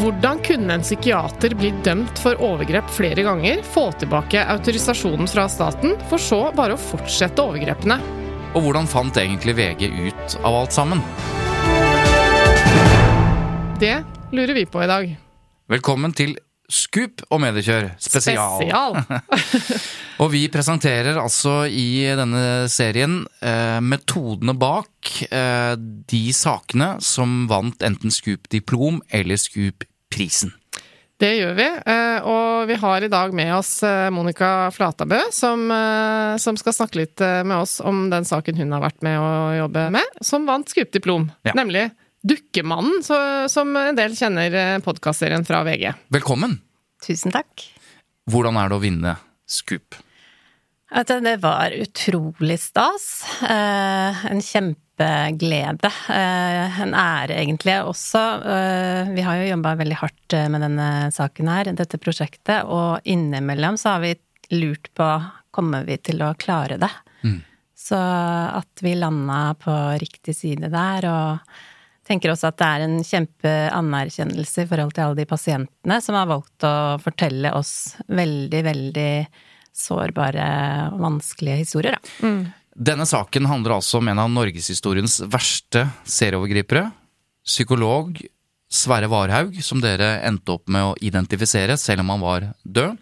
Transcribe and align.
Hvordan 0.00 0.38
kunne 0.40 0.72
en 0.72 0.80
psykiater 0.80 1.52
bli 1.60 1.74
dømt 1.84 2.16
for 2.22 2.38
overgrep 2.40 2.86
flere 2.88 3.20
ganger, 3.20 3.58
få 3.60 3.90
tilbake 4.00 4.40
autorisasjonen 4.48 5.28
fra 5.28 5.44
staten, 5.52 5.92
for 6.08 6.16
så 6.16 6.38
bare 6.56 6.72
å 6.72 6.80
fortsette 6.80 7.44
overgrepene? 7.44 7.98
Og 8.56 8.64
hvordan 8.64 8.88
fant 8.88 9.20
egentlig 9.20 9.58
VG 9.58 9.90
ut 9.92 10.38
av 10.40 10.56
alt 10.62 10.72
sammen? 10.72 11.04
Det 13.82 13.98
lurer 14.32 14.56
vi 14.62 14.64
på 14.64 14.80
i 14.80 14.88
dag. 14.88 15.12
Velkommen 15.68 16.16
til 16.16 16.32
Scoop 16.70 17.20
og 17.28 17.44
mediekjør 17.44 17.90
spesial. 18.00 18.56
Spesial. 18.56 18.96
Og 20.20 20.28
vi 20.32 20.42
presenterer 20.52 21.16
altså 21.16 21.62
i 21.66 22.04
denne 22.16 22.68
serien 22.72 23.22
eh, 23.40 23.78
metodene 23.80 24.52
bak 24.56 25.12
eh, 25.28 25.72
de 25.76 26.24
sakene 26.36 26.92
som 27.04 27.46
vant 27.50 27.84
enten 27.84 28.12
Scoop-diplom 28.12 29.00
eller 29.08 29.40
Scoop-prisen. 30.10 30.52
Det 31.20 31.34
gjør 31.36 31.54
vi, 31.54 31.66
eh, 31.86 32.24
og 32.24 32.66
vi 32.66 32.74
har 32.80 33.02
i 33.04 33.08
dag 33.08 33.32
med 33.34 33.52
oss 33.54 33.82
eh, 33.82 34.08
Monica 34.10 34.70
Flatabø, 34.72 35.18
som, 35.32 35.70
eh, 35.70 36.36
som 36.40 36.56
skal 36.56 36.72
snakke 36.72 36.96
litt 36.96 37.20
med 37.20 37.56
oss 37.58 37.80
om 37.80 38.08
den 38.10 38.24
saken 38.24 38.56
hun 38.56 38.72
har 38.72 38.80
vært 38.80 39.02
med 39.02 39.18
å 39.20 39.52
jobbe 39.58 39.90
med, 39.92 40.16
som 40.22 40.46
vant 40.48 40.68
Scoop-diplom. 40.68 41.28
Ja. 41.44 41.52
Nemlig 41.54 41.90
Dukkemannen, 42.24 43.02
så, 43.04 43.48
som 43.48 43.76
en 43.76 43.96
del 43.96 44.16
kjenner 44.16 44.80
podkastserien 44.84 45.44
fra 45.44 45.62
VG. 45.64 45.92
Velkommen! 46.12 46.58
Tusen 47.04 47.32
takk. 47.32 47.68
Hvordan 48.30 48.56
er 48.60 48.68
det 48.68 48.76
å 48.76 48.82
vinne 48.82 49.16
Skup? 49.48 49.96
Det 50.90 51.36
var 51.40 51.72
utrolig 51.76 52.58
stas. 52.60 53.22
En 53.46 54.40
en 54.40 54.74
kjempeglede. 55.00 55.90
Eh, 56.08 56.80
en 56.80 56.94
ære, 56.94 57.34
egentlig, 57.34 57.82
også. 57.84 58.42
Eh, 58.44 59.14
vi 59.14 59.22
har 59.22 59.36
jo 59.36 59.50
jobba 59.50 59.74
veldig 59.74 59.96
hardt 59.96 60.32
eh, 60.32 60.48
med 60.48 60.60
denne 60.60 61.10
saken 61.12 61.48
her, 61.48 61.72
dette 61.72 61.98
prosjektet, 61.98 62.64
og 62.64 63.00
innimellom 63.04 63.76
så 63.76 63.96
har 63.96 64.00
vi 64.00 64.14
lurt 64.50 64.90
på 64.94 65.22
kommer 65.50 65.84
vi 65.84 65.96
til 65.98 66.22
å 66.22 66.34
klare 66.34 66.78
det. 66.78 66.90
Mm. 67.24 67.40
Så 67.76 67.96
at 67.96 68.82
vi 68.82 68.94
landa 68.94 69.54
på 69.58 69.72
riktig 69.98 70.36
side 70.36 70.70
der, 70.70 71.06
og 71.10 72.06
tenker 72.06 72.30
også 72.30 72.50
at 72.50 72.58
det 72.58 72.68
er 72.68 72.84
en 72.84 73.00
kjempeanerkjennelse 73.06 74.64
i 74.64 74.68
forhold 74.70 74.94
til 74.94 75.04
alle 75.04 75.18
de 75.18 75.26
pasientene 75.26 76.00
som 76.02 76.14
har 76.18 76.28
valgt 76.30 76.66
å 76.66 76.98
fortelle 77.02 77.52
oss 77.54 77.96
veldig, 78.06 78.62
veldig 78.66 79.12
sårbare 79.74 80.46
og 80.92 81.02
vanskelige 81.02 81.62
historier, 81.62 81.96
da. 81.96 82.16
Denne 82.76 83.06
saken 83.08 83.48
handler 83.50 83.78
altså 83.78 83.98
om 83.98 84.08
en 84.10 84.20
av 84.22 84.30
norgeshistoriens 84.30 85.20
verste 85.30 85.88
serieovergripere. 86.06 86.90
Psykolog 87.46 88.20
Sverre 88.70 89.08
Varhaug, 89.10 89.56
som 89.64 89.80
dere 89.82 90.20
endte 90.26 90.54
opp 90.54 90.68
med 90.70 90.92
å 90.92 90.98
identifisere 91.02 91.74
selv 91.80 92.04
om 92.04 92.12
han 92.14 92.22
var 92.22 92.46
død. 92.62 93.00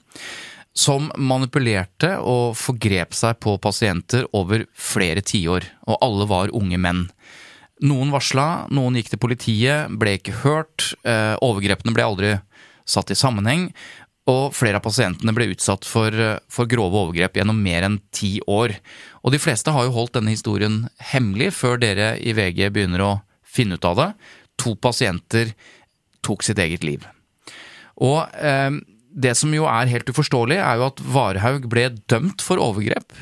Som 0.79 1.11
manipulerte 1.19 2.15
og 2.23 2.57
forgrep 2.57 3.13
seg 3.17 3.37
på 3.43 3.57
pasienter 3.61 4.25
over 4.37 4.65
flere 4.73 5.25
tiår, 5.27 5.67
og 5.91 6.01
alle 6.05 6.29
var 6.31 6.55
unge 6.57 6.79
menn. 6.81 7.07
Noen 7.85 8.13
varsla, 8.15 8.69
noen 8.75 8.97
gikk 8.99 9.13
til 9.13 9.23
politiet, 9.23 9.91
ble 10.01 10.17
ikke 10.19 10.39
hørt, 10.45 10.95
eh, 11.05 11.35
overgrepene 11.45 11.95
ble 11.95 12.07
aldri 12.07 12.33
satt 12.89 13.11
i 13.13 13.19
sammenheng, 13.19 13.69
og 14.29 14.53
flere 14.57 14.77
av 14.79 14.85
pasientene 14.85 15.33
ble 15.37 15.49
utsatt 15.55 15.87
for, 15.89 16.13
for 16.53 16.69
grove 16.69 16.99
overgrep 17.07 17.39
gjennom 17.41 17.61
mer 17.65 17.87
enn 17.87 17.97
ti 18.15 18.37
år. 18.45 18.75
Og 19.25 19.33
de 19.33 19.41
fleste 19.41 19.73
har 19.73 19.87
jo 19.87 19.95
holdt 19.95 20.19
denne 20.19 20.35
historien 20.35 20.83
hemmelig 21.13 21.55
før 21.57 21.81
dere 21.81 22.13
i 22.21 22.35
VG 22.37 22.69
begynner 22.75 23.05
å 23.05 23.13
finne 23.49 23.79
ut 23.79 23.89
av 23.89 23.97
det. 23.99 24.09
To 24.65 24.75
pasienter 24.77 25.55
tok 26.27 26.45
sitt 26.45 26.61
eget 26.61 26.85
liv. 26.85 27.07
Og 28.05 28.21
eh, 28.37 28.71
det 29.09 29.35
som 29.39 29.53
jo 29.55 29.67
er 29.71 29.91
helt 29.91 30.11
uforståelig, 30.13 30.61
er 30.61 30.79
jo 30.79 30.89
at 30.91 31.03
Varhaug 31.03 31.67
ble 31.73 31.89
dømt 32.11 32.45
for 32.45 32.61
overgrep. 32.63 33.17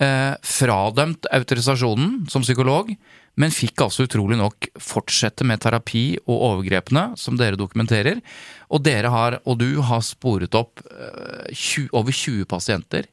Eh, 0.00 0.32
fradømt 0.46 1.26
autorisasjonen 1.34 2.22
som 2.32 2.46
psykolog, 2.46 2.94
men 3.40 3.52
fikk 3.54 3.80
altså 3.86 4.04
utrolig 4.04 4.36
nok 4.36 4.68
fortsette 4.82 5.46
med 5.48 5.62
terapi 5.64 6.04
og 6.26 6.34
overgrepene, 6.36 7.14
som 7.16 7.38
dere 7.40 7.58
dokumenterer. 7.58 8.20
Og 8.68 8.82
dere 8.84 9.12
har, 9.12 9.38
og 9.48 9.60
du 9.62 9.80
har 9.86 10.04
sporet 10.04 10.54
opp 10.58 10.82
eh, 10.84 11.48
20, 11.48 11.88
over 11.96 12.12
20 12.12 12.44
pasienter 12.50 13.08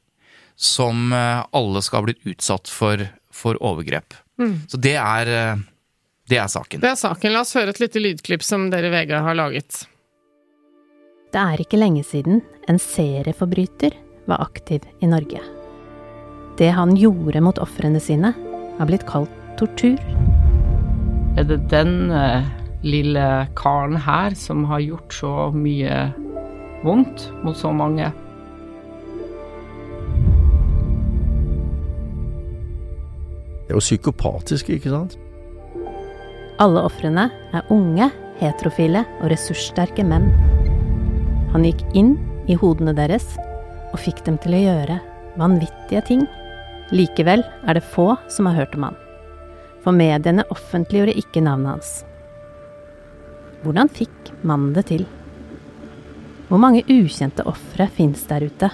som 0.58 1.12
eh, 1.14 1.44
alle 1.56 1.82
skal 1.86 2.02
ha 2.02 2.08
blitt 2.08 2.26
utsatt 2.28 2.68
for, 2.68 3.06
for 3.32 3.60
overgrep. 3.64 4.16
Så 4.68 4.78
det 4.78 4.94
er, 5.00 5.26
eh, 5.26 5.62
det 6.30 6.38
er 6.38 6.50
saken. 6.50 6.82
Det 6.82 6.90
er 6.90 6.98
saken. 6.98 7.32
La 7.34 7.42
oss 7.42 7.56
høre 7.58 7.74
et 7.74 7.80
lite 7.82 8.02
lydklipp 8.02 8.44
som 8.46 8.68
dere 8.70 8.90
i 8.90 8.94
VG 8.94 9.14
har 9.24 9.38
laget. 9.38 9.84
Det 11.32 11.40
er 11.40 11.62
ikke 11.62 11.80
lenge 11.80 12.04
siden 12.06 12.42
en 12.68 12.78
serieforbryter 12.80 13.96
var 14.28 14.44
aktiv 14.44 14.84
i 15.00 15.08
Norge. 15.08 15.42
Det 16.58 16.70
han 16.74 16.94
gjorde 16.98 17.42
mot 17.44 17.58
ofrene 17.62 18.00
sine, 18.02 18.34
har 18.78 18.86
blitt 18.86 19.06
kalt 19.08 19.37
tortur. 19.58 19.98
Er 21.38 21.46
det 21.46 21.60
den 21.70 22.10
eh, 22.14 22.46
lille 22.82 23.26
karen 23.58 23.98
her 24.02 24.34
som 24.38 24.64
har 24.70 24.82
gjort 24.82 25.14
så 25.14 25.34
mye 25.54 26.08
vondt 26.86 27.28
mot 27.44 27.58
så 27.58 27.72
mange? 27.74 28.10
Det 33.68 33.74
er 33.74 33.76
jo 33.76 33.84
psykopatisk, 33.84 34.70
ikke 34.72 34.94
sant? 34.94 35.18
Alle 36.58 36.82
ofrene 36.88 37.28
er 37.54 37.68
unge, 37.74 38.08
heterofile 38.40 39.04
og 39.20 39.28
ressurssterke 39.32 40.06
menn. 40.06 40.30
Han 41.52 41.66
gikk 41.66 41.84
inn 41.98 42.14
i 42.48 42.56
hodene 42.58 42.94
deres 42.96 43.26
og 43.92 44.00
fikk 44.02 44.24
dem 44.26 44.38
til 44.42 44.56
å 44.56 44.62
gjøre 44.62 44.98
vanvittige 45.38 46.02
ting. 46.08 46.24
Likevel 46.94 47.44
er 47.68 47.78
det 47.78 47.84
få 47.84 48.14
som 48.32 48.48
har 48.48 48.62
hørt 48.62 48.74
om 48.78 48.88
han. 48.88 48.98
For 49.84 49.94
mediene 49.94 50.44
offentliggjorde 50.52 51.16
ikke 51.20 51.42
navnet 51.44 51.76
hans. 51.76 51.92
Hvordan 53.62 53.90
fikk 53.90 54.32
mannen 54.46 54.74
det 54.76 54.86
til? 54.90 55.06
Hvor 56.48 56.60
mange 56.62 56.84
ukjente 56.88 57.44
ofre 57.48 57.88
fins 57.92 58.22
der 58.30 58.46
ute? 58.48 58.70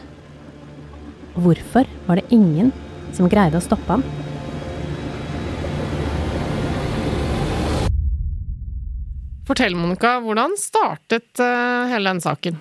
Og 1.34 1.48
hvorfor 1.48 1.88
var 2.06 2.20
det 2.20 2.28
ingen 2.34 2.70
som 3.16 3.30
greide 3.30 3.58
å 3.58 3.64
stoppe 3.64 3.96
ham? 3.96 4.04
Fortell, 9.44 9.74
Monica, 9.76 10.16
hvordan 10.24 10.54
startet 10.56 11.42
eh, 11.42 11.90
hele 11.90 12.14
den 12.14 12.22
saken? 12.24 12.56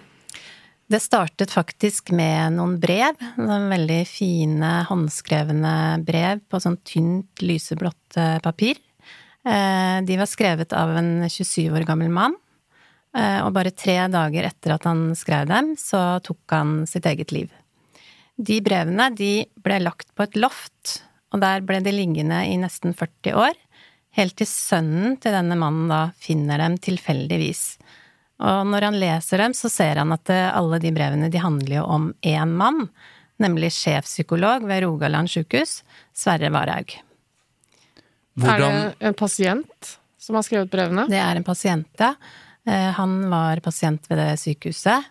Det 0.92 1.00
startet 1.02 1.52
faktisk 1.54 2.12
med 2.14 2.58
noen 2.58 2.76
brev. 2.82 3.18
Noen 3.40 3.70
veldig 3.72 4.02
fine, 4.10 4.72
håndskrevne 4.90 5.76
brev 6.06 6.42
på 6.52 6.60
sånn 6.62 6.78
tynt, 6.86 7.42
lyseblått 7.42 8.18
eh, 8.20 8.38
papir. 8.44 8.78
Eh, 9.48 10.02
De 10.06 10.18
var 10.20 10.30
skrevet 10.30 10.76
av 10.78 10.92
en 11.00 11.24
27 11.30 11.72
år 11.74 11.88
gammel 11.88 12.12
mann. 12.14 12.36
eh, 13.16 13.40
Og 13.46 13.54
bare 13.56 13.72
tre 13.72 13.96
dager 14.12 14.44
etter 14.52 14.76
at 14.76 14.84
han 14.84 15.16
skrev 15.16 15.48
dem, 15.48 15.74
så 15.80 16.20
tok 16.22 16.44
han 16.52 16.86
sitt 16.86 17.06
eget 17.06 17.32
liv. 17.32 17.50
De 18.38 18.60
brevene 18.62 19.10
de 19.16 19.46
ble 19.64 19.80
lagt 19.80 20.14
på 20.16 20.24
et 20.28 20.36
loft, 20.36 21.02
og 21.34 21.42
der 21.42 21.62
ble 21.62 21.80
de 21.82 21.92
liggende 21.94 22.44
i 22.46 22.58
nesten 22.58 22.94
40 22.94 23.34
år. 23.34 23.54
helt 24.14 24.36
til 24.38 24.46
sønnen 24.46 25.16
til 25.18 25.34
denne 25.34 25.56
mannen 25.58 25.88
da 25.90 26.12
finner 26.22 26.60
dem 26.62 26.76
tilfeldigvis. 26.78 27.80
Og 28.44 28.68
når 28.68 28.90
han 28.90 29.00
leser 29.00 29.40
dem, 29.40 29.56
så 29.56 29.72
ser 29.72 30.02
han 30.02 30.12
at 30.16 30.32
eh, 30.34 30.50
alle 30.52 30.80
de 30.84 30.92
brevene 30.96 31.30
de 31.32 31.42
handler 31.42 31.78
jo 31.80 31.88
om 31.96 32.10
én 32.28 32.56
mann, 32.60 32.88
nemlig 33.42 33.72
sjefpsykolog 33.76 34.68
ved 34.68 34.84
Rogaland 34.84 35.32
sjukehus, 35.32 35.82
Sverre 36.16 36.52
Varhaug. 36.54 36.98
Hvordan 38.40 38.74
Er 38.74 38.90
det 38.98 39.10
en 39.12 39.18
pasient 39.18 39.94
som 40.20 40.38
har 40.38 40.46
skrevet 40.46 40.72
brevene? 40.72 41.08
Det 41.12 41.20
er 41.22 41.40
en 41.40 41.48
pasient, 41.48 41.90
ja. 42.00 42.14
Eh, 42.68 42.92
Han 43.00 43.30
var 43.32 43.64
pasient 43.64 44.10
ved 44.10 44.20
det 44.20 44.36
sykehuset, 44.42 45.10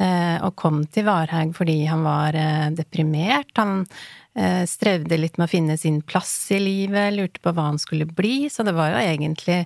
eh, 0.00 0.38
og 0.40 0.56
kom 0.56 0.84
til 0.86 1.08
Varhaug 1.08 1.54
fordi 1.56 1.84
han 1.90 2.04
var 2.06 2.36
deprimert. 2.76 3.52
Han 3.60 3.86
eh, 4.34 4.64
strevde 4.68 5.20
litt 5.20 5.36
med 5.36 5.48
å 5.48 5.52
finne 5.52 5.76
sin 5.80 6.00
plass 6.00 6.34
i 6.54 6.60
livet, 6.62 7.12
lurte 7.16 7.44
på 7.44 7.52
hva 7.52 7.70
han 7.72 7.80
skulle 7.80 8.08
bli, 8.08 8.48
så 8.48 8.64
det 8.64 8.76
var 8.76 8.94
jo 8.94 9.04
egentlig 9.04 9.64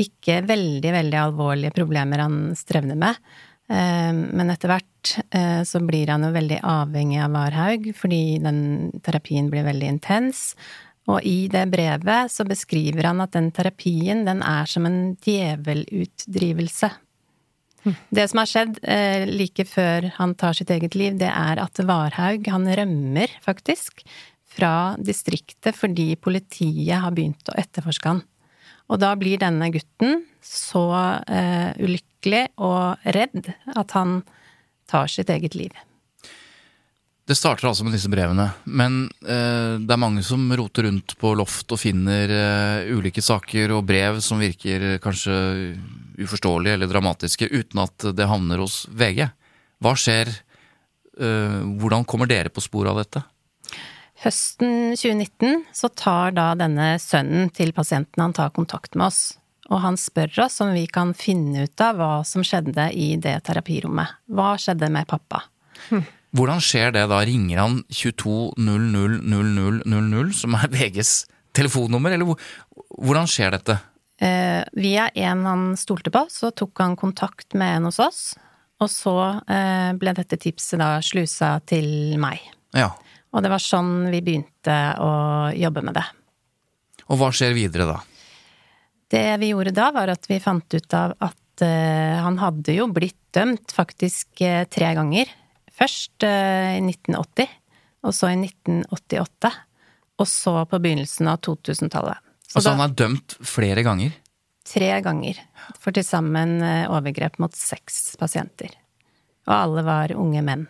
ikke 0.00 0.40
veldig, 0.48 0.92
veldig 0.96 1.18
alvorlige 1.20 1.74
problemer 1.74 2.24
han 2.24 2.38
strevner 2.58 2.98
med. 2.98 3.20
Eh, 3.70 4.12
Men 4.12 4.50
etter 4.52 4.72
hvert 4.72 5.14
eh, 5.30 5.62
så 5.66 5.80
blir 5.84 6.10
han 6.12 6.26
jo 6.26 6.32
veldig 6.34 6.60
avhengig 6.62 7.20
av 7.24 7.36
Varhaug, 7.36 7.92
fordi 7.96 8.40
den 8.42 8.90
terapien 9.04 9.50
blir 9.52 9.66
veldig 9.66 9.92
intens. 9.96 10.52
Og 11.06 11.20
i 11.28 11.48
det 11.52 11.66
brevet 11.72 12.32
så 12.32 12.46
beskriver 12.48 13.10
han 13.10 13.20
at 13.20 13.34
den 13.36 13.50
terapien, 13.52 14.24
den 14.24 14.40
er 14.42 14.68
som 14.68 14.86
en 14.88 15.16
djevelutdrivelse. 15.24 16.90
Det 17.84 18.24
som 18.30 18.40
har 18.40 18.48
skjedd 18.48 18.78
eh, 18.88 19.26
like 19.28 19.66
før 19.68 20.08
han 20.16 20.32
tar 20.40 20.56
sitt 20.56 20.70
eget 20.72 20.96
liv, 20.96 21.18
det 21.20 21.28
er 21.28 21.60
at 21.60 21.80
Varhaug, 21.84 22.46
han 22.48 22.64
rømmer 22.80 23.34
faktisk 23.44 24.00
fra 24.54 24.94
distriktet 24.96 25.76
fordi 25.76 26.14
politiet 26.16 27.02
har 27.02 27.12
begynt 27.12 27.50
å 27.50 27.58
etterforske 27.60 28.14
han. 28.14 28.22
Og 28.92 29.00
da 29.00 29.14
blir 29.16 29.40
denne 29.40 29.70
gutten 29.72 30.22
så 30.44 30.84
eh, 31.24 31.72
ulykkelig 31.80 32.44
og 32.60 33.10
redd 33.16 33.50
at 33.72 33.96
han 33.96 34.20
tar 34.90 35.08
sitt 35.08 35.32
eget 35.32 35.56
liv. 35.56 35.72
Det 37.24 37.36
starter 37.38 37.70
altså 37.70 37.86
med 37.86 37.94
disse 37.96 38.10
brevene, 38.12 38.50
men 38.68 39.06
eh, 39.24 39.80
det 39.80 39.94
er 39.94 40.00
mange 40.00 40.20
som 40.26 40.44
roter 40.52 40.84
rundt 40.84 41.16
på 41.16 41.32
loft 41.38 41.72
og 41.72 41.80
finner 41.80 42.28
eh, 42.28 42.90
ulike 42.92 43.24
saker 43.24 43.72
og 43.72 43.86
brev 43.88 44.20
som 44.24 44.42
virker 44.44 44.98
kanskje 45.04 45.38
uforståelige 46.20 46.76
eller 46.76 46.92
dramatiske, 46.92 47.48
uten 47.48 47.80
at 47.86 48.10
det 48.12 48.28
havner 48.28 48.60
hos 48.60 48.84
VG. 48.92 49.24
Hva 49.82 49.96
skjer? 49.98 50.30
Hvordan 51.14 52.02
kommer 52.10 52.26
dere 52.26 52.50
på 52.50 52.62
sporet 52.62 52.90
av 52.90 52.96
dette? 52.98 53.20
Høsten 54.24 54.94
2019 54.96 55.66
så 55.76 55.90
tar 55.92 56.30
da 56.32 56.54
denne 56.56 56.94
sønnen 57.02 57.50
til 57.52 57.74
pasienten 57.76 58.22
han 58.22 58.32
tar 58.32 58.54
kontakt 58.56 58.94
med 58.96 59.06
oss, 59.10 59.36
og 59.68 59.82
han 59.84 59.96
spør 60.00 60.40
oss 60.46 60.56
om 60.64 60.70
vi 60.72 60.86
kan 60.88 61.12
finne 61.16 61.64
ut 61.66 61.80
av 61.84 61.96
hva 62.00 62.24
som 62.24 62.42
skjedde 62.46 62.92
i 62.96 63.16
det 63.20 63.44
terapirommet. 63.44 64.08
Hva 64.32 64.56
skjedde 64.60 64.88
med 64.92 65.06
pappa? 65.10 65.42
Hvordan 66.34 66.60
skjer 66.64 66.92
det 66.96 67.04
da? 67.12 67.18
Ringer 67.28 67.58
han 67.60 67.84
22000000, 67.92 70.32
som 70.40 70.50
er 70.56 70.68
VGs 70.72 71.12
telefonnummer, 71.54 72.10
eller 72.16 72.26
hvordan 72.96 73.26
skjer 73.28 73.50
dette? 73.58 73.74
Eh, 74.24 74.62
via 74.72 75.10
en 75.20 75.46
han 75.46 75.76
stolte 75.76 76.10
på, 76.14 76.22
så 76.32 76.50
tok 76.56 76.78
han 76.80 76.96
kontakt 76.96 77.52
med 77.52 77.76
en 77.76 77.84
hos 77.90 78.00
oss, 78.00 78.38
og 78.80 78.88
så 78.90 79.42
eh, 79.44 79.92
ble 80.00 80.12
dette 80.16 80.36
tipset 80.40 80.80
da 80.80 80.96
slusa 81.04 81.60
til 81.68 82.16
meg. 82.18 82.40
Ja. 82.74 82.90
Og 83.34 83.42
det 83.42 83.50
var 83.50 83.62
sånn 83.62 84.10
vi 84.12 84.22
begynte 84.22 84.74
å 85.02 85.12
jobbe 85.58 85.82
med 85.84 85.96
det. 85.98 86.04
Og 87.10 87.18
hva 87.20 87.30
skjer 87.34 87.54
videre 87.56 87.88
da? 87.88 87.98
Det 89.10 89.26
vi 89.42 89.50
gjorde 89.52 89.74
da, 89.74 89.90
var 89.94 90.12
at 90.12 90.26
vi 90.30 90.40
fant 90.42 90.74
ut 90.74 90.96
av 90.96 91.14
at 91.22 91.64
uh, 91.64 92.22
han 92.24 92.38
hadde 92.40 92.76
jo 92.78 92.88
blitt 92.94 93.18
dømt 93.34 93.74
faktisk 93.74 94.42
uh, 94.42 94.64
tre 94.70 94.94
ganger. 94.96 95.30
Først 95.74 96.24
uh, 96.26 96.78
i 96.78 96.82
1980, 96.82 97.50
og 98.06 98.14
så 98.16 98.30
i 98.32 98.38
1988, 98.38 99.52
og 100.22 100.30
så 100.30 100.54
på 100.70 100.80
begynnelsen 100.80 101.30
av 101.30 101.42
2000-tallet. 101.44 102.22
Så 102.46 102.60
Altså 102.60 102.68
da, 102.70 102.76
han 102.78 102.86
er 102.86 102.96
dømt 103.02 103.36
flere 103.42 103.82
ganger. 103.86 104.14
tre 104.64 104.88
ganger 105.04 105.40
for 105.80 105.92
til 105.92 106.04
sammen 106.06 106.62
overgrep 106.62 107.36
mot 107.42 107.52
seks 107.56 108.14
pasienter. 108.20 108.70
Og 109.44 109.52
alle 109.52 109.82
var 109.84 110.14
unge 110.16 110.40
menn. 110.44 110.64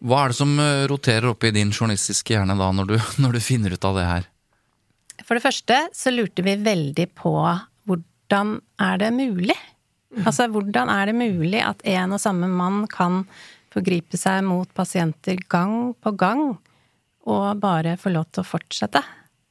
Hva 0.00 0.24
er 0.24 0.32
det 0.32 0.38
som 0.38 0.52
eh, 0.62 0.86
roterer 0.88 1.28
opp 1.32 1.44
i 1.44 1.52
din 1.54 1.72
journalistiske 1.72 2.34
hjerne 2.34 2.56
da, 2.56 2.70
når 2.72 2.88
du, 2.88 2.96
når 3.22 3.36
du 3.36 3.40
finner 3.44 3.74
ut 3.76 3.84
av 3.84 3.98
det 3.98 4.06
her? 4.08 4.30
For 5.26 5.36
det 5.36 5.44
første 5.44 5.82
så 5.94 6.12
lurte 6.14 6.44
vi 6.46 6.56
veldig 6.58 7.06
på 7.18 7.34
hvordan 7.88 8.56
er 8.80 9.00
det 9.02 9.12
mulig? 9.14 9.56
Altså 10.24 10.48
hvordan 10.50 10.90
er 10.90 11.10
det 11.10 11.14
mulig 11.18 11.60
at 11.62 11.84
en 11.86 12.16
og 12.16 12.22
samme 12.22 12.48
mann 12.50 12.82
kan 12.90 13.22
forgripe 13.70 14.18
seg 14.18 14.42
mot 14.42 14.70
pasienter 14.74 15.38
gang 15.52 15.92
på 16.02 16.14
gang, 16.18 16.56
og 17.30 17.60
bare 17.62 17.94
få 18.00 18.10
lov 18.10 18.26
til 18.32 18.42
å 18.42 18.48
fortsette? 18.48 19.04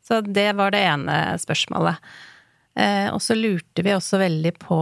Så 0.03 0.19
det 0.25 0.49
var 0.57 0.73
det 0.73 0.81
ene 0.89 1.15
spørsmålet. 1.39 2.01
Eh, 2.75 3.07
og 3.13 3.21
så 3.23 3.37
lurte 3.37 3.85
vi 3.85 3.93
også 3.93 4.19
veldig 4.19 4.55
på 4.59 4.79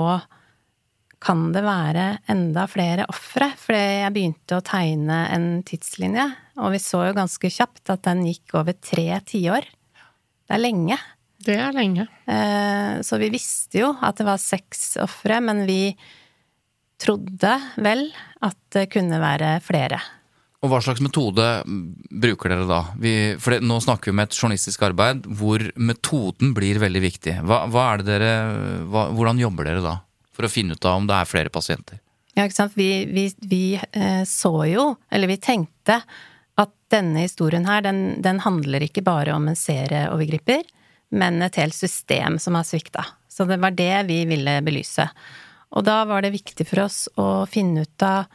kan 1.23 1.47
det 1.55 1.63
være 1.65 2.05
enda 2.29 2.67
flere 2.69 3.07
ofre? 3.09 3.49
Fordi 3.57 3.81
jeg 4.03 4.13
begynte 4.15 4.59
å 4.59 4.65
tegne 4.65 5.23
en 5.33 5.47
tidslinje, 5.67 6.27
og 6.61 6.73
vi 6.75 6.81
så 6.83 7.07
jo 7.07 7.17
ganske 7.17 7.51
kjapt 7.53 7.93
at 7.93 8.05
den 8.07 8.25
gikk 8.27 8.57
over 8.59 8.77
tre 8.77 9.09
tiår. 9.25 9.65
Det 10.47 10.55
er 10.55 10.63
lenge. 10.63 10.97
Det 11.47 11.55
er 11.61 11.73
lenge. 11.75 12.07
Eh, 12.25 13.01
Så 13.05 13.19
vi 13.21 13.29
visste 13.33 13.81
jo 13.83 13.91
at 14.01 14.17
det 14.17 14.25
var 14.27 14.41
seks 14.41 14.97
ofre, 15.03 15.41
men 15.43 15.65
vi 15.69 15.95
trodde 16.97 17.53
vel 17.77 18.07
at 18.41 18.57
det 18.73 18.87
kunne 18.93 19.19
være 19.21 19.57
flere. 19.65 19.99
Og 20.65 20.71
hva 20.71 20.79
slags 20.81 21.03
metode 21.05 21.43
bruker 21.67 22.49
dere 22.49 22.65
da? 22.65 22.79
Vi, 22.97 23.11
for 23.37 23.53
det, 23.53 23.61
nå 23.61 23.77
snakker 23.83 24.09
vi 24.09 24.15
om 24.15 24.23
et 24.23 24.33
journalistisk 24.33 24.87
arbeid 24.87 25.27
hvor 25.37 25.61
metoden 25.77 26.55
blir 26.57 26.79
veldig 26.81 27.03
viktig. 27.03 27.35
Hva, 27.45 27.67
hva 27.69 27.83
er 27.91 28.01
det 28.01 28.07
dere, 28.09 28.31
hva, 28.89 29.03
hvordan 29.13 29.41
jobber 29.43 29.69
dere 29.69 29.83
da? 29.85 29.93
For 30.37 30.45
å 30.45 30.53
finne 30.53 30.77
ut 30.77 30.85
av 30.85 31.01
om 31.01 31.09
det 31.09 31.17
er 31.17 31.29
flere 31.29 31.53
pasienter? 31.53 32.01
Ja, 32.37 32.45
ikke 32.45 32.59
sant. 32.59 32.75
Vi, 32.77 33.07
vi, 33.09 33.25
vi 33.49 33.61
eh, 33.75 34.23
så 34.29 34.53
jo, 34.69 34.91
eller 35.09 35.31
vi 35.31 35.39
tenkte, 35.41 36.03
at 36.57 36.73
denne 36.93 37.23
historien 37.25 37.65
her, 37.65 37.81
den, 37.85 38.19
den 38.21 38.43
handler 38.45 38.85
ikke 38.85 39.01
bare 39.05 39.33
om 39.33 39.49
en 39.49 39.57
serieovergriper, 39.57 40.61
men 41.17 41.41
et 41.41 41.57
helt 41.57 41.73
system 41.73 42.37
som 42.41 42.57
har 42.57 42.67
svikta. 42.67 43.07
Så 43.31 43.47
det 43.49 43.57
var 43.63 43.73
det 43.77 44.05
vi 44.09 44.21
ville 44.29 44.59
belyse. 44.65 45.07
Og 45.73 45.85
da 45.87 46.03
var 46.09 46.23
det 46.23 46.35
viktig 46.35 46.67
for 46.69 46.85
oss 46.85 47.05
å 47.17 47.47
finne 47.49 47.87
ut 47.87 48.05
av 48.05 48.29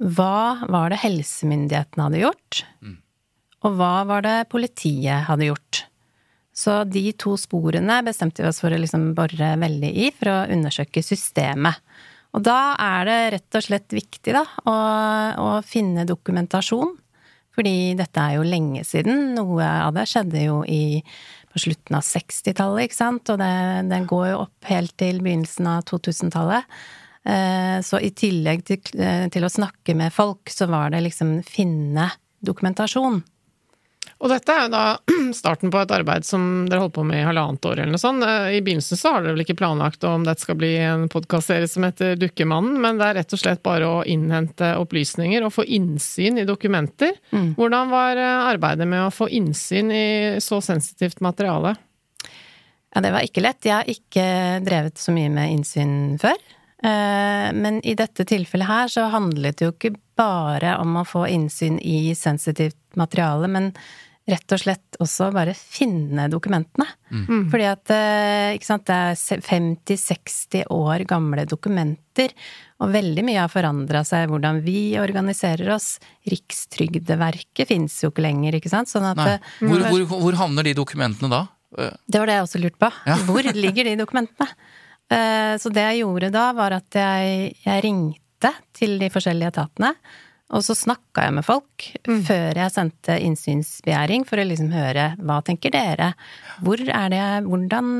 hva 0.00 0.64
var 0.70 0.92
det 0.92 1.02
helsemyndighetene 1.02 2.06
hadde 2.06 2.22
gjort, 2.22 2.62
og 3.60 3.76
hva 3.76 3.94
var 4.08 4.24
det 4.24 4.36
politiet 4.52 5.26
hadde 5.26 5.50
gjort. 5.50 5.84
Så 6.60 6.82
de 6.84 7.06
to 7.16 7.36
sporene 7.40 8.00
bestemte 8.04 8.44
vi 8.44 8.50
oss 8.50 8.60
for 8.60 8.74
å 8.74 8.80
liksom 8.80 9.12
bore 9.16 9.54
veldig 9.62 9.90
i 10.04 10.10
for 10.12 10.32
å 10.32 10.38
undersøke 10.52 11.02
systemet. 11.04 11.80
Og 12.36 12.44
da 12.46 12.74
er 12.78 13.06
det 13.08 13.18
rett 13.34 13.58
og 13.58 13.64
slett 13.64 13.94
viktig 13.96 14.34
da, 14.36 14.44
å, 14.68 14.74
å 15.40 15.48
finne 15.66 16.06
dokumentasjon. 16.06 16.92
Fordi 17.56 17.74
dette 17.98 18.22
er 18.22 18.36
jo 18.36 18.46
lenge 18.46 18.84
siden. 18.86 19.32
Noe 19.34 19.66
av 19.86 19.96
det 19.96 20.06
skjedde 20.08 20.44
jo 20.44 20.60
i, 20.70 21.00
på 21.50 21.62
slutten 21.64 21.98
av 21.98 22.06
60-tallet, 22.06 22.86
ikke 22.86 22.98
sant. 23.00 23.32
Og 23.32 23.40
det 23.40 24.02
går 24.12 24.26
jo 24.30 24.38
opp 24.44 24.70
helt 24.70 24.94
til 25.00 25.18
begynnelsen 25.24 25.68
av 25.72 25.82
2000-tallet. 25.90 26.68
Eh, 27.26 27.80
Så 27.84 27.98
i 28.00 28.12
tillegg 28.16 28.64
til, 28.68 28.80
eh, 29.00 29.26
til 29.28 29.44
å 29.44 29.52
snakke 29.52 29.96
med 29.98 30.14
folk, 30.14 30.48
så 30.48 30.70
var 30.70 30.94
det 30.94 31.02
liksom 31.08 31.40
finne 31.44 32.12
dokumentasjon. 32.40 33.20
Og 34.20 34.28
dette 34.28 34.52
er 34.52 34.66
jo 34.66 34.72
da 34.74 34.82
starten 35.40 35.70
på 35.72 35.80
et 35.80 35.92
arbeid 35.96 36.26
som 36.28 36.42
dere 36.68 36.82
holdt 36.82 36.92
på 36.98 37.04
med 37.08 37.22
i 37.22 37.24
halvannet 37.24 37.64
år 37.64 37.78
eller 37.80 37.94
noe 37.94 38.02
sånt. 38.02 38.24
Eh, 38.26 38.58
I 38.58 38.62
begynnelsen 38.64 39.00
så 39.00 39.14
har 39.14 39.24
dere 39.24 39.32
vel 39.38 39.44
ikke 39.46 39.56
planlagt 39.62 40.04
om 40.04 40.26
dette 40.28 40.44
skal 40.44 40.58
bli 40.60 40.74
en 40.84 41.06
podkastserie 41.12 41.68
som 41.70 41.86
heter 41.88 42.18
Dukkemannen, 42.20 42.76
men 42.84 43.00
det 43.00 43.06
er 43.08 43.18
rett 43.22 43.32
og 43.36 43.40
slett 43.40 43.62
bare 43.64 43.88
å 43.88 44.02
innhente 44.04 44.74
opplysninger 44.76 45.46
og 45.46 45.54
få 45.56 45.64
innsyn 45.64 46.42
i 46.42 46.44
dokumenter. 46.48 47.16
Hvordan 47.56 47.92
var 47.94 48.20
eh, 48.20 48.48
arbeidet 48.52 48.88
med 48.92 49.06
å 49.06 49.14
få 49.14 49.30
innsyn 49.40 49.88
i 49.94 50.06
så 50.44 50.60
sensitivt 50.64 51.24
materiale? 51.24 51.76
Ja, 52.90 53.00
det 53.04 53.12
var 53.14 53.24
ikke 53.24 53.44
lett. 53.44 53.64
Jeg 53.64 53.76
har 53.78 53.88
ikke 53.88 54.24
drevet 54.66 54.98
så 54.98 55.14
mye 55.14 55.30
med 55.32 55.52
innsyn 55.54 55.92
før. 56.20 56.36
Eh, 56.82 57.48
Men 57.54 57.80
i 57.86 57.96
dette 57.96 58.24
tilfellet 58.26 58.68
her 58.68 58.90
så 58.92 59.08
handlet 59.12 59.60
det 59.60 59.68
jo 59.68 59.74
ikke 59.76 59.94
bare 60.18 60.74
om 60.82 60.98
å 61.00 61.06
få 61.08 61.24
innsyn 61.30 61.78
i 61.80 62.12
sensitivt 62.18 62.76
materiale, 62.98 63.48
men 63.48 63.70
rett 64.30 64.52
og 64.54 64.60
slett 64.62 64.96
også 65.02 65.28
bare 65.34 65.52
finne 65.58 66.28
dokumentene. 66.32 66.86
Fordi 67.50 67.66
at 67.68 67.92
eh, 67.94 68.54
ikke 68.56 68.68
sant, 68.68 68.86
det 68.88 68.96
er 68.96 69.42
50-60 69.46 70.64
år 70.74 71.04
gamle 71.10 71.44
dokumenter, 71.50 72.32
og 72.80 72.92
veldig 72.94 73.24
mye 73.26 73.42
har 73.42 73.50
forandra 73.52 74.00
seg, 74.08 74.28
hvordan 74.32 74.62
vi 74.64 74.94
organiserer 75.00 75.68
oss. 75.74 75.98
Rikstrygdeverket 76.30 77.68
fins 77.68 77.98
jo 78.04 78.10
ikke 78.12 78.24
lenger, 78.24 78.56
ikke 78.58 78.72
sant. 78.72 78.90
Sånn 78.90 79.08
at 79.10 79.20
eh, 79.26 79.48
Hvor, 79.64 79.84
hvor, 79.88 80.06
hvor 80.26 80.38
havner 80.40 80.66
de 80.70 80.74
dokumentene 80.78 81.30
da? 81.32 81.42
Eh, 81.78 81.92
Det 82.06 82.22
var 82.22 82.30
det 82.30 82.38
jeg 82.38 82.46
også 82.48 82.62
lurte 82.62 82.80
på. 82.86 82.90
Ja. 83.10 83.18
Hvor 83.28 83.50
ligger 83.56 83.90
de 83.90 83.96
dokumentene? 84.00 84.48
Eh, 85.10 85.54
Så 85.60 85.72
det 85.74 85.84
jeg 85.88 86.02
gjorde 86.04 86.32
da, 86.34 86.48
var 86.56 86.78
at 86.78 86.94
jeg, 86.94 87.54
jeg 87.64 87.84
ringte 87.86 88.54
til 88.76 88.98
de 89.02 89.10
forskjellige 89.12 89.52
etatene. 89.52 89.94
Og 90.50 90.64
så 90.66 90.74
snakka 90.74 91.28
jeg 91.28 91.34
med 91.36 91.46
folk 91.46 91.84
før 92.26 92.58
jeg 92.58 92.74
sendte 92.74 93.18
innsynsbegjæring, 93.22 94.24
for 94.26 94.42
å 94.42 94.46
liksom 94.48 94.72
høre 94.74 95.12
hva 95.22 95.38
tenker 95.46 95.70
dere? 95.74 96.10
Hvor 96.64 96.82
er 96.82 97.12
det 97.12 97.20
jeg, 97.20 97.44
hvordan, 97.46 97.92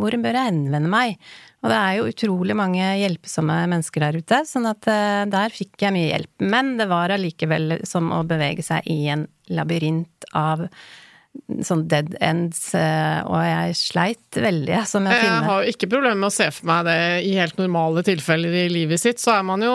hvor 0.00 0.16
bør 0.24 0.38
jeg 0.40 0.50
henvende 0.50 0.92
meg? 0.92 1.18
Og 1.58 1.72
det 1.72 1.78
er 1.78 1.96
jo 1.98 2.06
utrolig 2.12 2.54
mange 2.56 2.86
hjelpsomme 3.00 3.58
mennesker 3.72 4.06
der 4.06 4.20
ute, 4.22 4.40
sånn 4.46 4.68
at 4.70 4.86
eh, 4.88 5.24
der 5.30 5.52
fikk 5.52 5.82
jeg 5.82 5.94
mye 5.96 6.12
hjelp. 6.12 6.46
Men 6.54 6.76
det 6.78 6.86
var 6.90 7.12
allikevel 7.12 7.80
som 7.88 8.12
å 8.14 8.22
bevege 8.28 8.62
seg 8.64 8.86
i 8.88 9.00
en 9.10 9.26
labyrint 9.50 10.28
av 10.38 10.68
sånn 11.64 11.86
dead 11.88 12.12
ends, 12.24 12.60
eh, 12.76 13.18
og 13.24 13.38
jeg 13.40 13.76
sleit 13.78 14.38
veldig 14.38 14.74
altså, 14.80 15.00
med 15.02 15.14
å 15.14 15.18
Jeg 15.18 15.44
har 15.46 15.62
jo 15.64 15.72
ikke 15.72 15.90
problemer 15.90 16.18
med 16.20 16.28
å 16.28 16.34
se 16.34 16.48
for 16.54 16.68
meg 16.70 16.88
det 16.88 16.98
i 17.28 17.34
helt 17.38 17.60
normale 17.60 18.04
tilfeller 18.06 18.56
i 18.64 18.66
livet 18.72 19.00
sitt. 19.02 19.22
Så 19.22 19.32
er 19.36 19.46
man 19.48 19.64
jo 19.64 19.74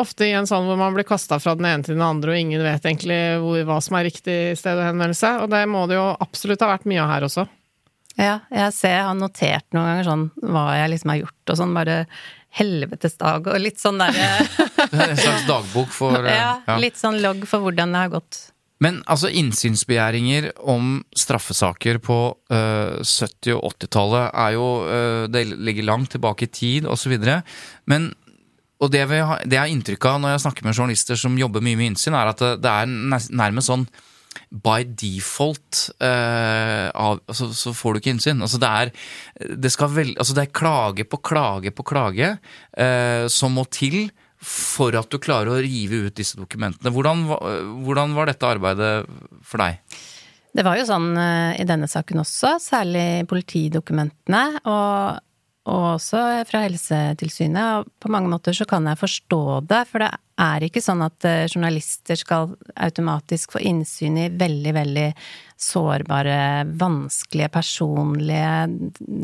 ofte 0.00 0.28
i 0.28 0.34
en 0.38 0.48
sånn 0.48 0.68
hvor 0.68 0.78
man 0.80 0.94
blir 0.96 1.08
kasta 1.08 1.40
fra 1.42 1.56
den 1.58 1.68
ene 1.70 1.86
til 1.86 1.96
den 1.96 2.06
andre, 2.06 2.34
og 2.34 2.42
ingen 2.42 2.64
vet 2.64 2.86
egentlig 2.86 3.20
hvor, 3.42 3.62
hva 3.68 3.80
som 3.84 3.98
er 3.98 4.08
riktig 4.10 4.38
sted 4.60 4.78
å 4.78 4.86
henvende 4.86 5.18
seg. 5.18 5.44
Og 5.44 5.50
det 5.52 5.64
må 5.70 5.86
det 5.90 5.98
jo 5.98 6.10
absolutt 6.20 6.62
ha 6.64 6.74
vært 6.74 6.86
mye 6.90 7.02
av 7.04 7.14
her 7.14 7.26
også. 7.30 7.46
Ja, 8.20 8.40
jeg 8.52 8.74
ser 8.76 8.96
jeg 8.96 9.06
har 9.06 9.16
notert 9.16 9.66
noen 9.74 9.86
ganger 9.86 10.08
sånn 10.08 10.24
hva 10.42 10.66
jeg 10.76 10.92
liksom 10.94 11.12
har 11.14 11.20
gjort, 11.22 11.40
og 11.46 11.58
sånn 11.60 11.74
bare 11.76 11.96
helvetes 12.58 13.14
dag, 13.20 13.46
og 13.46 13.62
litt 13.62 13.78
sånn 13.78 14.00
derre 14.00 14.30
En 14.90 15.14
slags 15.18 15.46
dagbok 15.46 15.92
for 15.94 16.26
ja, 16.26 16.56
ja, 16.66 16.78
litt 16.82 16.98
sånn 16.98 17.20
logg 17.22 17.44
for 17.48 17.62
hvordan 17.62 17.94
det 17.94 18.02
har 18.02 18.14
gått. 18.16 18.40
Men 18.80 19.02
altså 19.10 19.28
innsynsbegjæringer 19.36 20.50
om 20.72 21.02
straffesaker 21.16 22.00
på 22.02 22.18
uh, 22.52 23.00
70- 23.04 23.58
og 23.58 23.74
80-tallet 23.74 24.30
er 24.44 24.54
jo 24.56 24.68
uh, 24.86 25.24
Det 25.28 25.44
ligger 25.52 25.88
langt 25.90 26.14
tilbake 26.16 26.48
i 26.48 26.52
tid, 26.52 26.88
osv. 26.88 27.18
Men 27.90 28.12
og 28.80 28.88
det, 28.88 29.02
vi 29.10 29.18
det 29.44 29.58
jeg 29.58 29.60
har 29.60 29.72
inntrykk 29.74 30.06
av 30.08 30.20
når 30.22 30.32
jeg 30.32 30.44
snakker 30.46 30.64
med 30.64 30.78
journalister 30.78 31.18
som 31.20 31.36
jobber 31.36 31.60
mye 31.60 31.76
med 31.76 31.92
innsyn, 31.92 32.16
er 32.16 32.30
at 32.30 32.40
det, 32.40 32.54
det 32.64 32.70
er 32.72 33.28
nærmest 33.36 33.68
sånn 33.68 33.84
by 34.50 34.82
default 34.98 35.90
uh, 36.02 36.88
av, 36.90 37.20
altså, 37.28 37.50
så 37.54 37.74
får 37.76 37.92
du 37.92 38.00
ikke 38.00 38.14
innsyn. 38.16 38.40
Altså 38.42 38.60
det 38.62 38.70
er, 38.70 38.92
det 39.52 39.74
vel, 39.94 40.14
altså 40.16 40.36
det 40.38 40.46
er 40.46 40.56
klage 40.56 41.06
på 41.06 41.20
klage 41.22 41.74
på 41.74 41.86
klage 41.86 42.32
eh, 42.72 43.26
som 43.30 43.54
må 43.54 43.66
til 43.70 44.08
for 44.40 44.96
at 44.96 45.10
du 45.12 45.18
klarer 45.20 45.52
å 45.52 45.60
rive 45.60 46.06
ut 46.06 46.16
disse 46.16 46.38
dokumentene. 46.40 46.92
Hvordan, 46.94 47.26
hvordan 47.84 48.14
var 48.16 48.30
dette 48.30 48.48
arbeidet 48.48 48.94
for 49.44 49.60
deg? 49.60 50.00
Det 50.50 50.64
var 50.66 50.80
jo 50.80 50.86
sånn 50.88 51.10
eh, 51.20 51.60
i 51.62 51.66
denne 51.68 51.86
saken 51.90 52.22
også, 52.24 52.56
særlig 52.62 53.26
politidokumentene, 53.30 54.42
og, 54.64 55.20
og 55.70 55.84
også 55.92 56.22
fra 56.48 56.64
Helsetilsynet. 56.64 57.84
Og 57.84 57.92
på 58.02 58.10
mange 58.10 58.32
måter 58.32 58.56
så 58.56 58.66
kan 58.68 58.88
jeg 58.90 58.98
forstå 58.98 59.42
det, 59.70 59.84
for 59.92 60.02
det 60.02 60.10
er 60.42 60.66
ikke 60.66 60.82
sånn 60.82 61.04
at 61.06 61.28
eh, 61.28 61.46
journalister 61.46 62.18
skal 62.18 62.56
automatisk 62.74 63.54
få 63.54 63.62
innsyn 63.70 64.18
i 64.24 64.26
veldig, 64.40 64.74
veldig 64.80 65.06
sårbare, 65.60 66.64
vanskelige, 66.80 67.50
personlige 67.52 68.52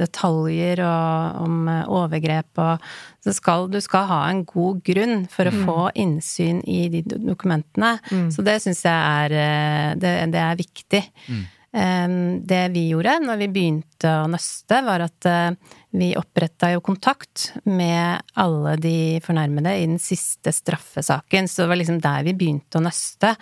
detaljer 0.03 0.83
og 0.85 1.43
om 1.47 1.69
eh, 1.73 1.89
overgrep 1.89 2.61
og 2.63 2.87
så 3.27 3.33
skal, 3.35 3.67
Du 3.73 3.81
skal 3.83 4.07
ha 4.07 4.21
en 4.31 4.45
god 4.47 4.85
grunn 4.87 5.25
for 5.33 5.49
å 5.49 5.55
få 5.65 5.79
innsyn 5.99 6.61
i 6.63 6.87
de 6.93 7.03
dokumentene. 7.09 7.97
dokumentene. 8.13 8.31
Så 8.31 8.45
det 8.47 8.61
syns 8.63 8.85
jeg 8.87 8.93
er 8.95 9.35
eh, 9.35 9.91
det, 9.99 10.15
det 10.35 10.43
er 10.45 10.61
viktig. 10.61 11.03
Eh, 11.27 11.45
Det 11.77 12.61
vi 12.73 12.87
gjorde 12.89 13.19
når 13.21 13.41
vi 13.43 13.49
begynte 13.53 14.09
å 14.23 14.29
nøste, 14.33 14.79
var 14.87 15.03
at 15.05 15.27
eh, 15.29 15.75
vi 15.97 16.15
oppretta 16.17 16.71
jo 16.73 16.81
kontakt 16.85 17.51
med 17.69 18.23
alle 18.41 18.77
de 18.81 19.21
fornærmede 19.25 19.75
i 19.77 19.85
den 19.85 20.01
siste 20.01 20.55
straffesaken. 20.57 21.49
Så 21.49 21.65
det 21.65 21.73
var 21.73 21.81
liksom 21.83 22.01
der 22.01 22.25
vi 22.25 22.37
begynte 22.39 22.81
å 22.81 22.85
nøste. 22.87 23.35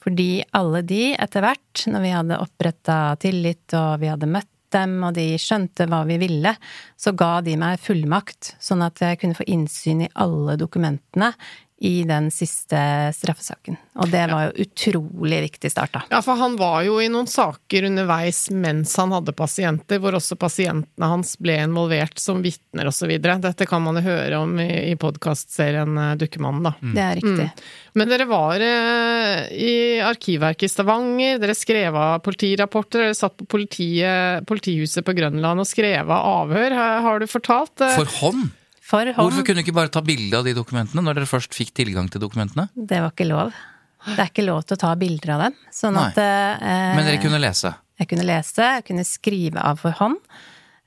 Fordi 0.00 0.28
alle 0.56 0.84
de 0.86 1.02
etter 1.18 1.44
hvert, 1.44 1.84
når 1.90 2.04
vi 2.04 2.14
hadde 2.14 2.40
oppretta 2.46 3.00
tillit 3.20 3.74
og 3.74 3.98
vi 4.04 4.12
hadde 4.12 4.30
møtt 4.30 4.54
dem, 4.70 4.94
og 5.02 5.16
de 5.16 5.26
skjønte 5.40 5.88
hva 5.90 6.04
vi 6.06 6.20
ville, 6.22 6.54
så 6.94 7.12
ga 7.18 7.40
de 7.42 7.56
meg 7.58 7.82
fullmakt, 7.82 8.54
sånn 8.62 8.84
at 8.86 9.02
jeg 9.02 9.18
kunne 9.18 9.38
få 9.38 9.48
innsyn 9.50 10.04
i 10.06 10.12
alle 10.22 10.54
dokumentene 10.60 11.32
i 11.80 12.02
den 12.04 12.26
siste 12.28 12.76
straffesaken. 13.16 13.78
Og 14.04 14.10
det 14.12 14.26
var 14.28 14.50
jo 14.50 14.64
utrolig 14.66 15.38
viktig 15.46 15.70
start, 15.72 15.94
da. 15.94 16.02
Ja, 16.12 16.18
for 16.24 16.36
han 16.36 16.58
var 16.60 16.82
jo 16.84 16.98
i 17.00 17.06
noen 17.08 17.28
saker 17.30 17.86
underveis 17.88 18.42
mens 18.52 18.92
han 19.00 19.14
hadde 19.16 19.32
pasienter, 19.32 19.96
hvor 20.02 20.12
også 20.18 20.36
pasientene 20.36 21.08
hans 21.08 21.38
ble 21.40 21.56
involvert 21.64 22.20
som 22.20 22.42
vitner 22.44 22.90
osv. 22.90 23.14
Dette 23.24 23.64
kan 23.70 23.80
man 23.86 23.96
jo 23.96 24.04
høre 24.10 24.42
om 24.42 24.52
i, 24.60 24.68
i 24.92 24.94
podkastserien 25.00 25.96
Dukkemannen, 26.20 26.68
da. 26.68 26.74
Det 26.84 27.06
er 27.06 27.18
riktig. 27.22 27.48
Men 27.96 28.12
dere 28.12 28.28
var 28.28 28.60
eh, 28.60 29.48
i 29.56 29.74
Arkivverket 30.04 30.68
i 30.68 30.72
Stavanger, 30.74 31.40
dere 31.40 31.56
skrev 31.56 31.96
av 31.96 32.20
politirapporter, 32.28 33.06
dere 33.08 33.16
satt 33.18 33.38
på 33.40 33.48
politiet, 33.56 34.44
politihuset 34.48 35.04
på 35.08 35.16
Grønland 35.16 35.64
og 35.64 35.68
skrev 35.68 36.12
av 36.12 36.28
avhør, 36.44 36.76
har- 36.76 37.00
har 37.08 37.18
du 37.24 37.26
fortalt? 37.26 37.80
eh? 37.80 37.96
For 37.96 38.16
hånd? 38.20 38.50
For 38.90 39.06
Hvorfor 39.14 39.44
kunne 39.46 39.60
du 39.60 39.66
ikke 39.68 39.76
bare 39.76 39.92
ta 39.94 40.02
bilde 40.02 40.34
av 40.34 40.46
de 40.48 40.54
dokumentene 40.56 41.02
når 41.06 41.20
dere 41.20 41.30
først 41.30 41.54
fikk 41.54 41.70
tilgang 41.78 42.08
til 42.10 42.22
dokumentene? 42.24 42.68
det 42.74 42.98
var 43.04 43.12
ikke 43.14 43.28
lov. 43.30 43.52
Det 44.06 44.16
er 44.18 44.30
ikke 44.32 44.46
lov 44.46 44.62
til 44.64 44.78
å 44.78 44.80
ta 44.80 44.94
bilder 44.98 45.34
av 45.36 45.42
dem. 45.44 45.58
Sånn 45.76 45.94
Nei. 45.94 46.06
at 46.08 46.18
eh, 46.18 46.94
Men 46.96 47.06
dere 47.06 47.20
kunne 47.22 47.38
lese? 47.42 47.74
Jeg 48.00 48.08
kunne 48.10 48.24
lese, 48.26 48.64
jeg 48.80 48.86
kunne 48.88 49.04
skrive 49.06 49.60
av 49.62 49.78
for 49.82 49.94
hånd. 49.98 50.16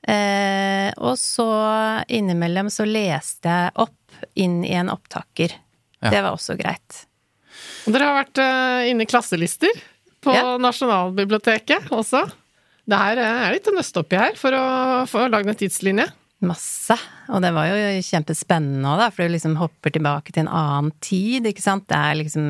Eh, 0.04 0.90
og 1.00 1.14
så 1.16 1.46
innimellom 2.12 2.68
så 2.74 2.84
leste 2.84 3.48
jeg 3.48 3.72
opp 3.86 4.18
inn 4.36 4.60
i 4.66 4.74
en 4.76 4.90
opptaker. 4.92 5.54
Ja. 6.02 6.10
Det 6.12 6.20
var 6.26 6.34
også 6.36 6.58
greit. 6.58 7.04
Og 7.86 7.94
Dere 7.94 8.10
har 8.10 8.18
vært 8.18 8.40
eh, 8.42 8.90
inne 8.90 9.06
i 9.06 9.08
klasselister 9.08 9.72
på 10.24 10.34
Ja. 10.34 10.56
Nasjonalbiblioteket 10.60 11.88
også. 11.94 12.24
Det 12.84 12.98
her 13.00 13.22
eh, 13.22 13.40
er 13.46 13.56
litt 13.56 13.70
å 13.70 13.76
nøste 13.78 14.02
opp 14.02 14.12
i 14.12 14.20
her, 14.20 14.36
for 14.36 14.58
å 14.58 14.64
få 15.08 15.24
lagd 15.32 15.48
en 15.48 15.60
tidslinje. 15.62 16.10
Masse. 16.46 16.96
Og 17.32 17.40
det 17.44 17.50
var 17.56 17.70
jo 17.70 18.02
kjempespennende 18.04 18.90
òg, 18.90 19.00
da, 19.00 19.08
for 19.14 19.24
du 19.24 19.34
liksom 19.34 19.56
hopper 19.60 19.94
tilbake 19.94 20.34
til 20.34 20.44
en 20.44 20.52
annen 20.52 20.92
tid, 21.04 21.48
ikke 21.50 21.64
sant. 21.64 21.86
Det 21.90 21.98
er 21.98 22.20
liksom 22.20 22.46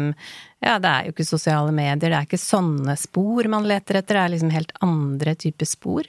Ja, 0.65 0.79
det 0.81 0.91
er 0.91 1.07
jo 1.07 1.15
ikke 1.15 1.27
sosiale 1.29 1.73
medier, 1.77 2.11
det 2.11 2.17
er 2.17 2.27
ikke 2.29 2.41
sånne 2.41 2.97
spor 2.97 3.49
man 3.53 3.67
leter 3.69 4.01
etter, 4.01 4.17
det 4.17 4.23
er 4.23 4.35
liksom 4.35 4.53
helt 4.55 4.73
andre 4.85 5.35
typer 5.37 5.69
spor. 5.69 6.09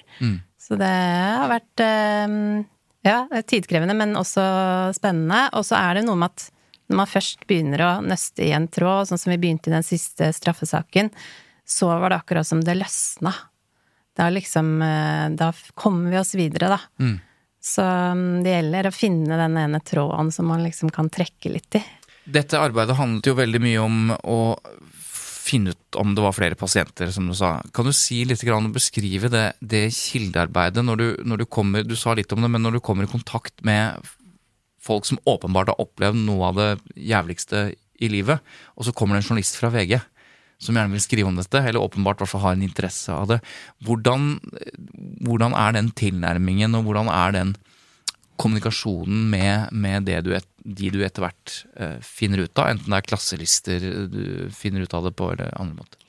Så 0.66 0.78
det 0.80 0.90
har 0.90 1.50
vært 1.52 1.84
eh, 1.84 2.36
ja, 3.06 3.18
tidkrevende, 3.46 3.94
men 3.98 4.16
også 4.18 4.44
spennende. 4.98 5.50
Og 5.54 5.66
så 5.68 5.78
er 5.78 6.00
det 6.00 6.06
noe 6.08 6.18
med 6.18 6.32
at 6.34 6.48
når 6.90 7.00
man 7.02 7.10
først 7.10 7.46
begynner 7.50 7.82
å 7.82 7.92
nøste 8.06 8.46
i 8.46 8.54
en 8.54 8.68
tråd, 8.70 9.10
sånn 9.10 9.22
som 9.22 9.34
vi 9.34 9.40
begynte 9.42 9.70
i 9.72 9.76
den 9.76 9.86
siste 9.86 10.32
straffesaken, 10.34 11.12
så 11.66 11.90
var 11.90 12.12
det 12.14 12.20
akkurat 12.22 12.48
som 12.48 12.62
det 12.62 12.78
løsna. 12.78 13.34
Da 14.16 14.30
liksom 14.32 14.82
eh, 14.86 15.30
Da 15.36 15.52
kommer 15.76 16.14
vi 16.14 16.20
oss 16.22 16.36
videre, 16.38 16.78
da. 16.78 16.80
Så 17.66 17.82
mm, 17.82 18.44
det 18.46 18.52
gjelder 18.54 18.88
å 18.88 18.94
finne 18.94 19.38
den 19.40 19.56
ene 19.58 19.82
tråden 19.82 20.30
som 20.32 20.52
man 20.52 20.62
liksom 20.62 20.92
kan 20.94 21.10
trekke 21.10 21.50
litt 21.50 21.80
i. 21.80 21.82
Dette 22.26 22.60
arbeidet 22.62 22.98
handlet 22.98 23.30
jo 23.30 23.38
veldig 23.38 23.62
mye 23.62 23.82
om 23.82 24.12
å 24.14 24.40
finne 25.46 25.74
ut 25.74 25.98
om 26.02 26.14
det 26.18 26.24
var 26.26 26.34
flere 26.34 26.58
pasienter, 26.58 27.10
som 27.14 27.28
du 27.30 27.34
sa. 27.38 27.58
Kan 27.74 27.90
du 27.90 27.94
si 27.94 28.24
litt 28.26 28.42
grann 28.46 28.70
og 28.70 28.78
beskrive 28.78 29.30
det, 29.34 29.46
det 29.62 29.88
kildearbeidet 29.94 30.86
når 30.86 31.02
du, 31.02 31.08
når 31.26 31.42
du 31.42 31.46
kommer 31.46 31.86
Du 31.86 31.96
sa 31.98 32.16
litt 32.18 32.34
om 32.34 32.42
det, 32.46 32.50
men 32.54 32.66
når 32.66 32.78
du 32.78 32.84
kommer 32.86 33.06
i 33.06 33.12
kontakt 33.12 33.62
med 33.66 33.98
folk 34.82 35.06
som 35.10 35.22
åpenbart 35.26 35.74
har 35.74 35.82
opplevd 35.82 36.22
noe 36.22 36.52
av 36.52 36.60
det 36.62 36.70
jævligste 37.02 37.72
i 38.02 38.10
livet, 38.12 38.42
og 38.78 38.86
så 38.86 38.94
kommer 38.94 39.16
det 39.16 39.24
en 39.24 39.32
journalist 39.32 39.58
fra 39.58 39.72
VG 39.74 39.98
som 40.62 40.78
gjerne 40.78 40.96
vil 40.96 41.04
skrive 41.04 41.30
om 41.30 41.38
dette, 41.40 41.60
eller 41.60 41.84
åpenbart 41.84 42.24
har 42.32 42.54
en 42.54 42.66
interesse 42.66 43.14
av 43.14 43.28
det. 43.34 43.40
Hvordan, 43.86 44.38
hvordan 45.26 45.56
er 45.58 45.76
den 45.78 45.92
tilnærmingen, 45.92 46.78
og 46.78 46.88
hvordan 46.88 47.12
er 47.12 47.36
den 47.36 47.56
kommunikasjonen 48.42 49.30
med, 49.32 49.72
med 49.72 50.08
det 50.10 50.22
du 50.26 50.34
et, 50.36 50.48
de 50.66 50.90
du 50.92 51.00
etter 51.06 51.24
hvert 51.24 51.60
eh, 51.80 52.00
finner 52.04 52.46
ut 52.46 52.60
av, 52.60 52.72
enten 52.74 52.92
det 52.92 52.98
er 53.00 53.08
klasselister 53.12 53.86
du 54.12 54.26
finner 54.56 54.84
ut 54.84 54.96
av 54.98 55.08
det 55.08 55.14
på, 55.16 55.30
eller 55.32 55.56
andre 55.60 55.84
måter? 55.84 56.02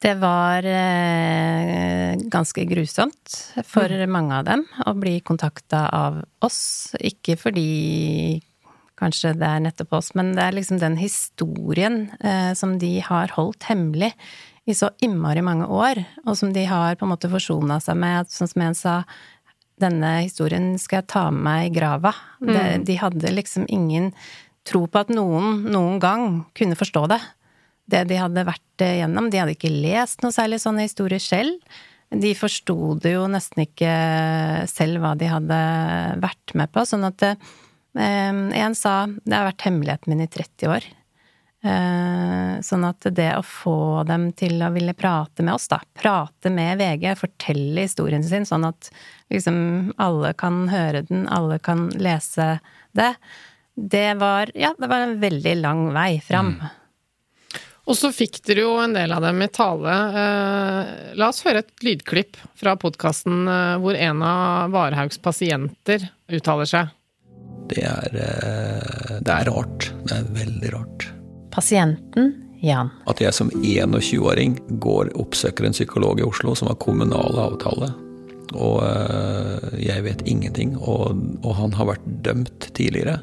Det 0.00 0.14
var 0.16 0.64
eh, 0.64 2.16
ganske 2.32 2.64
grusomt 2.64 3.34
for 3.68 3.92
mange 4.08 4.38
av 4.38 4.46
dem 4.48 4.64
å 4.88 4.94
bli 4.96 5.18
kontakta 5.20 5.84
av 5.92 6.22
oss. 6.40 6.62
Ikke 6.96 7.36
fordi 7.36 8.40
kanskje 9.00 9.34
det 9.40 9.48
er 9.48 9.64
nettopp 9.64 9.96
oss, 9.98 10.12
men 10.18 10.34
det 10.36 10.44
er 10.44 10.56
liksom 10.56 10.80
den 10.82 10.98
historien 11.00 12.04
eh, 12.20 12.52
som 12.58 12.76
de 12.80 12.98
har 13.04 13.32
holdt 13.36 13.66
hemmelig 13.70 14.12
i 14.68 14.76
så 14.76 14.90
innmari 15.02 15.42
mange 15.42 15.66
år, 15.66 16.02
og 16.26 16.36
som 16.38 16.52
de 16.54 16.64
har 16.68 16.98
på 16.98 17.06
en 17.06 17.12
måte 17.14 17.30
forsona 17.32 17.80
seg 17.82 17.98
med. 17.98 18.30
Sånn 18.30 18.50
som 18.50 18.64
en 18.64 18.76
sa, 18.78 18.94
denne 19.80 20.12
historien 20.20 20.74
skal 20.78 21.00
jeg 21.00 21.10
ta 21.14 21.26
med 21.32 21.42
meg 21.46 21.66
i 21.70 21.74
grava. 21.78 22.12
Det, 22.44 22.84
de 22.86 22.98
hadde 23.00 23.34
liksom 23.34 23.66
ingen 23.72 24.10
tro 24.68 24.84
på 24.86 25.00
at 25.00 25.12
noen 25.12 25.64
noen 25.72 26.00
gang 26.02 26.26
kunne 26.56 26.78
forstå 26.78 27.06
det. 27.10 27.20
Det 27.90 28.04
de 28.10 28.18
hadde 28.20 28.46
vært 28.46 28.84
igjennom. 28.84 29.30
De 29.32 29.40
hadde 29.40 29.56
ikke 29.56 29.72
lest 29.72 30.22
noe 30.22 30.34
særlig 30.36 30.60
sånne 30.62 30.84
historier 30.86 31.22
selv. 31.22 31.56
de 32.10 32.34
forsto 32.34 32.98
det 32.98 33.12
jo 33.14 33.26
nesten 33.30 33.64
ikke 33.64 33.90
selv 34.70 34.98
hva 35.02 35.14
de 35.14 35.28
hadde 35.30 35.58
vært 36.22 36.54
med 36.58 36.70
på, 36.74 36.82
sånn 36.82 37.06
at 37.06 37.22
eh, 37.22 37.50
en 37.98 38.74
sa 38.78 38.94
det 39.24 39.34
har 39.34 39.48
vært 39.48 39.64
hemmeligheten 39.66 40.12
min 40.12 40.22
i 40.22 40.30
30 40.30 40.70
år. 40.70 40.84
Eh, 41.60 42.52
sånn 42.64 42.84
at 42.88 43.04
det 43.12 43.34
å 43.36 43.44
få 43.44 44.00
dem 44.08 44.30
til 44.32 44.62
å 44.64 44.70
ville 44.72 44.94
prate 44.96 45.44
med 45.44 45.52
oss, 45.58 45.68
da, 45.68 45.76
prate 46.00 46.48
med 46.52 46.80
VG, 46.80 47.10
fortelle 47.20 47.84
historien 47.84 48.24
sin, 48.24 48.46
sånn 48.48 48.64
at 48.70 48.88
liksom 49.28 49.58
alle 50.00 50.32
kan 50.40 50.62
høre 50.72 51.02
den, 51.10 51.26
alle 51.28 51.58
kan 51.60 51.90
lese 52.00 52.54
det, 52.96 53.12
det 53.76 54.14
var 54.20 54.52
ja, 54.56 54.72
det 54.78 54.88
var 54.88 55.04
en 55.04 55.18
veldig 55.20 55.56
lang 55.60 55.82
vei 55.92 56.14
fram. 56.24 56.54
Mm. 56.56 56.76
Og 57.90 57.96
så 57.98 58.08
fikk 58.14 58.38
dere 58.46 58.64
jo 58.64 58.72
en 58.80 58.94
del 58.94 59.12
av 59.12 59.24
dem 59.24 59.40
i 59.42 59.50
tale. 59.52 59.98
Eh, 60.22 60.90
la 61.18 61.28
oss 61.28 61.42
høre 61.44 61.64
et 61.64 61.84
lydklipp 61.84 62.38
fra 62.56 62.76
podkasten 62.80 63.44
eh, 63.50 63.76
hvor 63.82 63.98
en 63.98 64.24
av 64.24 64.72
Varhaugs 64.72 65.20
pasienter 65.20 66.08
uttaler 66.32 66.72
seg. 66.72 66.96
Det 67.70 67.86
er, 67.86 68.18
eh, 68.18 69.16
det 69.22 69.34
er 69.34 69.50
rart. 69.50 69.90
Det 70.04 70.18
er 70.18 70.30
veldig 70.34 70.72
rart. 70.74 71.08
Pasienten 71.54 72.32
Jan. 72.60 72.90
At 73.08 73.22
jeg 73.22 73.32
som 73.32 73.48
21-åring 73.62 74.58
går 74.82 75.14
oppsøker 75.18 75.64
en 75.64 75.76
psykolog 75.76 76.20
i 76.20 76.26
Oslo 76.26 76.54
som 76.58 76.68
har 76.68 76.80
kommunal 76.82 77.38
avtale. 77.40 77.88
Og 78.52 78.82
jeg 79.80 80.02
vet 80.04 80.26
ingenting. 80.28 80.74
Og, 80.76 81.16
og 81.40 81.54
han 81.56 81.72
har 81.78 81.88
vært 81.94 82.08
dømt 82.26 82.68
tidligere. 82.76 83.16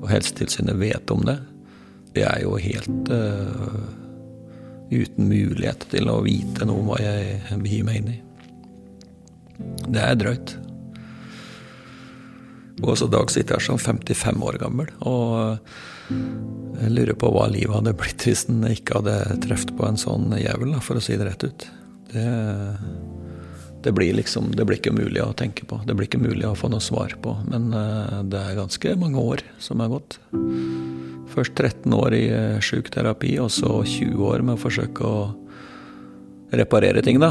Og 0.00 0.08
Helsetilsynet 0.08 0.78
vet 0.80 1.12
om 1.12 1.26
det. 1.28 1.36
Jeg 2.16 2.26
er 2.26 2.40
jo 2.42 2.56
helt 2.58 3.12
uh, 3.12 3.76
uten 4.90 5.28
mulighet 5.30 5.86
til 5.92 6.10
å 6.10 6.18
vite 6.24 6.66
noe 6.66 6.82
om 6.82 6.90
hva 6.90 6.98
jeg 7.02 7.60
begir 7.62 7.86
meg 7.86 8.00
inn 8.00 8.10
i. 8.16 8.18
Det 9.90 10.02
er 10.02 10.18
drøyt. 10.18 10.56
Og 12.80 12.96
så 12.98 13.08
Dag 13.10 13.30
sitter 13.32 13.58
her 13.58 13.64
som 13.64 13.78
55 13.78 14.44
år 14.46 14.60
gammel 14.62 14.88
og 15.00 15.60
jeg 16.10 16.86
eh, 16.86 16.92
lurer 16.92 17.16
på 17.18 17.30
hva 17.34 17.46
livet 17.50 17.76
hadde 17.76 17.94
blitt 17.98 18.24
hvis 18.26 18.46
han 18.48 18.64
ikke 18.70 19.00
hadde 19.00 19.40
truffet 19.44 19.72
på 19.78 19.86
en 19.86 20.00
sånn 20.00 20.32
jævel, 20.38 20.74
for 20.84 20.98
å 20.98 21.04
si 21.04 21.18
det 21.18 21.28
rett 21.28 21.46
ut. 21.46 21.66
Det, 22.10 22.24
det, 23.84 23.92
blir 23.94 24.16
liksom 24.16 24.50
Det 24.56 24.66
blir 24.66 24.80
ikke 24.80 24.94
mulig 24.96 25.22
å 25.22 25.34
tenke 25.36 25.68
på. 25.68 25.78
Det 25.86 25.94
blir 25.94 26.08
ikke 26.08 26.22
mulig 26.22 26.48
å 26.48 26.56
få 26.58 26.72
noe 26.72 26.82
svar 26.82 27.14
på. 27.22 27.36
Men 27.46 27.70
uh, 27.70 28.20
det 28.26 28.40
er 28.40 28.58
ganske 28.58 28.96
mange 28.98 29.22
år 29.22 29.44
som 29.62 29.84
er 29.84 29.92
gått. 29.92 30.18
Først 31.30 31.54
13 31.54 31.94
år 31.94 32.16
i 32.16 32.24
sjuk 32.64 32.90
terapi, 32.90 33.36
og 33.38 33.52
så 33.54 33.84
20 33.86 34.26
år 34.32 34.42
med 34.42 34.58
å 34.58 34.64
forsøke 34.64 35.06
å 35.06 35.20
reparere 36.58 37.04
ting, 37.06 37.22
da. 37.22 37.30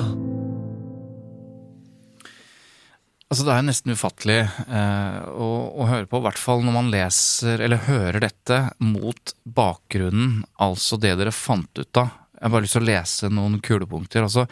Altså 3.30 3.46
Det 3.46 3.54
er 3.54 3.66
nesten 3.68 3.94
ufattelig 3.94 4.40
eh, 4.42 5.18
å, 5.30 5.50
å, 5.78 5.86
høre 5.86 6.08
på, 6.10 6.18
i 6.18 6.26
hvert 6.26 6.42
fall 6.42 6.64
når 6.66 6.74
man 6.74 6.90
leser 6.90 7.62
eller 7.62 7.86
hører 7.86 8.24
dette 8.24 8.58
mot 8.82 9.36
bakgrunnen, 9.46 10.40
altså 10.58 10.98
det 10.98 11.14
dere 11.20 11.34
fant 11.36 11.70
ut 11.78 12.02
av. 12.02 12.16
Jeg 12.40 12.48
har 12.48 12.54
bare 12.56 12.66
lyst 12.66 12.78
til 12.78 12.82
å 12.82 12.88
lese 12.88 13.30
noen 13.30 13.60
kulepunkter. 13.62 14.26
Altså, 14.26 14.48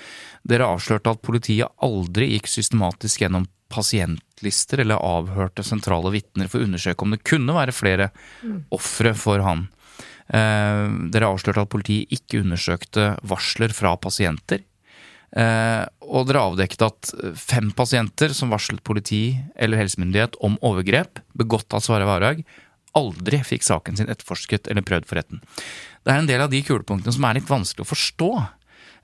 dere 0.45 0.67
avslørte 0.69 1.15
at 1.15 1.23
politiet 1.25 1.73
aldri 1.87 2.33
gikk 2.33 2.51
systematisk 2.51 3.23
gjennom 3.23 3.47
pasientlister 3.73 4.83
eller 4.83 5.01
avhørte 5.03 5.65
sentrale 5.65 6.11
vitner 6.13 6.51
for 6.51 6.61
å 6.61 6.67
undersøke 6.67 7.07
om 7.07 7.15
det 7.15 7.23
kunne 7.25 7.55
være 7.57 7.75
flere 7.75 8.11
mm. 8.43 8.59
ofre 8.77 9.15
for 9.17 9.41
han. 9.47 9.65
Eh, 10.27 10.83
dere 11.15 11.31
avslørte 11.31 11.65
at 11.65 11.71
politiet 11.71 12.13
ikke 12.19 12.43
undersøkte 12.43 13.13
varsler 13.25 13.73
fra 13.73 13.95
pasienter. 14.03 14.67
Eh, 15.35 15.83
og 16.07 16.29
dere 16.29 16.45
avdekket 16.47 16.85
at 16.85 17.09
fem 17.35 17.73
pasienter 17.75 18.31
som 18.35 18.53
varslet 18.53 18.83
politi 18.87 19.35
eller 19.59 19.81
helsemyndighet 19.81 20.37
om 20.45 20.55
overgrep 20.65 21.19
begått 21.37 21.75
av 21.75 21.83
Sverre 21.83 22.07
Varhaug, 22.07 22.45
aldri 22.97 23.41
fikk 23.45 23.65
saken 23.67 23.99
sin 23.99 24.09
etterforsket 24.09 24.69
eller 24.71 24.85
prøvd 24.87 25.09
for 25.09 25.19
retten. 25.19 25.41
Det 26.05 26.13
er 26.13 26.21
en 26.21 26.29
del 26.29 26.45
av 26.45 26.53
de 26.53 26.63
kulepunktene 26.65 27.13
som 27.13 27.27
er 27.27 27.37
litt 27.37 27.51
vanskelig 27.51 27.83
å 27.83 27.91
forstå. 27.91 28.31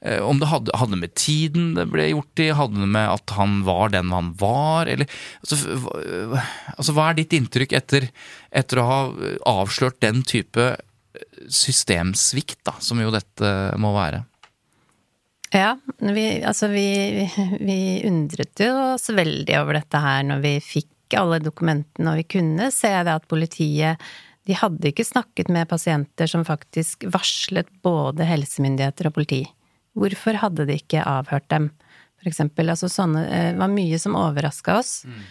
Eh, 0.04 0.24
om 0.24 0.40
det 0.40 0.50
hadde, 0.52 0.74
hadde, 0.80 1.00
med 1.00 1.14
tiden 1.20 1.74
det 1.78 1.90
ble 1.92 2.08
gjort 2.14 2.44
i, 2.44 2.50
hadde 2.56 2.82
det 2.82 2.90
med 2.96 3.12
at 3.12 3.36
han 3.38 3.62
var 3.68 3.94
den 3.94 4.16
han 4.16 4.34
var, 4.40 4.90
eller 4.92 5.12
altså, 5.44 5.60
altså 6.78 6.96
hva 6.96 7.12
er 7.12 7.20
ditt 7.20 7.36
inntrykk 7.36 7.76
etter, 7.80 8.10
etter, 8.52 8.82
å 8.82 8.90
ha 8.90 9.00
avslørt 9.60 10.02
den 10.04 10.24
type 10.28 10.74
systemsvikt, 11.52 12.62
da, 12.66 12.78
som 12.84 13.00
jo 13.04 13.12
dette 13.14 13.54
må 13.80 13.94
være? 13.96 14.24
Ja, 15.54 15.76
vi, 15.98 16.26
altså 16.42 16.68
vi, 16.72 17.30
vi 17.62 17.78
undret 18.10 18.60
jo 18.64 18.72
oss 18.96 19.10
veldig 19.14 19.58
over 19.60 19.78
dette 19.78 20.02
her 20.02 20.24
når 20.26 20.42
vi 20.42 20.54
fikk 20.66 20.90
alle 21.20 21.38
dokumentene, 21.44 22.10
og 22.10 22.22
vi 22.24 22.30
kunne 22.40 22.72
se 22.74 22.90
det 22.90 23.14
at 23.14 23.28
politiet 23.30 24.02
de 24.44 24.56
hadde 24.60 24.90
ikke 24.90 25.06
snakket 25.08 25.52
med 25.54 25.70
pasienter 25.70 26.28
som 26.28 26.44
faktisk 26.44 27.06
varslet 27.14 27.70
både 27.86 28.26
helsemyndigheter 28.28 29.08
og 29.08 29.16
politi. 29.16 29.44
Hvorfor 29.96 30.40
hadde 30.42 30.66
de 30.68 30.80
ikke 30.82 31.06
avhørt 31.08 31.48
dem? 31.54 31.70
For 32.20 32.32
eksempel. 32.32 32.72
Altså 32.72 32.90
sånne 32.92 33.24
Det 33.28 33.40
eh, 33.54 33.60
var 33.60 33.72
mye 33.72 34.00
som 34.00 34.18
overraska 34.20 34.78
oss. 34.82 34.92
Mm. 35.08 35.22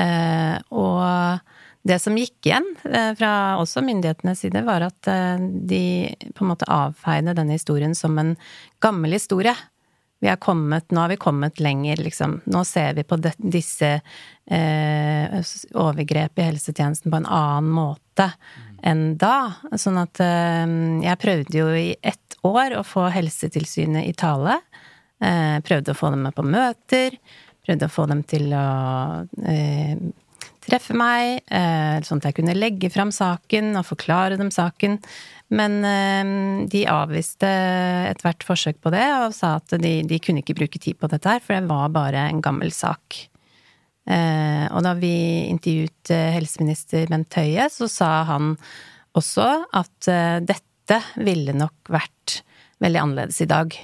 Eh, 0.00 0.56
og 0.74 1.54
det 1.86 1.98
som 2.02 2.16
gikk 2.18 2.48
igjen 2.48 2.66
eh, 2.90 3.12
fra 3.18 3.32
også 3.62 3.82
myndighetenes 3.86 4.44
side, 4.44 4.62
var 4.66 4.86
at 4.88 5.10
eh, 5.10 5.40
de 5.40 5.82
på 6.34 6.44
en 6.44 6.52
måte 6.52 6.68
avfeide 6.72 7.36
denne 7.38 7.58
historien 7.58 7.94
som 7.96 8.18
en 8.20 8.36
gammel 8.84 9.16
historie. 9.18 9.54
Kommet, 10.42 10.88
nå 10.90 11.04
har 11.04 11.12
vi 11.12 11.16
kommet 11.22 11.60
lenger, 11.62 12.00
liksom. 12.02 12.40
Nå 12.50 12.64
ser 12.66 12.96
vi 12.96 13.04
på 13.06 13.20
de, 13.22 13.30
disse 13.38 13.92
eh, 14.50 15.52
overgrep 15.78 16.40
i 16.42 16.48
helsetjenesten 16.48 17.12
på 17.12 17.20
en 17.20 17.28
annen 17.30 17.70
måte. 17.76 18.26
Mm 18.26 18.68
enn 18.82 19.16
da. 19.18 19.58
Sånn 19.78 19.98
at 20.00 20.20
eh, 20.22 20.64
jeg 21.04 21.22
prøvde 21.22 21.60
jo 21.60 21.68
i 21.74 21.90
ett 22.02 22.38
år 22.46 22.78
å 22.78 22.86
få 22.86 23.08
Helsetilsynet 23.12 24.08
i 24.08 24.14
tale. 24.18 24.58
Eh, 25.22 25.58
prøvde 25.66 25.94
å 25.94 25.98
få 25.98 26.12
dem 26.14 26.24
med 26.28 26.36
på 26.36 26.46
møter. 26.46 27.18
Prøvde 27.66 27.88
å 27.88 27.92
få 27.92 28.06
dem 28.10 28.22
til 28.28 28.52
å 28.56 28.68
eh, 29.44 29.96
treffe 30.68 30.94
meg, 30.96 31.40
sånn 32.04 32.20
at 32.20 32.28
jeg 32.28 32.36
kunne 32.36 32.56
legge 32.56 32.90
fram 32.92 33.10
saken 33.14 33.72
og 33.80 33.86
forklare 33.88 34.36
dem 34.40 34.52
saken. 34.54 34.98
Men 35.48 35.78
de 36.68 36.82
avviste 36.92 37.48
ethvert 38.10 38.44
forsøk 38.44 38.78
på 38.84 38.92
det, 38.92 39.06
og 39.24 39.32
sa 39.36 39.54
at 39.62 39.72
de, 39.80 39.94
de 40.04 40.20
kunne 40.20 40.44
ikke 40.44 40.58
bruke 40.60 40.80
tid 40.82 41.00
på 41.00 41.08
dette 41.10 41.32
her, 41.32 41.40
for 41.40 41.56
det 41.56 41.72
var 41.72 41.90
bare 41.96 42.28
en 42.28 42.44
gammel 42.44 42.70
sak. 42.76 43.16
Eh, 44.08 44.64
og 44.72 44.80
da 44.86 44.94
vi 44.96 45.12
intervjuet 45.50 46.12
eh, 46.14 46.30
helseminister 46.32 47.10
Bent 47.10 47.34
Høie, 47.36 47.66
så 47.68 47.88
sa 47.92 48.08
han 48.30 48.54
også 49.18 49.48
at 49.76 50.08
eh, 50.08 50.38
dette 50.40 51.00
ville 51.20 51.52
nok 51.56 51.90
vært 51.92 52.40
veldig 52.80 53.02
annerledes 53.02 53.42
i 53.44 53.48
dag. 53.50 53.76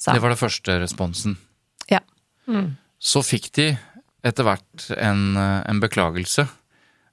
Sa. 0.00 0.14
Det 0.14 0.22
var 0.24 0.32
den 0.32 0.40
første 0.40 0.78
responsen. 0.80 1.36
Ja. 1.92 2.00
Mm. 2.48 2.72
Så 2.96 3.20
fikk 3.24 3.50
de 3.56 3.74
etter 4.26 4.46
hvert 4.46 4.86
en, 4.96 5.36
en 5.38 5.82
beklagelse 5.82 6.46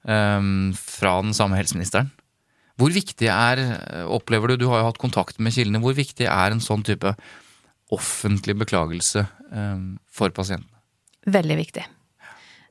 um, 0.03 0.71
fra 0.77 1.17
den 1.23 1.35
samme 1.37 1.59
helseministeren. 1.59 2.11
Hvor 2.77 2.93
viktig 2.93 3.29
er, 3.31 3.61
opplever 4.13 4.53
du, 4.53 4.59
du 4.61 4.67
har 4.69 4.83
jo 4.83 4.89
hatt 4.91 5.01
kontakt 5.01 5.39
med 5.41 5.55
kildene, 5.55 5.81
hvor 5.81 5.95
viktig 5.97 6.27
er 6.29 6.53
en 6.53 6.61
sånn 6.61 6.85
type 6.85 7.15
offentlig 7.93 8.57
beklagelse 8.59 9.23
um, 9.49 9.95
for 10.11 10.33
pasientene? 10.35 10.77
Veldig 11.27 11.57
viktig. 11.57 11.85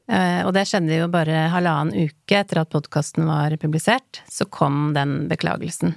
Uh, 0.07 0.47
og 0.47 0.53
det 0.55 0.63
skjedde 0.71 1.01
jo 1.01 1.11
bare 1.11 1.49
halvannen 1.51 2.07
uke 2.07 2.39
etter 2.39 2.63
at 2.63 2.71
podkasten 2.71 3.27
var 3.27 3.57
publisert, 3.59 4.23
så 4.31 4.47
kom 4.47 4.93
den 4.95 5.25
beklagelsen. 5.31 5.97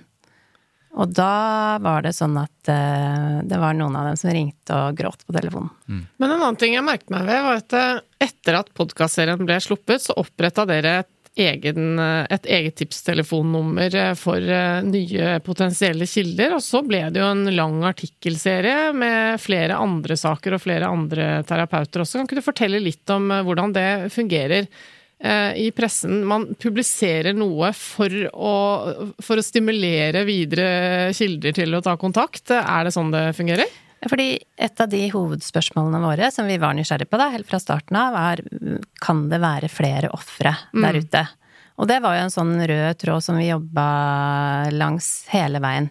Og 0.98 1.12
da 1.14 1.78
var 1.84 2.02
det 2.06 2.16
sånn 2.18 2.38
at 2.42 2.72
uh, 2.72 3.40
det 3.46 3.60
var 3.62 3.78
noen 3.78 3.98
av 4.00 4.10
dem 4.10 4.18
som 4.18 4.34
ringte 4.34 4.74
og 4.74 4.98
gråt 4.98 5.22
på 5.28 5.36
telefonen. 5.36 5.70
Mm. 5.86 6.02
Men 6.18 6.32
en 6.32 6.40
annen 6.40 6.60
ting 6.60 6.74
jeg 6.74 6.86
merket 6.88 7.14
meg 7.14 7.28
ved, 7.30 7.46
var 7.46 7.62
at 7.62 7.78
uh, 7.78 8.02
etter 8.26 8.58
at 8.60 8.74
podkastserien 8.78 9.46
ble 9.46 9.60
sluppet, 9.64 10.04
så 10.04 10.18
oppretta 10.18 10.66
dere 10.70 11.00
et 11.04 11.14
egen, 11.40 12.00
eh, 12.00 12.26
et 12.30 12.46
eget 12.46 12.76
tipstelefonnummer 12.76 13.96
eh, 13.96 14.14
for 14.20 14.38
eh, 14.44 14.82
nye 14.86 15.40
potensielle 15.46 16.08
kilder. 16.10 16.56
Og 16.58 16.64
så 16.64 16.82
ble 16.86 17.06
det 17.14 17.22
jo 17.22 17.32
en 17.32 17.46
lang 17.56 17.82
artikkelserie 17.88 18.92
med 18.98 19.42
flere 19.42 19.80
andre 19.80 20.18
saker 20.20 20.58
og 20.58 20.64
flere 20.64 20.90
andre 20.90 21.32
terapeuter 21.48 22.04
også. 22.04 22.20
Kan 22.20 22.30
ikke 22.30 22.42
du 22.42 22.46
fortelle 22.46 22.84
litt 22.84 23.16
om 23.16 23.30
hvordan 23.46 23.76
det 23.76 23.90
fungerer? 24.16 24.70
I 25.20 25.66
pressen. 25.76 26.22
Man 26.24 26.46
publiserer 26.56 27.36
noe 27.36 27.74
for 27.76 28.14
å, 28.32 28.54
for 29.20 29.42
å 29.42 29.44
stimulere 29.44 30.22
videre 30.24 31.10
kilder 31.12 31.58
til 31.58 31.76
å 31.76 31.82
ta 31.84 31.98
kontakt. 32.00 32.54
Er 32.56 32.88
det 32.88 32.94
sånn 32.96 33.12
det 33.12 33.26
fungerer? 33.36 33.68
Fordi 34.08 34.38
et 34.56 34.80
av 34.80 34.88
de 34.88 35.02
hovedspørsmålene 35.12 36.00
våre 36.00 36.30
som 36.32 36.48
vi 36.48 36.56
var 36.62 36.78
nysgjerrige 36.78 37.12
på 37.12 37.20
da, 37.20 37.28
helt 37.34 37.50
fra 37.50 37.60
starten 37.60 37.98
av, 38.00 38.16
er 38.16 38.44
kan 39.04 39.26
det 39.32 39.42
være 39.44 39.68
flere 39.72 40.12
ofre 40.16 40.54
mm. 40.72 40.86
der 40.86 41.00
ute? 41.04 41.24
Og 41.80 41.88
det 41.88 42.00
var 42.04 42.16
jo 42.16 42.26
en 42.26 42.34
sånn 42.34 42.54
rød 42.68 43.00
tråd 43.00 43.24
som 43.24 43.40
vi 43.40 43.50
jobba 43.50 43.88
langs 44.76 45.10
hele 45.32 45.62
veien. 45.64 45.90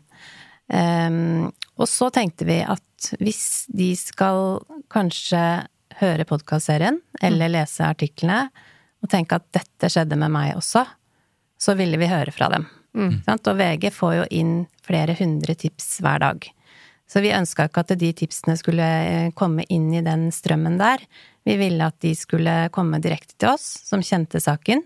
Um, 0.69 1.49
og 1.81 1.89
så 1.89 2.11
tenkte 2.13 2.45
vi 2.49 2.59
at 2.61 3.13
hvis 3.21 3.69
de 3.73 3.95
skal 3.97 4.59
kanskje 4.93 5.43
høre 6.01 6.27
podkastserien 6.29 7.01
eller 7.25 7.53
lese 7.53 7.87
artiklene 7.89 8.49
og 9.03 9.11
tenke 9.13 9.39
at 9.39 9.47
dette 9.55 9.91
skjedde 9.93 10.19
med 10.19 10.33
meg 10.35 10.57
også, 10.59 10.85
så 11.59 11.75
ville 11.79 11.99
vi 12.01 12.11
høre 12.11 12.35
fra 12.35 12.51
dem. 12.53 12.67
Mm. 12.99 13.21
Og 13.29 13.51
VG 13.59 13.91
får 13.95 14.15
jo 14.17 14.29
inn 14.35 14.55
flere 14.87 15.15
hundre 15.19 15.55
tips 15.59 15.99
hver 16.05 16.23
dag. 16.23 16.49
Så 17.09 17.23
vi 17.25 17.33
ønska 17.33 17.69
ikke 17.69 17.85
at 17.87 17.95
de 18.01 18.11
tipsene 18.13 18.57
skulle 18.61 18.85
eh, 18.85 19.31
komme 19.37 19.65
inn 19.73 19.89
i 19.97 20.05
den 20.05 20.29
strømmen 20.35 20.77
der. 20.81 21.01
Vi 21.49 21.57
ville 21.57 21.87
at 21.89 21.97
de 22.05 22.13
skulle 22.19 22.57
komme 22.75 23.01
direkte 23.01 23.39
til 23.39 23.55
oss, 23.55 23.65
som 23.89 24.05
kjente 24.05 24.43
saken, 24.45 24.83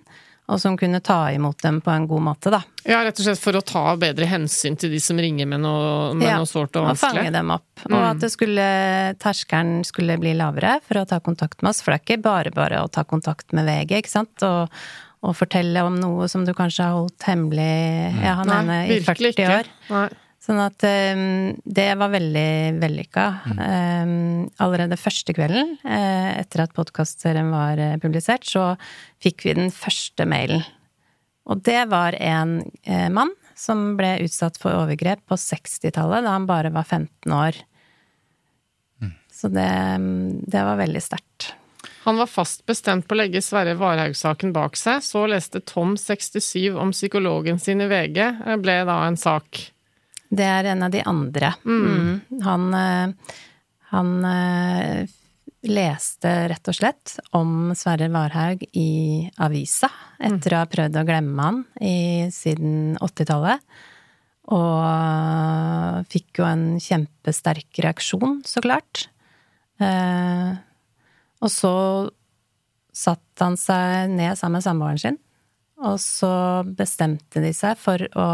og 0.50 0.58
som 0.60 0.74
kunne 0.76 0.98
ta 1.00 1.30
imot 1.32 1.62
dem 1.62 1.78
på 1.80 1.90
en 1.90 2.06
god 2.10 2.24
måte, 2.26 2.50
da. 2.52 2.60
Ja, 2.82 3.02
rett 3.06 3.20
og 3.20 3.26
slett 3.28 3.40
for 3.40 3.56
å 3.56 3.62
ta 3.64 3.84
bedre 4.00 4.26
hensyn 4.26 4.74
til 4.76 4.90
de 4.92 4.98
som 5.00 5.20
ringer 5.22 5.46
med 5.48 5.62
noe, 5.62 6.10
med 6.18 6.26
ja, 6.26 6.40
noe 6.42 6.50
sårt 6.50 6.74
og 6.80 6.88
vanskelig? 6.88 7.14
Ja, 7.14 7.22
og 7.22 7.22
fange 7.22 7.34
dem 7.36 7.52
opp. 7.54 7.84
Mm. 7.84 7.94
Og 7.94 8.08
at 8.08 8.26
skulle, 8.34 8.66
terskelen 9.22 9.86
skulle 9.86 10.18
bli 10.20 10.34
lavere 10.38 10.76
for 10.86 11.00
å 11.00 11.06
ta 11.08 11.20
kontakt 11.22 11.62
med 11.62 11.70
oss. 11.72 11.84
For 11.84 11.94
det 11.94 12.00
er 12.00 12.04
ikke 12.06 12.24
bare 12.26 12.54
bare 12.56 12.82
å 12.82 12.90
ta 12.90 13.06
kontakt 13.08 13.54
med 13.56 13.70
VG, 13.70 14.02
ikke 14.02 14.12
sant. 14.12 14.46
Og, 14.48 14.82
og 15.22 15.38
fortelle 15.38 15.86
om 15.86 15.96
noe 16.02 16.26
som 16.28 16.42
du 16.44 16.50
kanskje 16.58 16.88
har 16.88 16.98
holdt 16.98 17.28
hemmelig, 17.30 17.70
ja, 18.18 18.34
han 18.42 18.50
ene 18.58 18.82
i 18.90 18.98
40 19.06 19.46
år. 19.46 19.70
Nei. 19.94 20.08
Sånn 20.42 20.58
at 20.58 20.82
um, 20.82 21.52
det 21.62 21.92
var 22.00 22.10
veldig 22.10 22.80
vellykka. 22.82 23.24
Mm. 23.46 23.58
Um, 23.62 24.14
allerede 24.64 24.98
første 24.98 25.34
kvelden, 25.36 25.76
uh, 25.86 26.30
etter 26.40 26.64
at 26.64 26.74
podkastserien 26.74 27.52
var 27.54 27.78
uh, 27.78 27.94
publisert, 28.02 28.48
så 28.50 28.72
fikk 29.22 29.46
vi 29.46 29.54
den 29.60 29.70
første 29.74 30.26
mailen. 30.26 30.64
Og 31.46 31.62
det 31.62 31.84
var 31.92 32.16
en 32.18 32.56
uh, 32.58 33.08
mann 33.14 33.30
som 33.58 33.92
ble 33.98 34.16
utsatt 34.24 34.58
for 34.58 34.74
overgrep 34.74 35.22
på 35.30 35.38
60-tallet, 35.38 36.26
da 36.26 36.34
han 36.34 36.48
bare 36.50 36.72
var 36.74 36.88
15 36.90 37.34
år. 37.36 37.60
Mm. 38.98 39.12
Så 39.30 39.50
det, 39.52 39.72
det 40.50 40.64
var 40.66 40.80
veldig 40.80 41.02
sterkt. 41.04 41.52
Han 42.02 42.18
var 42.18 42.26
fast 42.26 42.64
bestemt 42.66 43.06
på 43.06 43.14
å 43.14 43.20
legge 43.20 43.44
Sverre 43.46 43.76
Varhaug-saken 43.78 44.50
bak 44.56 44.74
seg. 44.78 45.04
Så 45.06 45.22
leste 45.30 45.62
Tom 45.62 45.94
67 45.94 46.74
om 46.74 46.90
psykologen 46.90 47.62
sin 47.62 47.84
i 47.84 47.86
VG, 47.86 48.18
ble 48.58 48.80
da 48.88 49.04
en 49.06 49.20
sak. 49.20 49.68
Det 50.32 50.48
er 50.48 50.70
en 50.72 50.86
av 50.86 50.92
de 50.92 51.02
andre. 51.04 51.52
Mm. 51.64 51.82
Mm. 51.84 52.42
Han, 52.46 52.68
eh, 52.74 53.34
han 53.92 54.12
eh, 54.24 55.10
leste 55.68 56.32
rett 56.50 56.70
og 56.72 56.76
slett 56.78 57.16
om 57.36 57.72
Sverre 57.76 58.08
Varhaug 58.12 58.64
i 58.72 59.28
avisa, 59.44 59.90
etter 60.18 60.56
å 60.56 60.62
ha 60.62 60.70
prøvd 60.72 60.98
å 60.98 61.06
glemme 61.06 61.48
han 61.48 61.62
i, 61.84 62.30
siden 62.32 62.96
80-tallet. 62.96 63.62
Og 64.52 66.08
fikk 66.10 66.40
jo 66.40 66.48
en 66.48 66.66
kjempesterk 66.82 67.82
reaksjon, 67.84 68.40
så 68.48 68.64
klart. 68.64 69.06
Eh, 69.82 70.50
og 71.42 71.50
så 71.52 71.76
satte 72.92 73.44
han 73.44 73.56
seg 73.60 74.12
ned 74.16 74.38
sammen 74.38 74.60
med 74.60 74.66
samboeren 74.66 75.00
sin, 75.00 75.20
og 75.82 75.98
så 76.00 76.32
bestemte 76.66 77.42
de 77.42 77.52
seg 77.56 77.78
for 77.80 78.02
å 78.16 78.28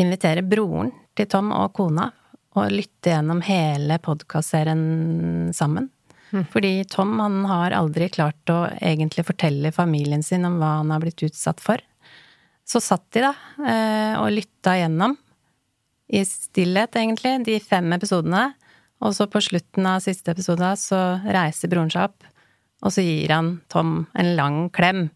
invitere 0.00 0.44
broren 0.46 0.92
til 1.14 1.28
Tom 1.30 1.52
og 1.54 1.72
kona 1.76 2.10
og 2.54 2.70
lytte 2.70 3.10
gjennom 3.10 3.42
hele 3.46 3.98
podkastserien 4.02 5.50
sammen. 5.54 5.90
Mm. 6.34 6.44
Fordi 6.50 6.72
Tom 6.90 7.18
han 7.22 7.42
har 7.46 7.74
aldri 7.76 8.08
klart 8.10 8.50
å 8.50 8.64
egentlig 8.80 9.26
fortelle 9.26 9.74
familien 9.74 10.22
sin 10.22 10.46
om 10.46 10.58
hva 10.58 10.78
han 10.80 10.90
har 10.94 11.02
blitt 11.02 11.22
utsatt 11.26 11.62
for. 11.62 11.82
Så 12.66 12.80
satt 12.80 13.04
de 13.14 13.22
da 13.26 13.32
eh, 13.60 14.14
og 14.18 14.32
lytta 14.32 14.78
gjennom, 14.80 15.18
i 16.14 16.20
stillhet 16.26 16.96
egentlig, 17.00 17.38
de 17.46 17.58
fem 17.62 17.92
episodene. 17.96 18.52
Og 19.04 19.14
så 19.16 19.26
på 19.28 19.42
slutten 19.42 19.86
av 19.88 20.02
siste 20.04 20.32
episode 20.32 20.68
så 20.80 21.00
reiser 21.24 21.70
broren 21.72 21.92
seg 21.92 22.08
opp, 22.08 22.26
og 22.84 22.92
så 22.94 23.04
gir 23.04 23.32
han 23.34 23.56
Tom 23.72 24.04
en 24.14 24.30
lang 24.38 24.58
klem. 24.74 25.08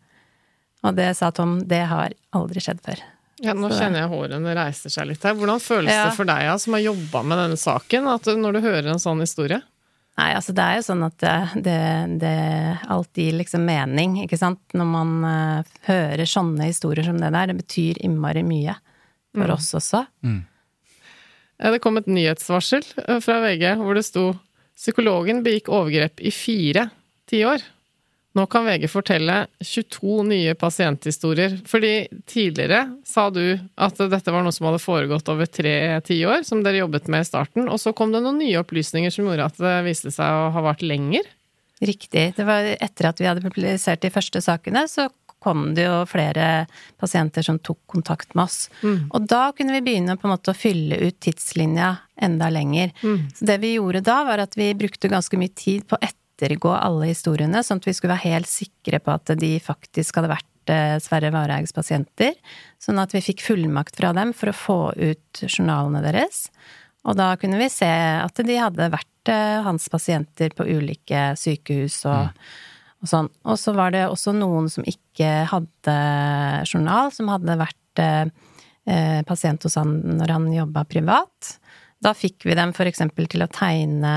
Og 0.85 0.99
det 0.99 1.13
sa 1.19 1.31
Tom, 1.35 1.61
det 1.69 1.85
har 1.91 2.15
aldri 2.37 2.63
skjedd 2.65 2.83
før. 2.85 3.01
Ja, 3.45 3.55
Nå 3.55 3.71
kjenner 3.71 4.03
jeg 4.03 4.11
hårene 4.11 4.55
reiser 4.59 4.93
seg 4.93 5.11
litt 5.13 5.23
her. 5.25 5.37
Hvordan 5.39 5.61
føles 5.63 5.93
ja. 5.95 6.09
det 6.09 6.17
for 6.19 6.29
deg, 6.29 6.45
ja, 6.49 6.57
som 6.59 6.75
har 6.75 6.83
jobba 6.89 7.23
med 7.23 7.39
denne 7.43 7.59
saken, 7.61 8.09
at 8.11 8.31
når 8.39 8.57
du 8.57 8.65
hører 8.65 8.89
en 8.93 9.03
sånn 9.03 9.23
historie? 9.23 9.61
Nei, 10.19 10.33
altså 10.35 10.51
det 10.57 10.65
er 10.65 10.79
jo 10.81 10.87
sånn 10.89 11.05
at 11.07 11.17
det, 11.23 11.37
det, 11.63 11.81
det 12.19 12.35
alt 12.91 13.21
gir 13.23 13.37
liksom 13.39 13.63
mening, 13.69 14.17
ikke 14.25 14.41
sant. 14.41 14.61
Når 14.75 14.89
man 14.91 15.13
uh, 15.23 15.77
hører 15.87 16.27
sånne 16.27 16.67
historier 16.73 17.07
som 17.07 17.21
det 17.23 17.31
der. 17.37 17.53
Det 17.53 17.61
betyr 17.61 18.01
innmari 18.03 18.43
mye 18.47 18.75
for 19.37 19.47
mm. 19.47 19.55
oss 19.55 19.71
også. 19.79 20.03
Mm. 20.27 20.41
Det 21.59 21.83
kom 21.83 21.99
et 21.99 22.11
nyhetsvarsel 22.11 22.85
eh, 23.05 23.19
fra 23.23 23.41
VG 23.43 23.65
hvor 23.81 23.99
det 23.99 24.07
sto 24.07 24.29
'Psykologen 24.79 25.41
begikk 25.43 25.73
overgrep 25.75 26.21
i 26.23 26.31
fire 26.31 26.85
tiår'. 27.27 27.65
Nå 28.39 28.45
kan 28.47 28.67
VG 28.69 28.87
fortelle 28.93 29.47
22 29.61 30.23
nye 30.29 30.55
pasienthistorier. 30.55 31.57
Fordi 31.67 32.07
tidligere 32.27 32.85
sa 33.07 33.27
du 33.35 33.59
at 33.75 33.99
dette 33.99 34.31
var 34.31 34.45
noe 34.47 34.55
som 34.55 34.69
hadde 34.69 34.83
foregått 34.83 35.31
over 35.33 35.49
tre 35.51 35.75
tiår, 36.07 36.45
som 36.47 36.63
dere 36.63 36.85
jobbet 36.85 37.11
med 37.11 37.27
i 37.27 37.29
starten, 37.29 37.67
og 37.67 37.81
så 37.83 37.91
kom 37.97 38.15
det 38.15 38.23
noen 38.23 38.39
nye 38.39 38.61
opplysninger 38.61 39.11
som 39.11 39.27
gjorde 39.27 39.49
at 39.51 39.59
det 39.59 39.75
viste 39.89 40.15
seg 40.15 40.43
å 40.45 40.53
ha 40.55 40.63
vart 40.69 40.85
lenger? 40.87 41.27
Riktig. 41.83 42.29
Det 42.37 42.47
var 42.47 42.69
etter 42.79 43.11
at 43.11 43.23
vi 43.23 43.27
hadde 43.27 43.43
publisert 43.43 44.05
de 44.07 44.13
første 44.15 44.43
sakene, 44.45 44.87
så 44.91 45.09
kom 45.43 45.73
det 45.75 45.85
jo 45.87 45.99
flere 46.11 46.67
pasienter 46.99 47.43
som 47.47 47.59
tok 47.63 47.81
kontakt 47.91 48.35
med 48.35 48.49
oss. 48.49 48.69
Mm. 48.83 49.11
Og 49.15 49.27
da 49.31 49.49
kunne 49.55 49.75
vi 49.77 49.83
begynne 49.87 50.19
på 50.19 50.27
en 50.27 50.35
måte 50.35 50.55
å 50.55 50.59
fylle 50.59 50.99
ut 50.99 51.19
tidslinja 51.23 51.93
enda 52.23 52.51
lenger. 52.51 52.91
Mm. 53.03 53.29
Så 53.35 53.51
det 53.51 53.61
vi 53.63 53.77
gjorde 53.77 54.03
da, 54.07 54.21
var 54.27 54.43
at 54.43 54.59
vi 54.59 54.73
brukte 54.79 55.11
ganske 55.11 55.39
mye 55.39 55.55
tid 55.55 55.87
på 55.91 55.99
etter 56.01 56.17
ettergå 56.39 56.71
alle 56.71 57.11
historiene, 57.11 57.63
sånn 57.65 57.81
at 57.83 57.89
vi 57.89 57.95
skulle 57.97 58.15
være 58.15 58.35
helt 58.37 58.51
sikre 58.51 59.01
på 59.03 59.15
at 59.15 59.35
de 59.41 59.57
faktisk 59.63 60.19
hadde 60.19 60.31
vært 60.31 60.73
eh, 60.73 60.97
Sverre 61.03 61.33
Varhaugs 61.35 61.75
pasienter. 61.75 62.37
Sånn 62.79 63.01
at 63.03 63.15
vi 63.15 63.25
fikk 63.25 63.43
fullmakt 63.43 63.99
fra 63.99 64.13
dem 64.17 64.33
for 64.37 64.53
å 64.53 64.57
få 64.57 64.79
ut 64.95 65.43
journalene 65.49 66.03
deres. 66.05 66.47
Og 67.09 67.19
da 67.19 67.33
kunne 67.41 67.59
vi 67.61 67.69
se 67.73 67.89
at 67.89 68.43
de 68.45 68.59
hadde 68.59 68.91
vært 68.93 69.33
eh, 69.33 69.59
hans 69.67 69.89
pasienter 69.91 70.55
på 70.55 70.67
ulike 70.67 71.33
sykehus 71.39 72.05
og, 72.07 72.31
mm. 72.31 72.53
og 73.03 73.13
sånn. 73.13 73.31
Og 73.49 73.59
så 73.59 73.75
var 73.75 73.95
det 73.97 74.07
også 74.07 74.37
noen 74.37 74.71
som 74.73 74.87
ikke 74.87 75.49
hadde 75.51 75.99
journal, 76.69 77.11
som 77.15 77.35
hadde 77.35 77.59
vært 77.59 78.05
eh, 78.05 78.27
eh 78.89 79.21
pasient 79.27 79.67
hos 79.67 79.79
han 79.81 79.99
når 80.21 80.37
han 80.37 80.53
jobba 80.55 80.87
privat. 80.87 81.59
Da 81.99 82.13
fikk 82.15 82.47
vi 82.47 82.55
dem 82.55 82.71
f.eks. 82.71 83.01
til 83.17 83.43
å 83.43 83.49
tegne 83.51 84.13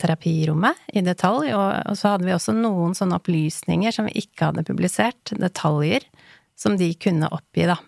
terapirommet 0.00 0.90
i 0.92 1.00
detalj, 1.06 1.54
og 1.56 1.96
så 1.96 2.14
hadde 2.14 2.28
vi 2.28 2.34
også 2.34 2.52
noen 2.56 2.92
sånne 2.96 3.16
opplysninger 3.16 3.94
som 3.94 4.10
vi 4.10 4.20
ikke 4.20 4.50
hadde 4.50 4.66
publisert, 4.68 5.32
detaljer, 5.32 6.04
som 6.58 6.76
de 6.76 6.90
kunne 7.00 7.30
oppgi, 7.32 7.64
da. 7.70 7.78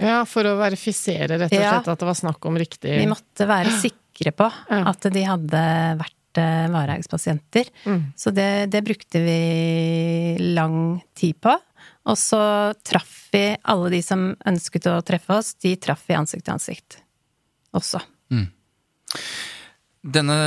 Ja, 0.00 0.22
for 0.26 0.48
å 0.48 0.56
verifisere 0.58 1.36
rett 1.36 1.52
og 1.52 1.60
slett 1.60 1.92
at 1.92 2.00
det 2.00 2.08
var 2.08 2.16
snakk 2.18 2.46
om 2.48 2.56
riktig 2.58 2.96
Vi 2.98 3.06
måtte 3.06 3.46
være 3.46 3.76
sikre 3.78 4.32
på 4.34 4.48
at 4.74 5.06
de 5.12 5.22
hadde 5.28 5.64
vært 6.00 6.12
varehagspasienter, 6.34 7.68
Mm. 7.84 8.12
Så 8.16 8.32
det, 8.34 8.66
det 8.72 8.80
brukte 8.82 9.20
vi 9.22 10.36
lang 10.40 11.00
tid 11.14 11.38
på. 11.38 11.52
Og 12.10 12.18
så 12.18 12.40
traff 12.82 13.28
vi 13.32 13.56
alle 13.62 13.92
de 13.92 14.00
som 14.02 14.32
ønsket 14.46 14.88
å 14.90 14.96
treffe 15.06 15.38
oss, 15.38 15.54
de 15.62 15.76
traff 15.76 16.02
vi 16.08 16.18
ansikt 16.18 16.44
til 16.44 16.56
ansikt 16.56 16.98
også. 17.74 18.02
Denne, 20.04 20.38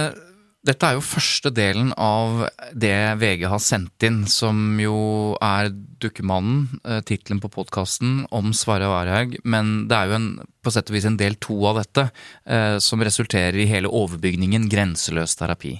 dette 0.67 0.85
er 0.85 0.97
jo 0.97 1.05
første 1.05 1.49
delen 1.55 1.93
av 1.97 2.43
det 2.75 2.93
VG 3.21 3.47
har 3.49 3.61
sendt 3.63 4.03
inn, 4.05 4.23
som 4.29 4.77
jo 4.81 5.37
er 5.41 5.71
Dukkemannen, 5.71 6.81
eh, 6.83 7.01
tittelen 7.07 7.41
på 7.41 7.51
podkasten 7.53 8.25
om 8.35 8.51
Sverre 8.53 8.91
Warhaug. 8.91 9.37
Men 9.43 9.87
det 9.89 9.97
er 9.97 10.11
jo 10.11 10.17
en, 10.19 10.29
på 10.61 10.73
sett 10.73 10.91
og 10.91 10.97
vis 10.97 11.07
en 11.09 11.19
del 11.19 11.39
to 11.41 11.57
av 11.71 11.81
dette, 11.81 12.09
eh, 12.45 12.77
som 12.83 13.01
resulterer 13.01 13.57
i 13.63 13.69
hele 13.69 13.89
overbygningen 13.89 14.69
Grenseløs 14.69 15.37
terapi. 15.39 15.77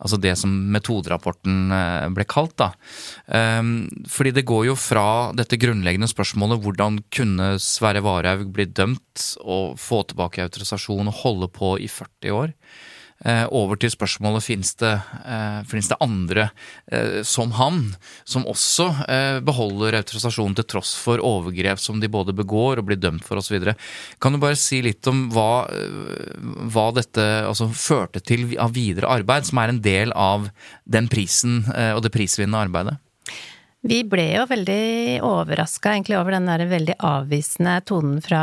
Altså 0.00 0.18
det 0.20 0.32
som 0.40 0.52
metoderapporten 0.72 1.74
eh, 1.76 2.06
ble 2.16 2.26
kalt, 2.28 2.56
da. 2.60 2.70
Ehm, 3.36 3.74
fordi 4.08 4.32
det 4.38 4.46
går 4.48 4.70
jo 4.70 4.76
fra 4.78 5.06
dette 5.36 5.58
grunnleggende 5.60 6.08
spørsmålet 6.10 6.62
hvordan 6.64 7.02
kunne 7.12 7.52
Sverre 7.62 8.02
Varhaug 8.04 8.48
bli 8.54 8.68
dømt 8.70 9.26
og 9.44 9.76
få 9.80 10.02
tilbake 10.08 10.46
autorisasjon 10.46 11.12
og 11.12 11.20
holde 11.22 11.50
på 11.52 11.74
i 11.84 11.90
40 11.90 12.36
år, 12.36 12.56
over 13.52 13.76
til 13.76 13.92
spørsmålet 13.92 14.44
finnes 14.44 14.70
det, 14.80 14.94
eh, 15.28 15.58
finnes 15.68 15.90
det 15.90 15.98
andre 16.00 16.46
eh, 16.90 17.20
som 17.26 17.52
han, 17.58 17.82
som 18.24 18.46
også 18.48 18.86
beholder 19.44 19.98
autorisasjonen 19.98 20.54
til 20.56 20.66
tross 20.70 20.94
for 20.96 21.20
overgrep 21.24 21.80
som 21.80 22.00
de 22.00 22.08
både 22.08 22.32
begår 22.36 22.80
og 22.80 22.88
blir 22.88 23.00
dømt 23.00 23.26
for 23.26 23.40
osv. 23.40 23.72
Kan 24.20 24.32
du 24.32 24.40
bare 24.40 24.58
si 24.58 24.80
litt 24.84 25.06
om 25.10 25.26
hva, 25.34 25.66
hva 26.72 26.86
dette 26.96 27.26
altså, 27.48 27.68
førte 27.68 28.22
til 28.24 28.54
av 28.60 28.74
videre 28.76 29.10
arbeid, 29.10 29.48
som 29.48 29.60
er 29.60 29.74
en 29.74 29.82
del 29.84 30.14
av 30.16 30.48
den 30.88 31.10
prisen 31.12 31.62
og 31.68 32.02
det 32.04 32.14
prisvinnende 32.14 32.64
arbeidet? 32.68 32.98
Vi 33.80 34.02
ble 34.04 34.26
jo 34.34 34.42
veldig 34.44 35.22
overraska 35.24 35.94
egentlig 35.94 36.18
over 36.18 36.34
den 36.36 36.48
der 36.50 36.66
veldig 36.68 36.98
avvisende 37.00 37.78
tonen 37.88 38.18
fra 38.20 38.40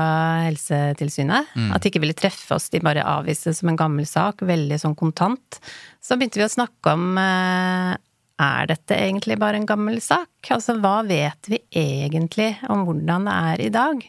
Helsetilsynet. 0.48 1.52
At 1.76 1.84
de 1.84 1.92
ikke 1.92 2.02
ville 2.02 2.18
treffe 2.18 2.56
oss, 2.56 2.72
de 2.74 2.82
bare 2.82 3.06
avviste 3.06 3.54
som 3.54 3.70
en 3.70 3.78
gammel 3.78 4.08
sak, 4.10 4.42
veldig 4.42 4.80
sånn 4.82 4.96
kontant. 4.98 5.60
Så 6.02 6.18
begynte 6.18 6.42
vi 6.42 6.48
å 6.48 6.50
snakke 6.50 6.96
om 6.96 7.20
eh, 7.22 7.92
er 8.48 8.72
dette 8.72 8.98
egentlig 8.98 9.38
bare 9.38 9.62
en 9.62 9.70
gammel 9.70 10.02
sak? 10.02 10.50
Altså 10.54 10.74
hva 10.82 11.04
vet 11.06 11.52
vi 11.54 11.62
egentlig 11.70 12.56
om 12.74 12.82
hvordan 12.90 13.30
det 13.30 13.38
er 13.52 13.64
i 13.68 13.70
dag? 13.78 14.02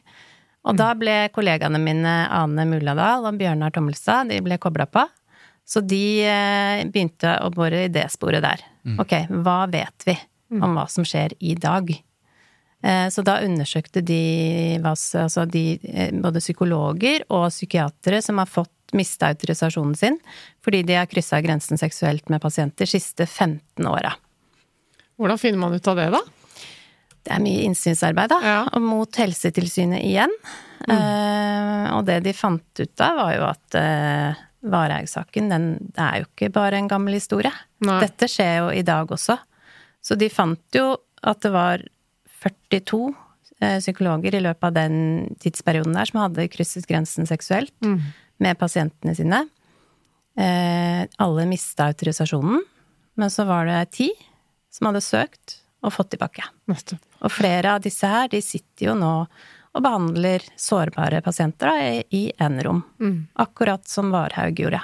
Og 0.68 0.80
da 0.80 0.88
ble 0.96 1.18
kollegaene 1.32 1.80
mine 1.80 2.16
Ane 2.32 2.64
Mulladal 2.68 3.28
og 3.28 3.36
Bjørnar 3.40 3.72
Tommelstad, 3.76 4.32
de 4.32 4.40
ble 4.44 4.56
kobla 4.60 4.88
på. 4.88 5.04
Så 5.68 5.84
de 5.84 6.24
eh, 6.24 6.88
begynte 6.88 7.36
å 7.44 7.52
bore 7.52 7.84
i 7.84 7.92
det 7.92 8.08
sporet 8.16 8.40
der. 8.44 8.64
Ok, 9.04 9.12
hva 9.44 9.60
vet 9.68 10.08
vi 10.08 10.16
om 10.50 10.76
hva 10.76 10.86
som 10.90 11.06
skjer 11.06 11.34
i 11.40 11.54
dag? 11.58 11.90
Eh, 12.82 13.08
Så 13.10 13.22
da 13.26 13.40
undersøkte 13.44 14.00
de, 14.00 14.78
altså 14.84 15.44
de 15.50 15.78
eh, 15.82 16.12
både 16.14 16.40
psykologer 16.40 17.26
og 17.28 17.50
psykiatere 17.50 18.22
som 18.22 18.38
har 18.38 18.50
fått 18.50 18.72
mista 18.96 19.28
autorisasjonen 19.28 19.96
sin 19.98 20.16
fordi 20.64 20.84
de 20.86 20.96
har 20.96 21.08
kryssa 21.10 21.42
grensen 21.44 21.80
seksuelt 21.80 22.30
med 22.32 22.40
pasienter 22.40 22.88
siste 22.88 23.26
15 23.26 23.86
åra. 23.86 24.14
Hvordan 25.18 25.38
finner 25.38 25.58
man 25.58 25.74
ut 25.74 25.88
av 25.90 25.98
det, 25.98 26.10
da? 26.14 26.22
Det 27.26 27.34
er 27.34 27.42
mye 27.42 27.64
innsynsarbeid, 27.66 28.30
da. 28.30 28.38
Ja. 28.44 28.60
Og 28.72 28.84
mot 28.84 29.18
Helsetilsynet 29.18 30.04
igjen. 30.06 30.32
Eh, 30.88 31.88
og 31.96 32.06
det 32.06 32.20
de 32.24 32.32
fant 32.36 32.80
ut 32.80 33.02
av, 33.02 33.18
var 33.18 33.32
jo 33.34 33.42
at 33.48 33.76
uh, 33.76 34.44
Varehaug-saken, 34.70 35.50
den 35.50 35.66
er 35.98 36.22
jo 36.22 36.28
ikke 36.28 36.52
bare 36.54 36.78
en 36.78 36.88
gammel 36.90 37.18
historie. 37.18 37.52
Nei. 37.84 37.98
Dette 38.06 38.30
skjer 38.30 38.54
jo 38.62 38.70
i 38.74 38.84
dag 38.86 39.10
også. 39.10 39.36
Så 40.08 40.16
de 40.16 40.30
fant 40.32 40.76
jo 40.78 40.94
at 41.28 41.42
det 41.44 41.50
var 41.52 41.82
42 42.40 43.00
eh, 43.60 43.78
psykologer 43.82 44.38
i 44.38 44.40
løpet 44.40 44.64
av 44.70 44.72
den 44.78 44.96
tidsperioden 45.42 45.92
der 45.98 46.08
som 46.08 46.22
hadde 46.22 46.46
krysset 46.48 46.86
grensen 46.88 47.28
seksuelt 47.28 47.74
med 48.40 48.56
pasientene 48.60 49.12
sine. 49.18 49.42
Eh, 50.38 51.02
alle 51.18 51.46
mista 51.50 51.88
autorisasjonen, 51.90 52.62
men 53.18 53.30
så 53.34 53.44
var 53.48 53.66
det 53.66 53.90
ti 53.98 54.10
som 54.70 54.86
hadde 54.90 55.02
søkt 55.02 55.58
og 55.82 55.92
fått 55.94 56.12
tilbake. 56.14 56.44
Neste. 56.70 56.98
Og 57.22 57.30
flere 57.34 57.74
av 57.76 57.82
disse 57.84 58.06
her, 58.06 58.28
de 58.30 58.40
sitter 58.42 58.90
jo 58.92 58.94
nå 58.98 59.12
og 59.78 59.82
behandler 59.84 60.42
sårbare 60.58 61.20
pasienter 61.22 61.68
da, 61.70 62.02
i- 62.14 62.32
enerom. 62.40 62.80
Mm. 63.02 63.26
Akkurat 63.36 63.86
som 63.86 64.10
Varhaug 64.14 64.56
gjorde. 64.58 64.80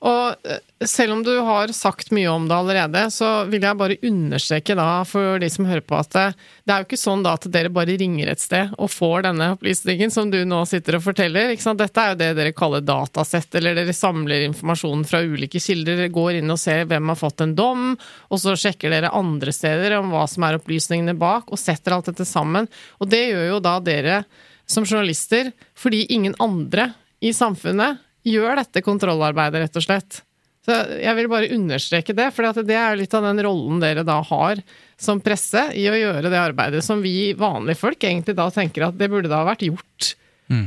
Og 0.00 0.48
eh, 0.48 0.60
selv 0.88 1.12
om 1.12 1.22
du 1.24 1.32
har 1.44 1.68
sagt 1.76 2.08
mye 2.16 2.28
om 2.32 2.46
det 2.48 2.56
allerede, 2.56 3.02
så 3.12 3.44
vil 3.50 3.64
jeg 3.66 3.76
bare 3.76 3.98
understreke 4.08 4.76
da 4.78 5.02
for 5.04 5.36
de 5.42 5.50
som 5.52 5.68
hører 5.68 5.84
på 5.84 5.98
at 5.98 6.14
det, 6.14 6.24
det 6.64 6.72
er 6.72 6.80
jo 6.80 6.88
ikke 6.88 7.00
sånn 7.02 7.24
da 7.26 7.34
at 7.36 7.44
dere 7.52 7.72
bare 7.74 7.98
ringer 8.00 8.30
et 8.32 8.40
sted 8.40 8.72
og 8.80 8.88
får 8.94 9.26
denne 9.28 9.50
opplysningen 9.58 10.12
som 10.14 10.32
du 10.32 10.38
nå 10.48 10.62
sitter 10.70 10.96
og 10.96 11.04
forteller. 11.04 11.52
Ikke 11.52 11.66
sant? 11.66 11.82
Dette 11.82 12.00
er 12.00 12.14
jo 12.14 12.20
det 12.22 12.30
dere 12.40 12.56
kaller 12.56 12.84
datasett, 12.84 13.52
eller 13.60 13.76
dere 13.76 13.96
samler 13.96 14.46
informasjon 14.48 15.04
fra 15.08 15.20
ulike 15.20 15.60
kilder. 15.60 16.00
Dere 16.00 16.14
går 16.16 16.40
inn 16.40 16.56
og 16.56 16.62
ser 16.62 16.86
hvem 16.88 17.12
har 17.12 17.20
fått 17.20 17.44
en 17.44 17.56
dom, 17.58 17.90
og 18.32 18.40
så 18.40 18.56
sjekker 18.56 18.94
dere 18.94 19.12
andre 19.16 19.52
steder 19.52 19.98
om 20.00 20.14
hva 20.14 20.24
som 20.30 20.48
er 20.48 20.56
opplysningene 20.62 21.18
bak, 21.20 21.52
og 21.52 21.60
setter 21.60 21.98
alt 21.98 22.08
dette 22.08 22.24
sammen. 22.28 22.70
Og 23.04 23.12
det 23.12 23.26
gjør 23.28 23.50
jo 23.52 23.64
da 23.68 23.76
dere 23.84 24.22
som 24.70 24.86
journalister, 24.86 25.52
fordi 25.76 26.06
ingen 26.14 26.38
andre 26.40 26.94
i 27.20 27.34
samfunnet 27.36 28.00
gjør 28.26 28.60
dette 28.60 28.82
kontrollarbeidet, 28.84 29.62
rett 29.66 29.78
og 29.80 29.84
slett. 29.86 30.20
Så 30.66 30.74
jeg 31.00 31.16
vil 31.16 31.28
bare 31.32 31.48
understreke 31.56 32.12
det, 32.14 32.26
for 32.36 32.44
det 32.62 32.76
er 32.76 32.98
litt 33.00 33.14
av 33.16 33.24
den 33.24 33.40
rollen 33.46 33.78
dere 33.80 34.02
da 34.04 34.18
har 34.28 34.60
som 35.00 35.22
presse 35.24 35.62
i 35.72 35.86
å 35.88 35.96
gjøre 35.96 36.28
det 36.28 36.36
arbeidet 36.40 36.82
som 36.84 37.00
vi 37.00 37.32
vanlige 37.32 37.80
folk 37.80 38.04
egentlig 38.04 38.36
da 38.36 38.50
tenker 38.52 38.84
at 38.90 38.98
det 39.00 39.08
burde 39.08 39.30
da 39.32 39.40
ha 39.40 39.48
vært 39.48 39.64
gjort. 39.64 40.10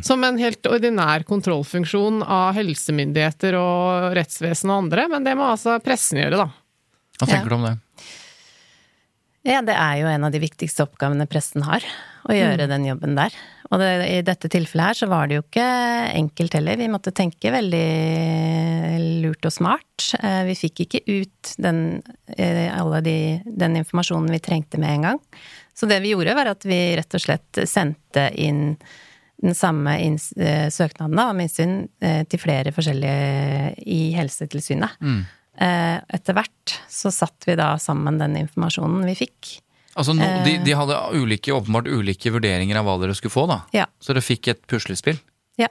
Som 0.02 0.24
en 0.24 0.38
helt 0.40 0.64
ordinær 0.72 1.26
kontrollfunksjon 1.28 2.22
av 2.24 2.54
helsemyndigheter 2.56 3.58
og 3.60 4.14
rettsvesen 4.16 4.72
og 4.72 4.86
andre, 4.86 5.10
men 5.12 5.26
det 5.28 5.34
må 5.36 5.44
altså 5.52 5.76
pressen 5.84 6.22
gjøre, 6.22 6.40
da. 6.40 6.46
Hva 7.20 7.28
Ja. 7.28 7.34
tenker 7.36 7.50
du 7.52 7.56
om 7.58 7.66
det? 7.68 7.74
Ja, 9.44 9.60
det 9.62 9.76
er 9.76 9.98
jo 10.00 10.08
en 10.08 10.24
av 10.24 10.32
de 10.32 10.40
viktigste 10.40 10.86
oppgavene 10.88 11.28
pressen 11.28 11.66
har, 11.68 11.84
å 12.24 12.36
gjøre 12.36 12.70
den 12.72 12.86
jobben 12.88 13.18
der. 13.18 13.36
Og 13.74 13.82
det, 13.82 13.90
i 14.06 14.22
dette 14.26 14.50
tilfellet 14.52 14.92
her 14.92 14.98
så 14.98 15.08
var 15.10 15.28
det 15.28 15.40
jo 15.40 15.44
ikke 15.46 15.66
enkelt 16.14 16.56
heller. 16.58 16.78
Vi 16.78 16.90
måtte 16.92 17.14
tenke 17.16 17.52
veldig 17.54 17.88
lurt 19.24 19.48
og 19.50 19.54
smart. 19.56 20.10
Eh, 20.20 20.44
Vi 20.50 20.58
fikk 20.60 20.84
ikke 20.86 21.02
ut 21.08 21.54
den, 21.58 22.04
eh, 22.38 22.70
alle 22.70 23.02
de, 23.02 23.18
den 23.46 23.80
informasjonen 23.82 24.30
vi 24.32 24.42
trengte 24.44 24.78
med 24.78 24.94
en 24.94 25.08
gang. 25.10 25.22
Så 25.74 25.90
det 25.90 26.02
vi 26.04 26.14
gjorde, 26.14 26.36
var 26.38 26.52
at 26.52 26.68
vi 26.70 26.96
rett 27.00 27.18
og 27.18 27.24
slett 27.24 27.64
sendte 27.68 28.30
inn 28.38 28.78
den 29.44 29.58
samme 29.58 29.98
eh, 29.98 30.70
søknaden 30.70 31.18
da, 31.18 31.32
om 31.32 31.42
innsyn 31.42 31.88
til 32.00 32.40
flere 32.40 32.72
forskjellige 32.72 33.74
i 33.90 34.14
Helsetilsynet. 34.16 35.02
Mm. 35.02 35.24
Etter 36.14 36.34
hvert 36.34 36.78
så 36.90 37.12
satt 37.14 37.46
vi 37.46 37.58
da 37.60 37.74
sammen 37.82 38.18
den 38.22 38.38
informasjonen 38.40 39.04
vi 39.10 39.18
fikk. 39.18 39.58
Altså, 39.96 40.16
no, 40.18 40.26
de, 40.46 40.56
Eh. 40.58 40.64
de 40.66 40.74
hadde 40.74 40.96
ulike, 41.14 41.54
åpenbart 41.54 41.88
ulike 41.88 42.32
vurderinger 42.34 42.80
av 42.80 42.86
hva 42.88 42.96
dere 43.02 43.14
skulle 43.14 43.34
få, 43.36 43.48
da. 43.48 43.62
Ja. 43.74 43.86
Så 44.02 44.14
dere 44.14 44.24
fikk 44.26 44.48
et 44.50 44.62
puslespill. 44.68 45.20
Ja, 45.60 45.68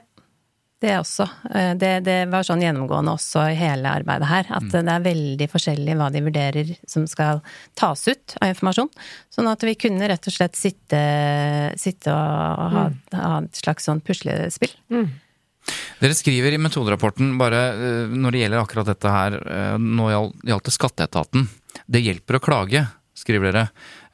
det 0.81 0.93
også. 0.99 1.27
Eh, 1.53 1.73
Det, 1.75 2.03
det 2.05 2.29
var 2.31 2.43
sånn 2.47 2.61
gjennomgående 2.63 3.11
også 3.17 3.43
i 3.51 3.55
hele 3.59 3.91
arbeidet 3.91 4.27
her, 4.29 4.45
at 4.49 4.69
det 4.71 4.83
er 4.87 5.03
veldig 5.03 5.47
forskjellig 5.51 5.95
hva 5.99 6.07
de 6.11 6.21
vurderer 6.23 6.71
som 6.87 7.05
skal 7.07 7.41
tas 7.75 8.07
ut 8.07 8.37
av 8.41 8.49
informasjon. 8.53 8.89
Sånn 9.33 9.51
at 9.51 9.61
vi 9.67 9.75
kunne 9.75 10.07
rett 10.07 10.27
og 10.27 10.33
slett 10.33 10.55
sitte, 10.55 11.03
sitte 11.79 12.11
og 12.15 12.71
ha, 12.77 12.87
ha 13.19 13.35
et 13.43 13.59
slags 13.59 13.87
sånn 13.89 14.01
puslespill. 14.03 14.71
Dere 16.01 16.15
skriver 16.15 16.51
i 16.55 16.59
metoderapporten, 16.59 17.37
bare 17.39 17.59
eh, 17.71 18.07
når 18.11 18.31
det 18.35 18.39
gjelder 18.43 18.63
akkurat 18.63 18.89
dette 18.91 19.11
her, 19.13 19.37
nå 19.79 20.09
gjaldt 20.11 20.67
det 20.67 20.73
skatteetaten. 20.75 21.45
Det 21.87 22.01
hjelper 22.03 22.39
å 22.39 22.43
klage, 22.43 22.87
skriver 23.17 23.51
dere. 23.51 23.67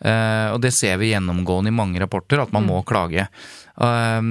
Uh, 0.04 0.56
Og 0.56 0.62
det 0.64 0.74
ser 0.76 1.00
vi 1.02 1.14
gjennomgående 1.14 1.72
i 1.72 1.76
mange 1.76 2.00
rapporter, 2.02 2.42
at 2.44 2.54
man 2.56 2.68
må 2.68 2.82
klage. 2.88 3.28
Uh, 3.80 4.22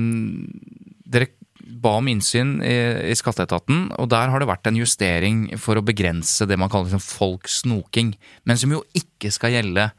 Dere 1.09 1.31
ba 1.79 1.95
om 2.01 2.09
innsyn 2.11 2.57
i, 2.65 2.77
i 3.13 3.15
skatteetaten, 3.17 3.91
og 4.01 4.09
der 4.11 4.33
har 4.33 4.41
det 4.41 4.49
vært 4.49 4.67
en 4.69 4.79
justering 4.81 5.43
for 5.61 5.79
å 5.79 5.85
begrense 5.85 6.47
det 6.49 6.57
man 6.59 6.71
kaller 6.73 6.89
liksom 6.89 7.05
folks 7.05 7.61
snoking, 7.63 8.15
men 8.49 8.59
som 8.61 8.73
jo 8.73 8.83
ikke 8.99 9.31
skal 9.33 9.55
gjelde 9.55 9.91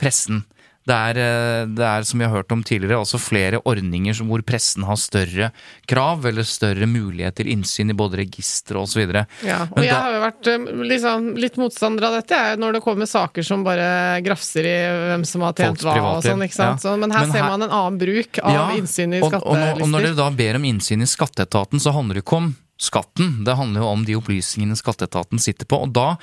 pressen. 0.00 0.42
Det 0.88 0.94
er, 0.96 1.18
eh, 1.20 1.66
det 1.76 1.84
er, 1.84 2.02
som 2.08 2.18
vi 2.18 2.24
har 2.24 2.32
hørt 2.32 2.50
om 2.52 2.62
tidligere, 2.64 2.96
også 3.04 3.18
flere 3.20 3.58
ordninger 3.68 4.14
som 4.16 4.30
hvor 4.32 4.40
pressen 4.42 4.82
har 4.88 4.96
større 4.96 5.50
krav 5.86 6.24
eller 6.26 6.42
større 6.48 6.86
mulighet 6.88 7.36
til 7.36 7.50
innsyn 7.52 7.92
i 7.92 7.96
både 7.96 8.16
registre 8.22 8.80
osv. 8.80 9.02
Ja, 9.44 9.66
og 9.68 9.76
Men 9.76 9.84
jeg 9.84 9.92
da- 9.92 10.00
har 10.00 10.12
jo 10.16 10.22
vært 10.24 10.50
liksom, 10.88 11.28
litt 11.36 11.56
motstander 11.60 12.08
av 12.08 12.16
dette, 12.16 12.30
jeg, 12.34 12.58
når 12.58 12.72
det 12.78 12.82
kommer 12.82 13.06
saker 13.06 13.44
som 13.44 13.62
bare 13.62 14.22
grafser 14.24 14.64
i 14.64 14.76
hvem 15.12 15.26
som 15.28 15.42
har 15.42 15.52
tjent 15.52 15.84
hva 15.84 15.98
og 16.16 16.24
sånn, 16.24 16.42
ikke 16.48 16.56
sant. 16.56 16.80
ja. 16.82 16.90
Så, 16.90 16.96
men 16.98 17.10
her 17.10 17.26
Men 17.26 17.32
ser 17.32 17.42
her- 17.44 17.50
man 17.50 17.62
en 17.62 17.70
annen 17.70 17.98
bruk 18.00 18.38
av 18.42 18.52
Ja, 18.52 18.70
innsyn 18.80 19.14
i 19.14 19.20
og, 19.20 19.34
og, 19.34 19.54
når- 19.56 19.82
og 19.82 19.88
når 19.88 20.00
dere 20.08 20.16
da 20.16 20.30
ber 20.30 20.56
om 20.56 20.62
innsyn 20.64 21.02
i 21.02 21.06
skatteetaten, 21.06 21.78
så 21.78 21.92
handler 21.92 22.14
det 22.14 22.24
ikke 22.24 22.36
om 22.40 22.56
skatten. 22.80 23.42
Det 23.44 23.56
handler 23.58 23.84
jo 23.84 23.90
om 23.92 24.04
de 24.08 24.16
opplysningene 24.16 24.78
skatteetaten 24.78 25.40
sitter 25.42 25.68
på. 25.68 25.82
Og 25.84 25.92
da, 25.96 26.14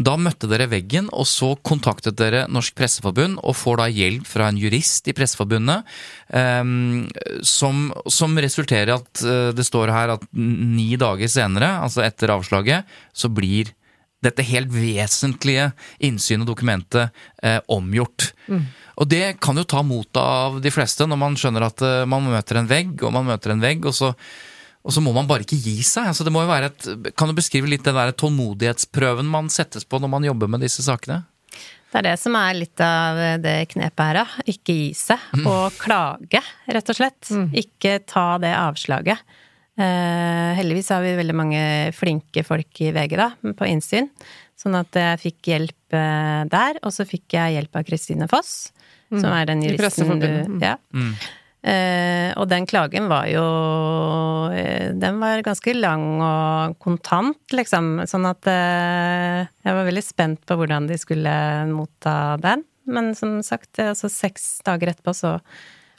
da 0.00 0.16
møtte 0.20 0.48
dere 0.50 0.68
veggen, 0.72 1.10
og 1.12 1.28
så 1.28 1.52
kontaktet 1.66 2.18
dere 2.18 2.46
Norsk 2.52 2.76
Presseforbund 2.78 3.40
og 3.42 3.56
får 3.58 3.82
da 3.82 3.88
hjelp 3.92 4.28
fra 4.28 4.50
en 4.50 4.60
jurist 4.60 5.08
i 5.10 5.14
Presseforbundet, 5.16 5.84
um, 6.32 7.04
som, 7.44 7.90
som 8.08 8.36
resulterer 8.40 8.94
i 8.94 8.96
at 8.96 9.24
eh, 9.26 9.50
det 9.56 9.66
står 9.66 9.92
her 9.92 10.16
at 10.16 10.24
ni 10.36 10.94
dager 11.00 11.30
senere, 11.30 11.76
altså 11.84 12.04
etter 12.06 12.32
avslaget, 12.34 12.96
så 13.16 13.30
blir 13.32 13.74
dette 14.24 14.44
helt 14.48 14.72
vesentlige 14.72 15.70
innsynet 16.04 16.46
og 16.46 16.54
dokumentet 16.54 17.22
eh, 17.44 17.60
omgjort. 17.72 18.30
Og 18.96 19.08
det 19.10 19.36
kan 19.44 19.58
jo 19.60 19.66
ta 19.68 19.82
motet 19.84 20.20
av 20.22 20.60
de 20.64 20.72
fleste 20.72 21.06
når 21.06 21.20
man 21.20 21.36
skjønner 21.38 21.68
at 21.68 21.84
eh, 21.84 22.04
man 22.08 22.26
møter 22.32 22.60
en 22.60 22.70
vegg, 22.70 22.96
og 23.04 23.12
man 23.14 23.28
møter 23.28 23.52
en 23.54 23.62
vegg, 23.62 23.84
og 23.86 23.94
så, 23.96 24.14
og 24.86 24.94
så 24.94 25.02
må 25.02 25.12
man 25.16 25.26
bare 25.26 25.42
ikke 25.42 25.58
gi 25.58 25.80
seg. 25.82 26.12
Altså, 26.12 26.24
det 26.26 26.32
må 26.34 26.44
jo 26.44 26.50
være 26.50 26.70
et, 26.70 27.12
kan 27.18 27.30
du 27.30 27.34
beskrive 27.36 27.70
litt 27.70 27.84
den 27.86 27.96
der 27.98 28.14
tålmodighetsprøven 28.14 29.26
man 29.28 29.50
settes 29.52 29.84
på 29.84 29.98
når 30.02 30.12
man 30.12 30.28
jobber 30.28 30.50
med 30.52 30.62
disse 30.62 30.84
sakene? 30.86 31.24
Det 31.90 32.00
er 32.00 32.06
det 32.10 32.16
som 32.20 32.34
er 32.38 32.56
litt 32.58 32.82
av 32.82 33.18
det 33.40 33.56
knepet 33.72 34.02
her, 34.04 34.18
da. 34.20 34.46
Ikke 34.52 34.74
gi 34.74 34.88
seg. 34.98 35.22
Og 35.42 35.74
klage, 35.80 36.42
rett 36.70 36.92
og 36.92 36.98
slett. 36.98 37.30
Ikke 37.56 37.98
ta 38.06 38.26
det 38.42 38.52
avslaget. 38.58 39.22
Eh, 39.76 40.50
heldigvis 40.56 40.88
har 40.94 41.02
vi 41.04 41.16
veldig 41.18 41.36
mange 41.36 41.62
flinke 41.96 42.44
folk 42.46 42.80
i 42.80 42.92
VG, 42.96 43.16
da, 43.20 43.30
på 43.56 43.68
innsyn. 43.68 44.10
Sånn 44.56 44.76
at 44.78 44.96
jeg 44.96 45.22
fikk 45.24 45.50
hjelp 45.52 45.96
eh, 45.96 46.44
der, 46.52 46.78
og 46.82 46.94
så 46.96 47.04
fikk 47.08 47.36
jeg 47.36 47.58
hjelp 47.58 47.76
av 47.76 47.88
Kristine 47.88 48.28
Foss, 48.30 48.54
som 49.12 49.28
er 49.32 49.50
den 49.50 49.64
I 49.64 49.74
juristen 49.74 50.22
du. 50.22 50.30
Mm. 50.48 50.62
Ja. 50.64 50.76
Eh, 51.66 52.30
og 52.38 52.46
den 52.50 52.66
klagen 52.68 53.08
var 53.10 53.26
jo 53.26 53.42
eh, 54.54 54.92
Den 54.94 55.16
var 55.18 55.40
ganske 55.42 55.72
lang 55.74 56.04
og 56.22 56.76
kontant, 56.82 57.40
liksom. 57.50 58.04
Sånn 58.06 58.28
at 58.28 58.46
eh, 58.50 59.48
jeg 59.66 59.78
var 59.78 59.88
veldig 59.88 60.04
spent 60.04 60.44
på 60.46 60.58
hvordan 60.60 60.86
de 60.90 60.98
skulle 61.00 61.32
motta 61.72 62.36
den. 62.42 62.62
Men 62.86 63.14
som 63.18 63.40
sagt, 63.42 63.72
er 63.80 63.94
altså 63.94 64.10
seks 64.12 64.60
dager 64.66 64.92
etterpå 64.92 65.16
så 65.16 65.38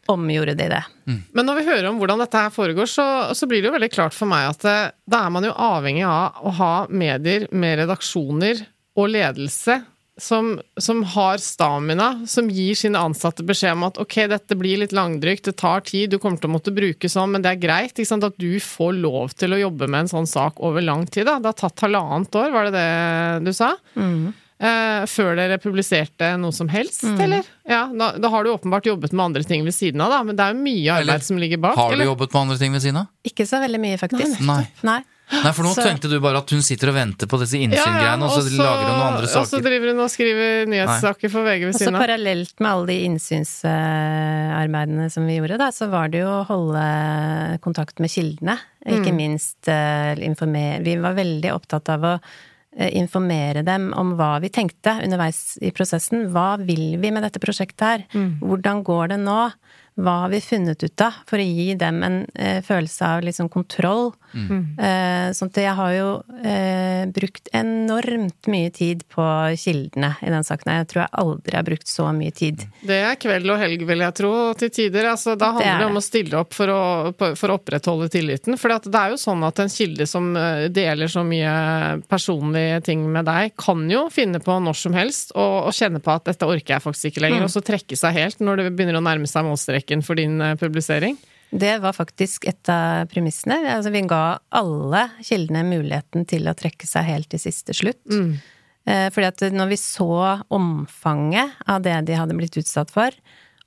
omgjorde 0.07 0.55
de 0.55 0.69
det. 0.71 0.83
Men 1.35 1.47
når 1.47 1.59
vi 1.59 1.67
hører 1.67 1.89
om 1.89 1.99
hvordan 1.99 2.21
dette 2.23 2.39
her 2.39 2.53
foregår, 2.53 2.87
så, 2.87 3.05
så 3.35 3.47
blir 3.49 3.59
det 3.59 3.67
jo 3.67 3.75
veldig 3.75 3.91
klart 3.91 4.15
for 4.15 4.29
meg 4.29 4.47
at 4.53 4.63
eh, 4.67 4.95
da 5.09 5.25
er 5.25 5.35
man 5.35 5.47
jo 5.47 5.51
avhengig 5.51 6.05
av 6.07 6.39
å 6.47 6.53
ha 6.61 6.71
medier 6.87 7.47
med 7.51 7.81
redaksjoner 7.81 8.63
og 8.97 9.11
ledelse 9.13 9.81
som, 10.17 10.55
som 10.81 11.03
har 11.13 11.37
stamina, 11.37 12.23
som 12.27 12.49
gir 12.49 12.75
sine 12.75 12.97
ansatte 12.99 13.45
beskjed 13.45 13.75
om 13.77 13.83
at 13.87 13.99
ok, 14.01 14.15
dette 14.31 14.57
blir 14.57 14.81
litt 14.81 14.95
langdrygt, 14.95 15.45
det 15.45 15.57
tar 15.61 15.83
tid, 15.85 16.09
du 16.09 16.17
kommer 16.19 16.41
til 16.41 16.49
å 16.49 16.55
måtte 16.55 16.73
bruke 16.73 17.09
sånn, 17.11 17.35
men 17.35 17.45
det 17.45 17.53
er 17.53 17.61
greit 17.61 17.93
ikke 17.93 18.09
sant, 18.09 18.25
at 18.25 18.37
du 18.41 18.57
får 18.63 18.97
lov 18.97 19.35
til 19.37 19.53
å 19.53 19.61
jobbe 19.61 19.87
med 19.87 20.05
en 20.05 20.11
sånn 20.15 20.29
sak 20.29 20.59
over 20.65 20.81
lang 20.81 21.05
tid. 21.05 21.27
da. 21.29 21.37
Det 21.39 21.53
har 21.53 21.59
tatt 21.61 21.85
halvannet 21.85 22.35
år, 22.41 22.51
var 22.55 22.69
det 22.71 22.75
det 22.81 23.45
du 23.45 23.53
sa? 23.53 23.75
Eh, 24.57 25.03
før 25.05 25.35
dere 25.37 25.59
publiserte 25.61 26.31
noe 26.41 26.55
som 26.55 26.69
helst, 26.73 27.03
eller? 27.05 27.45
Ja, 27.69 27.83
da, 27.93 28.07
da 28.17 28.31
har 28.33 28.43
du 28.43 28.49
åpenbart 28.55 28.87
jobbet 28.89 29.13
med 29.13 29.25
andre 29.27 29.43
ting 29.45 29.61
ved 29.67 29.75
siden 29.77 30.01
av, 30.01 30.09
da, 30.15 30.23
men 30.25 30.37
det 30.39 30.47
er 30.47 30.55
jo 30.55 30.63
mye 30.65 30.95
arbeid 30.95 31.11
Eller 31.11 31.27
som 31.27 31.37
ligger 31.37 31.61
bak. 31.61 31.77
Har 31.77 31.93
du 31.93 31.99
eller? 31.99 32.09
jobbet 32.09 32.33
med 32.33 32.41
andre 32.41 32.57
ting 32.57 32.73
ved 32.73 32.81
siden 32.81 33.03
av? 33.03 33.11
Ikke 33.27 33.45
så 33.45 33.61
veldig 33.61 33.81
mye, 33.85 33.99
faktisk. 34.01 34.41
Nei. 34.41 34.63
Nei. 34.81 34.97
Nei, 34.97 35.03
for 35.27 35.63
nå 35.63 35.73
Så- 35.75 35.83
tenkte 35.83 36.09
du 36.09 36.19
bare 36.23 36.39
at 36.39 36.49
hun 36.49 36.61
sitter 36.63 36.89
og 36.89 36.95
venter 36.95 37.27
på 37.27 37.39
disse 37.41 37.59
innsyn-greiene, 37.59 38.23
og 38.23 38.31
så 38.31 38.43
lager 38.47 38.85
hun 38.87 38.93
noen 38.93 39.07
andre 39.11 39.27
saker. 39.27 39.41
Og 39.43 39.47
så 39.51 39.61
driver 39.61 39.91
hun 39.91 39.99
og 39.99 40.09
skriver 40.13 40.67
nyhetssaker 40.71 41.29
for 41.33 41.43
VG 41.43 41.65
ved 41.67 41.75
Og 41.75 41.81
så 41.81 41.91
parallelt 41.91 42.59
med 42.63 42.71
alle 42.71 42.87
de 42.87 42.97
innsynsarbeidene 43.09 45.07
som 45.11 45.27
vi 45.27 45.37
gjorde, 45.39 45.57
da, 45.59 45.69
så 45.75 45.89
var 45.91 46.09
det 46.13 46.21
jo 46.23 46.31
å 46.31 46.45
holde 46.47 47.59
kontakt 47.63 47.99
med 48.03 48.11
kildene. 48.13 48.57
Ikke 48.87 49.11
minst 49.15 49.67
eh, 49.67 50.15
informere 50.23 50.79
Vi 50.85 50.95
var 51.03 51.17
veldig 51.17 51.51
opptatt 51.51 51.89
av 51.91 52.05
å 52.07 52.13
eh, 52.77 52.93
informere 52.95 53.65
dem 53.67 53.89
om 53.97 54.15
hva 54.15 54.37
vi 54.39 54.51
tenkte 54.53 54.95
underveis 55.03 55.57
i 55.59 55.73
prosessen. 55.75 56.29
Hva 56.31 56.55
vil 56.61 56.95
vi 57.01 57.11
med 57.11 57.25
dette 57.27 57.41
prosjektet 57.43 57.83
her? 57.87 58.05
Hvordan 58.39 58.83
går 58.87 59.09
det 59.15 59.19
nå? 59.25 59.41
Hva 59.97 60.13
har 60.23 60.29
vi 60.29 60.39
funnet 60.45 60.83
ut 60.85 61.01
av? 61.01 61.15
For 61.29 61.41
å 61.41 61.45
gi 61.45 61.71
dem 61.79 62.03
en 62.05 62.17
eh, 62.37 62.59
følelse 62.65 63.07
av 63.17 63.23
liksom 63.25 63.49
kontroll. 63.49 64.11
Eh, 64.37 65.31
sånn 65.33 65.49
at 65.49 65.57
jeg 65.57 65.73
har 65.73 65.93
jo 65.95 66.09
eh, 66.45 67.07
brukt 67.15 67.47
enormt 67.57 68.49
mye 68.51 68.69
tid 68.75 69.01
på 69.09 69.23
kildene 69.57 70.11
i 70.21 70.29
den 70.29 70.45
saken. 70.45 70.69
Jeg 70.81 70.89
tror 70.91 71.01
jeg 71.05 71.13
aldri 71.23 71.57
har 71.57 71.65
brukt 71.65 71.89
så 71.89 72.09
mye 72.13 72.33
tid. 72.35 72.65
Det 72.85 72.99
er 73.07 73.17
kveld 73.17 73.49
og 73.49 73.57
helg, 73.61 73.85
vil 73.89 74.03
jeg 74.05 74.15
tro, 74.19 74.33
til 74.59 74.69
tider. 74.75 75.07
Altså, 75.13 75.33
da 75.39 75.49
handler 75.55 75.71
det, 75.71 75.79
det 75.81 75.89
om 75.89 75.97
å 75.97 76.03
stille 76.05 76.41
opp 76.43 76.53
for 76.53 76.69
å, 76.73 76.81
for 77.39 77.47
å 77.53 77.57
opprettholde 77.57 78.09
tilliten. 78.13 78.57
For 78.61 78.75
det 78.75 78.93
er 79.01 79.15
jo 79.15 79.19
sånn 79.21 79.41
at 79.47 79.63
en 79.63 79.73
kilde 79.73 80.05
som 80.09 80.29
eh, 80.37 80.67
deler 80.73 81.09
så 81.09 81.23
mye 81.25 81.55
personlige 82.11 82.83
ting 82.91 83.07
med 83.11 83.25
deg, 83.27 83.55
kan 83.57 83.87
jo 83.89 84.05
finne 84.13 84.43
på 84.43 84.59
når 84.61 84.77
som 84.77 84.93
helst 84.97 85.33
og, 85.33 85.71
og 85.71 85.73
kjenne 85.73 86.03
på 86.03 86.13
at 86.13 86.27
dette 86.29 86.45
orker 86.45 86.77
jeg 86.77 86.85
faktisk 86.85 87.11
ikke 87.11 87.23
lenger, 87.25 87.37
Mm. 87.37 87.43
og 87.45 87.51
så 87.53 87.61
trekke 87.61 87.93
seg 87.99 88.15
helt 88.15 88.39
når 88.41 88.57
det 88.57 88.69
begynner 88.73 88.95
å 88.97 89.01
nærme 89.03 89.27
seg 89.29 89.43
målstreken 89.45 89.86
for 90.05 90.19
din 90.19 90.41
eh, 90.41 90.55
publisering. 90.59 91.17
Det 91.49 91.77
var 91.79 91.95
faktisk 91.95 92.45
et 92.49 92.69
av 92.69 93.07
premissene. 93.07 93.61
Altså, 93.71 93.91
vi 93.93 94.03
ga 94.03 94.39
alle 94.49 95.05
kildene 95.23 95.63
muligheten 95.63 96.27
til 96.27 96.49
å 96.49 96.55
trekke 96.57 96.89
seg 96.89 97.07
helt 97.07 97.29
til 97.31 97.39
siste 97.39 97.75
slutt. 97.77 98.03
Mm. 98.11 98.37
fordi 99.11 99.27
at 99.27 99.41
når 99.51 99.67
vi 99.67 99.77
så 99.79 100.13
omfanget 100.55 101.57
av 101.67 101.81
det 101.83 101.95
de 102.07 102.15
hadde 102.15 102.35
blitt 102.35 102.55
utsatt 102.59 102.91
for, 102.91 103.15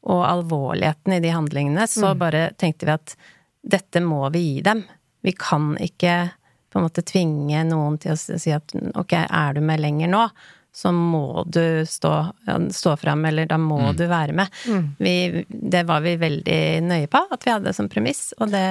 og 0.08 0.22
alvorligheten 0.24 1.12
i 1.12 1.20
de 1.20 1.32
handlingene, 1.32 1.84
så 1.88 2.14
bare 2.16 2.50
tenkte 2.56 2.88
vi 2.88 2.94
at 2.94 3.16
dette 3.60 4.00
må 4.00 4.22
vi 4.32 4.44
gi 4.46 4.62
dem. 4.64 4.84
Vi 5.20 5.34
kan 5.36 5.74
ikke 5.80 6.30
på 6.70 6.78
en 6.78 6.86
måte 6.86 7.04
tvinge 7.04 7.64
noen 7.68 7.98
til 8.00 8.14
å 8.14 8.18
si 8.20 8.52
at 8.54 8.72
ok, 8.72 9.14
er 9.26 9.56
du 9.56 9.60
med 9.64 9.82
lenger 9.82 10.10
nå, 10.10 10.22
så 10.72 10.92
må 10.94 11.44
du 11.46 11.82
stå, 11.86 12.12
stå 12.70 12.94
fram, 13.00 13.24
eller 13.30 13.50
da 13.50 13.58
må 13.58 13.92
du 13.98 14.06
være 14.10 14.36
med. 14.36 14.62
Vi, 14.98 15.44
det 15.48 15.84
var 15.88 16.04
vi 16.06 16.14
veldig 16.20 16.62
nøye 16.86 17.10
på, 17.10 17.24
at 17.30 17.46
vi 17.46 17.54
hadde 17.56 17.74
som 17.76 17.90
premiss, 17.90 18.30
og 18.38 18.52
det, 18.54 18.64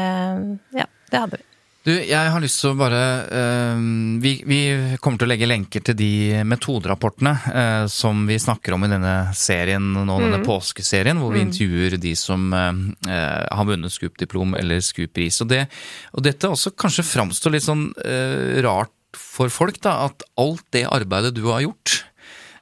ja, 0.78 0.88
det 1.12 1.24
hadde 1.24 1.42
vi. 1.42 1.46
Du, 1.90 1.94
jeg 1.96 2.32
har 2.34 2.44
lyst 2.44 2.60
til 2.60 2.74
å 2.74 2.78
bare 2.78 3.04
eh, 3.32 3.84
vi, 4.20 4.34
vi 4.44 4.58
kommer 5.00 5.22
til 5.22 5.30
å 5.30 5.32
legge 5.32 5.48
lenker 5.48 5.84
til 5.88 5.96
de 5.98 6.42
metoderapportene 6.44 7.32
eh, 7.50 7.86
som 7.90 8.26
vi 8.28 8.36
snakker 8.42 8.76
om 8.76 8.84
i 8.84 8.90
denne 8.92 9.14
serien 9.38 9.88
nå, 9.96 10.18
denne 10.20 10.42
påskeserien, 10.44 11.22
hvor 11.24 11.32
vi 11.34 11.46
intervjuer 11.46 11.96
de 12.04 12.12
som 12.20 12.52
eh, 12.52 12.82
har 13.08 13.70
vunnet 13.70 13.96
Scoop-diplom 13.96 14.58
eller 14.60 14.84
Scoop-pris. 14.84 15.40
Og, 15.46 15.50
det, 15.54 15.64
og 16.12 16.28
dette 16.28 16.52
også 16.52 16.76
kanskje 16.76 17.08
framstår 17.08 17.56
litt 17.56 17.68
sånn 17.70 17.88
eh, 18.04 18.60
for 19.18 19.52
folk, 19.54 19.80
da, 19.82 20.10
at 20.10 20.26
alt 20.40 20.66
det 20.76 20.86
arbeidet 20.90 21.34
du 21.38 21.46
har 21.50 21.64
gjort 21.66 22.04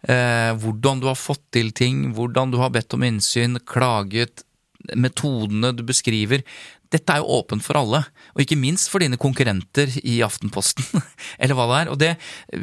Eh, 0.05 0.51
hvordan 0.61 1.01
du 1.01 1.07
har 1.09 1.17
fått 1.19 1.41
til 1.55 1.73
ting, 1.75 2.11
hvordan 2.15 2.51
du 2.53 2.59
har 2.61 2.71
bedt 2.73 2.93
om 2.95 3.03
innsyn, 3.03 3.57
klaget, 3.67 4.43
metodene 4.95 5.73
du 5.75 5.83
beskriver. 5.87 6.43
Dette 6.93 7.11
er 7.11 7.19
jo 7.19 7.41
åpent 7.41 7.65
for 7.65 7.79
alle, 7.79 8.03
og 8.35 8.43
ikke 8.43 8.59
minst 8.59 8.87
for 8.91 9.03
dine 9.03 9.19
konkurrenter 9.19 9.91
i 10.05 10.21
Aftenposten, 10.23 10.85
eller 11.41 11.57
hva 11.57 11.67
det 11.67 11.79
er. 11.81 11.91
Og 11.91 11.99
det, 12.03 12.13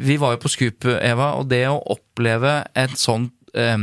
vi 0.09 0.17
var 0.21 0.33
jo 0.33 0.41
på 0.41 0.53
Scoop, 0.55 0.89
Eva, 0.95 1.35
og 1.37 1.51
det 1.51 1.65
å 1.69 1.81
oppleve 1.97 2.63
et 2.73 2.97
sånt 2.97 3.35
eh, 3.53 3.77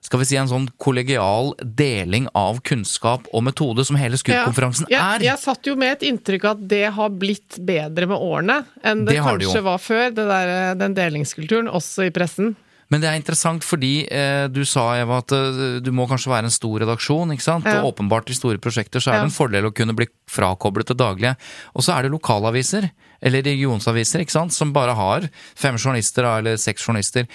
skal 0.00 0.22
vi 0.22 0.28
si 0.30 0.38
en 0.40 0.48
sånn 0.50 0.68
kollegial 0.80 1.52
deling 1.60 2.28
av 2.36 2.60
kunnskap 2.66 3.28
og 3.32 3.44
metode 3.46 3.84
som 3.86 3.98
hele 4.00 4.16
Scoop-konferansen 4.20 4.88
Ja, 4.90 5.14
er. 5.16 5.26
jeg, 5.28 5.38
satt 5.42 5.66
jo 5.68 5.76
med 5.76 5.98
et 5.98 6.06
inntrykk 6.10 6.44
av 6.48 6.56
at 6.56 6.64
det 6.72 6.86
har 6.96 7.12
blitt 7.12 7.58
bedre 7.60 8.08
med 8.10 8.16
årene 8.16 8.62
enn 8.82 9.04
det, 9.04 9.18
Det 9.18 9.22
kanskje 9.26 9.60
det 9.60 9.66
var 9.68 9.78
før, 9.78 10.08
det 10.16 10.26
der, 10.32 10.74
den 10.80 10.96
delingskulturen, 10.96 11.68
også 11.68 12.08
i 12.08 12.14
pressen. 12.14 12.56
Men 12.90 12.98
det 13.04 13.06
er 13.06 13.20
interessant 13.20 13.62
fordi 13.62 14.02
eh, 14.10 14.48
du 14.50 14.64
sa 14.66 14.88
Eva, 14.98 15.20
at 15.22 15.30
eh, 15.36 15.76
du 15.78 15.92
må 15.94 16.08
kanskje 16.10 16.32
være 16.32 16.48
en 16.48 16.54
stor 16.54 16.80
redaksjon. 16.82 17.30
ikke 17.36 17.44
sant? 17.46 17.68
Ja. 17.70 17.84
Og 17.84 17.92
åpenbart 17.92 18.32
i 18.32 18.34
store 18.34 18.58
prosjekter 18.58 18.98
så 18.98 19.12
er 19.12 19.20
Ja. 19.20 19.22
det 19.22 19.30
en 19.30 19.36
fordel 19.36 19.68
å 19.68 19.74
kunne 19.74 19.94
bli 19.94 20.08
frakoblet 20.26 20.90
det 20.90 20.98
daglige. 20.98 21.36
Og 21.76 21.86
så 21.86 21.94
er 21.94 22.02
det 22.02 22.10
lokalaviser, 22.16 22.90
eller 23.22 23.46
regionsaviser, 23.46 24.24
ikke 24.24 24.34
sant, 24.34 24.52
som 24.56 24.72
bare 24.74 24.96
har 24.98 25.28
fem 25.54 25.78
journalister 25.78 26.26
eller 26.26 26.58
seks 26.58 26.82
journalister. 26.82 27.28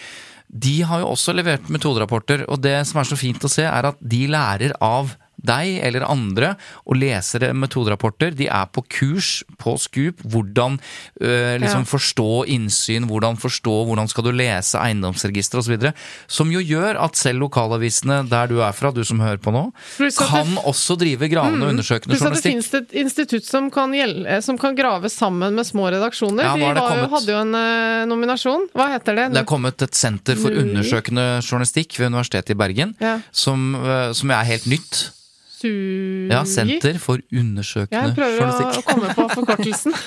De 0.50 0.78
har 0.88 1.02
jo 1.02 1.12
også 1.14 1.34
levert 1.36 1.70
metoderapporter, 1.74 2.46
og 2.52 2.62
det 2.64 2.78
som 2.88 3.02
er 3.02 3.10
så 3.10 3.18
fint 3.20 3.44
å 3.44 3.52
se, 3.52 3.66
er 3.68 3.90
at 3.92 4.02
de 4.02 4.26
lærer 4.32 4.76
av 4.84 5.16
deg 5.46 5.80
eller 5.86 6.06
andre 6.10 6.54
og 6.86 6.98
leser 7.00 7.48
metoderapporter. 7.54 8.36
De 8.36 8.48
er 8.48 8.66
på 8.74 8.84
kurs 8.90 9.44
på 9.62 9.76
Scoop. 9.82 10.22
Hvordan 10.26 10.80
øh, 11.22 11.56
liksom 11.62 11.84
Ja. 11.86 11.90
forstå 11.92 12.46
innsyn, 12.48 13.06
hvordan 13.10 13.38
forstå, 13.38 13.76
hvordan 13.88 14.08
skal 14.10 14.24
du 14.24 14.32
lese 14.32 14.80
eiendomsregistre 14.80 15.60
osv. 15.62 15.92
Som 16.28 16.52
jo 16.52 16.60
gjør 16.64 17.00
at 17.04 17.16
selv 17.20 17.40
lokalavisene 17.46 18.24
der 18.30 18.48
du 18.48 18.60
er 18.62 18.72
fra, 18.74 18.92
du 18.92 19.04
som 19.04 19.20
hører 19.20 19.38
på 19.38 19.52
nå, 19.54 19.72
kan 19.98 20.46
det- 20.56 20.64
også 20.66 20.98
drive 20.98 21.30
gravende 21.30 21.66
og 21.66 21.74
undersøkende 21.76 22.16
journalistikk. 22.18 22.44
det 22.44 22.52
finnes 22.52 22.74
et 22.74 22.94
institutt 23.06 23.46
som 23.46 23.70
kan, 23.72 23.92
gjelde, 23.92 24.42
som 24.44 24.58
kan 24.58 24.76
grave 24.76 25.10
sammen 25.10 25.54
med 25.56 25.66
små 25.66 25.90
redaksjoner. 25.92 26.44
Ja, 26.44 26.54
De 26.56 26.62
jo, 26.62 27.10
hadde 27.16 27.32
jo 27.32 27.40
en 27.42 27.56
eh, 27.56 28.06
nominasjon. 28.10 28.68
Hva 28.76 28.90
heter 28.94 29.16
det? 29.16 29.28
Det 29.34 29.42
er 29.44 29.46
kommet 29.50 29.82
et 29.82 29.94
senter 29.96 30.36
for 30.40 30.50
undersøkende 30.52 31.42
journalistikk 31.44 31.98
ved 32.00 32.08
Universitetet 32.14 32.50
i 32.56 32.60
Bergen, 32.60 32.96
Ja. 33.02 33.20
som, 33.32 33.76
øh, 33.76 34.14
som 34.14 34.32
er 34.32 34.44
helt 34.44 34.66
nytt. 34.68 35.12
Sui... 35.56 36.28
Ja, 36.32 36.44
Senter 36.50 36.98
for 37.00 37.22
undersøkende 37.32 38.10
Jeg 38.10 38.16
prøver 38.18 38.42
journalistikk. 38.42 38.82
å 38.82 38.90
komme 38.90 39.14
på 39.16 39.28
forkortelsen. 39.38 39.96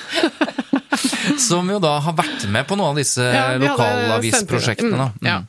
Som 1.39 1.69
jo 1.71 1.77
da 1.81 1.95
har 2.03 2.15
vært 2.17 2.43
med 2.51 2.67
på 2.67 2.75
noen 2.77 2.93
av 2.93 2.99
disse 2.99 3.23
Ja, 3.23 3.53
lokalavisprosjektene. 3.61 5.09
Mm, 5.19 5.25
ja. 5.25 5.39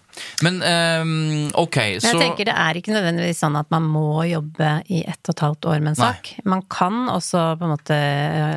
Men 0.45 0.59
um, 0.61 1.13
ok, 1.59 1.77
Men 1.77 2.03
så 2.03 2.13
jeg 2.13 2.21
tenker 2.21 2.49
det 2.51 2.55
er 2.63 2.79
ikke 2.79 2.93
nødvendigvis 2.93 3.41
sånn 3.41 3.57
at 3.61 3.71
man 3.73 3.87
må 3.89 4.23
jobbe 4.29 4.73
i 4.93 5.03
ett 5.09 5.21
og 5.31 5.35
et 5.35 5.45
halvt 5.47 5.69
år 5.73 5.81
med 5.81 5.93
en 5.95 5.99
Nei. 6.03 6.11
sak. 6.11 6.33
Man 6.49 6.65
kan 6.71 7.09
også 7.13 7.45
på 7.61 7.67
en 7.67 7.75
måte 7.75 7.99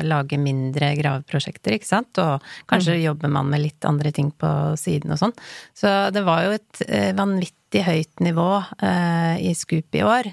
lage 0.04 0.38
mindre 0.40 0.92
graveprosjekter, 0.98 1.78
ikke 1.78 1.88
sant, 1.88 2.20
og 2.20 2.44
kanskje 2.70 3.00
jobber 3.00 3.32
man 3.32 3.48
med 3.52 3.64
litt 3.64 3.88
andre 3.88 4.12
ting 4.14 4.30
på 4.32 4.50
siden 4.80 5.14
og 5.14 5.22
sånn. 5.22 5.36
Så 5.76 5.92
det 6.14 6.24
var 6.26 6.44
jo 6.46 6.56
et 6.58 6.84
eh, 6.88 7.12
vanvittig 7.16 7.84
høyt 7.84 8.24
nivå 8.24 8.50
uh, 8.60 9.34
i 9.40 9.54
Scoop 9.56 9.96
i 9.96 10.04
år. 10.06 10.30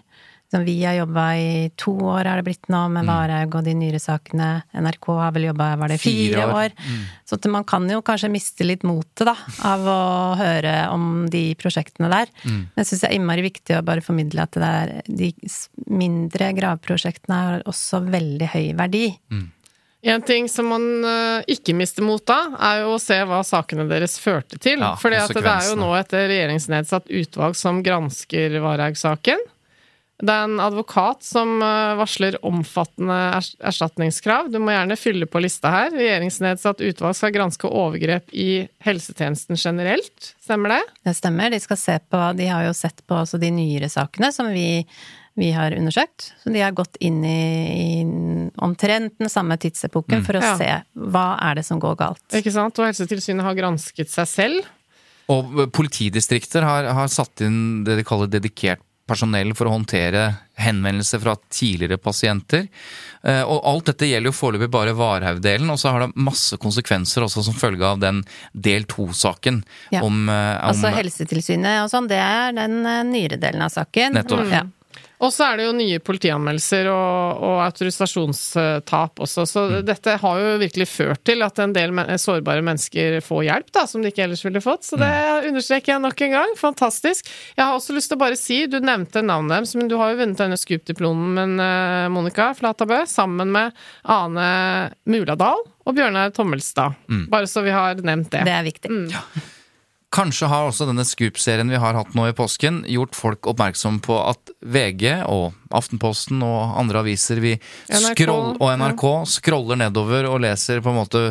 Som 0.52 0.66
vi 0.68 0.74
har 0.84 0.98
jobba 0.98 1.26
i 1.40 1.52
to 1.80 1.94
år, 2.12 2.28
er 2.28 2.42
det 2.42 2.44
blitt 2.50 2.68
nå, 2.68 2.82
med 2.92 3.08
Varhaug 3.08 3.54
og 3.56 3.64
de 3.64 3.72
nyere 3.80 4.02
sakene. 4.04 4.50
NRK 4.76 5.08
har 5.16 5.32
vel 5.38 5.46
jobba, 5.48 5.70
var 5.80 5.94
det 5.94 6.00
Fire 6.04 6.34
fire, 6.34 6.48
år. 6.50 6.74
år? 6.74 7.06
Så 7.24 7.38
at 7.40 7.48
man 7.54 7.64
kan 7.64 7.88
jo 7.88 8.02
kanskje 8.04 8.32
miste 8.34 8.68
litt 8.68 8.84
motet, 8.84 9.24
da, 9.30 9.36
av 9.70 9.88
å 9.88 10.02
høre 10.42 10.74
om 10.92 11.08
de 11.32 11.46
prosjektene 11.56 12.12
der. 12.12 12.34
Men 12.44 12.84
jeg 12.84 12.90
syns 12.92 13.06
det 13.06 13.10
er 13.14 13.16
innmari 13.22 13.46
viktig 13.48 13.78
å 13.80 13.86
bare 13.88 14.04
formidle 14.04 14.44
at 14.44 14.60
det 14.60 14.74
er, 14.84 14.94
de 15.08 15.32
mindre 15.88 16.52
graveprosjektene 16.60 17.40
har 17.46 17.66
også 17.72 18.04
veldig 18.12 18.52
høy 18.52 18.68
verdi. 18.76 19.08
En 20.02 20.22
ting 20.26 20.50
som 20.50 20.66
man 20.66 20.86
eh, 21.06 21.44
ikke 21.54 21.76
mister 21.78 22.02
mot 22.04 22.26
av, 22.34 22.56
er 22.58 22.82
jo 22.82 22.96
å 22.96 23.02
se 23.02 23.20
hva 23.30 23.44
sakene 23.46 23.86
deres 23.88 24.18
førte 24.20 24.58
til. 24.58 24.82
Ja, 24.82 24.96
For 24.98 25.14
det 25.14 25.22
er 25.46 25.68
jo 25.70 25.76
nå 25.78 25.92
et 26.00 26.12
regjeringsnedsatt 26.18 27.12
utvalg 27.22 27.56
som 27.60 27.84
gransker 27.86 28.58
Varhaug-saken. 28.64 29.44
Det 30.22 30.30
er 30.30 30.44
en 30.46 30.60
advokat 30.62 31.24
som 31.26 31.56
eh, 31.66 31.96
varsler 31.98 32.36
omfattende 32.46 33.16
erstatningskrav. 33.66 34.52
Du 34.54 34.60
må 34.62 34.74
gjerne 34.76 34.98
fylle 35.00 35.26
på 35.30 35.42
lista 35.42 35.72
her. 35.74 35.90
Regjeringsnedsatt 35.96 36.84
utvalg 36.86 37.18
skal 37.18 37.34
granske 37.34 37.70
overgrep 37.70 38.30
i 38.38 38.68
helsetjenesten 38.86 39.58
generelt. 39.58 40.34
Stemmer 40.44 40.76
det? 40.76 40.82
Det 41.10 41.16
stemmer. 41.18 41.50
De 41.54 41.60
skal 41.64 41.80
se 41.82 41.96
på 42.12 42.20
De 42.38 42.50
har 42.52 42.68
jo 42.68 42.76
sett 42.78 43.02
på 43.10 43.18
også 43.24 43.40
de 43.42 43.50
nyere 43.56 43.90
sakene 43.90 44.30
som 44.36 44.52
vi, 44.54 44.84
vi 45.42 45.50
har 45.56 45.74
undersøkt. 45.78 46.32
Så 46.44 46.54
de 46.54 46.62
har 46.62 46.76
gått 46.78 47.00
inn 47.02 47.24
i, 47.26 47.40
i 47.72 48.52
omtrent 48.62 49.18
den 49.22 49.32
samme 49.32 49.58
tidsepoken 49.58 50.22
for 50.28 50.38
å 50.38 50.44
Ja. 50.46 50.54
se 50.60 50.70
hva 51.02 51.26
er 51.50 51.58
det 51.62 51.66
som 51.66 51.82
går 51.82 51.98
galt. 51.98 52.24
Ikke 52.38 52.54
sant? 52.54 52.78
Og 52.78 52.86
Helsetilsynet 52.92 53.42
har 53.48 53.58
gransket 53.58 54.14
seg 54.14 54.30
selv. 54.30 54.70
Og 55.32 55.66
politidistrikter 55.72 56.62
har, 56.68 56.92
har 56.94 57.08
satt 57.10 57.42
inn 57.46 57.84
det 57.88 57.96
de 58.02 58.04
kaller 58.06 58.28
dedikert 58.30 58.84
personell 59.08 59.54
for 59.58 59.68
å 59.68 59.74
håndtere 59.76 60.26
henvendelser 60.62 61.20
fra 61.24 61.36
tidligere 61.50 61.98
pasienter. 61.98 62.68
Eh, 63.24 63.42
Og 63.44 63.62
alt 63.66 63.86
dette 63.92 64.08
gjelder 64.10 64.30
jo 64.32 64.38
foreløpig 64.38 64.70
bare 64.72 64.94
Varhaug-delen, 64.98 65.70
og 65.74 65.80
så 65.82 65.92
har 65.92 66.06
det 66.06 66.16
masse 66.16 66.58
konsekvenser 66.58 67.26
også 67.26 67.44
som 67.44 67.54
følge 67.58 67.84
av 67.86 68.00
den 68.00 68.24
del 68.54 68.84
to-saken 68.84 69.64
Ja. 69.92 70.02
om, 70.04 70.30
eh, 70.30 70.58
om 70.62 70.70
Altså 70.70 70.92
Helsetilsynet 70.96 71.84
og 71.84 71.90
sånn, 71.90 72.08
det 72.08 72.18
er 72.20 72.52
den 72.54 72.86
eh, 72.86 73.04
nyere 73.04 73.40
delen 73.40 73.62
av 73.62 73.70
saken. 73.72 74.14
Nettopp. 74.14 74.52
Ja. 74.52 74.64
Og 75.22 75.30
så 75.32 75.46
er 75.52 75.58
det 75.60 75.66
jo 75.68 75.74
nye 75.78 76.00
politianmeldelser 76.02 76.88
og, 76.90 77.42
og 77.46 77.58
autorisasjonstap 77.68 79.20
også, 79.22 79.44
så 79.48 79.62
Mm. 79.72 79.86
dette 79.86 80.16
har 80.18 80.40
jo 80.42 80.58
virkelig 80.58 80.88
ført 80.90 81.24
til 81.24 81.42
at 81.46 81.60
en 81.60 81.74
del 81.74 81.92
men 81.94 82.08
sårbare 82.18 82.64
mennesker 82.66 83.20
får 83.22 83.44
hjelp, 83.46 83.72
da, 83.72 83.86
som 83.88 84.02
de 84.02 84.10
ikke 84.12 84.24
ellers 84.26 84.44
ville 84.44 84.62
fått. 84.62 84.84
Så 84.84 84.98
det 84.98 85.08
Mm. 85.12 85.50
understreker 85.54 85.94
jeg 85.94 86.02
nok 86.02 86.22
en 86.22 86.32
gang. 86.32 86.56
Fantastisk. 86.58 87.30
Jeg 87.58 87.66
har 87.66 87.74
også 87.78 87.94
lyst 87.94 88.10
til 88.10 88.18
å 88.18 88.20
bare 88.26 88.36
si, 88.38 88.66
du 88.68 88.80
nevnte 88.80 89.22
navnet 89.24 89.50
deres, 89.62 89.76
men 89.76 89.88
du 89.88 89.98
har 89.98 90.12
jo 90.12 90.18
vunnet 90.26 90.38
denne 90.38 90.58
Scoop-diplomen, 90.58 91.60
eh, 91.60 92.08
Monica 92.10 92.54
Flatabø, 92.54 93.06
sammen 93.06 93.52
med 93.52 93.72
Ane 94.06 94.92
Muladal 95.06 95.62
og 95.86 95.96
Bjørnar 95.96 96.34
Tommelstad. 96.34 96.96
Mm. 97.10 97.28
Bare 97.30 97.46
så 97.48 97.62
vi 97.64 97.70
har 97.72 97.96
nevnt 97.96 98.32
det. 98.32 98.44
Det 98.46 98.54
er 98.58 98.64
viktig. 98.64 98.90
Kanskje 100.12 100.50
har 100.52 100.68
også 100.68 100.84
denne 100.90 101.06
Scoop-serien 101.08 101.70
vi 101.72 101.80
har 101.80 101.96
hatt 101.96 102.16
nå 102.18 102.26
i 102.28 102.36
påsken, 102.36 102.82
gjort 102.92 103.16
folk 103.16 103.48
oppmerksom 103.48 104.02
på 104.04 104.18
at 104.20 104.52
VG 104.60 105.06
og 105.32 105.54
Aftenposten 105.72 106.42
og 106.44 106.74
andre 106.82 107.00
aviser 107.06 107.40
vi 107.40 107.54
NRK, 107.56 108.20
scroll, 108.20 108.50
og 108.58 108.74
NRK 108.82 109.06
scroller 109.32 109.80
nedover 109.80 110.28
og 110.28 110.42
leser 110.44 110.84
på 110.84 110.92
en 110.92 111.00
måte 111.00 111.22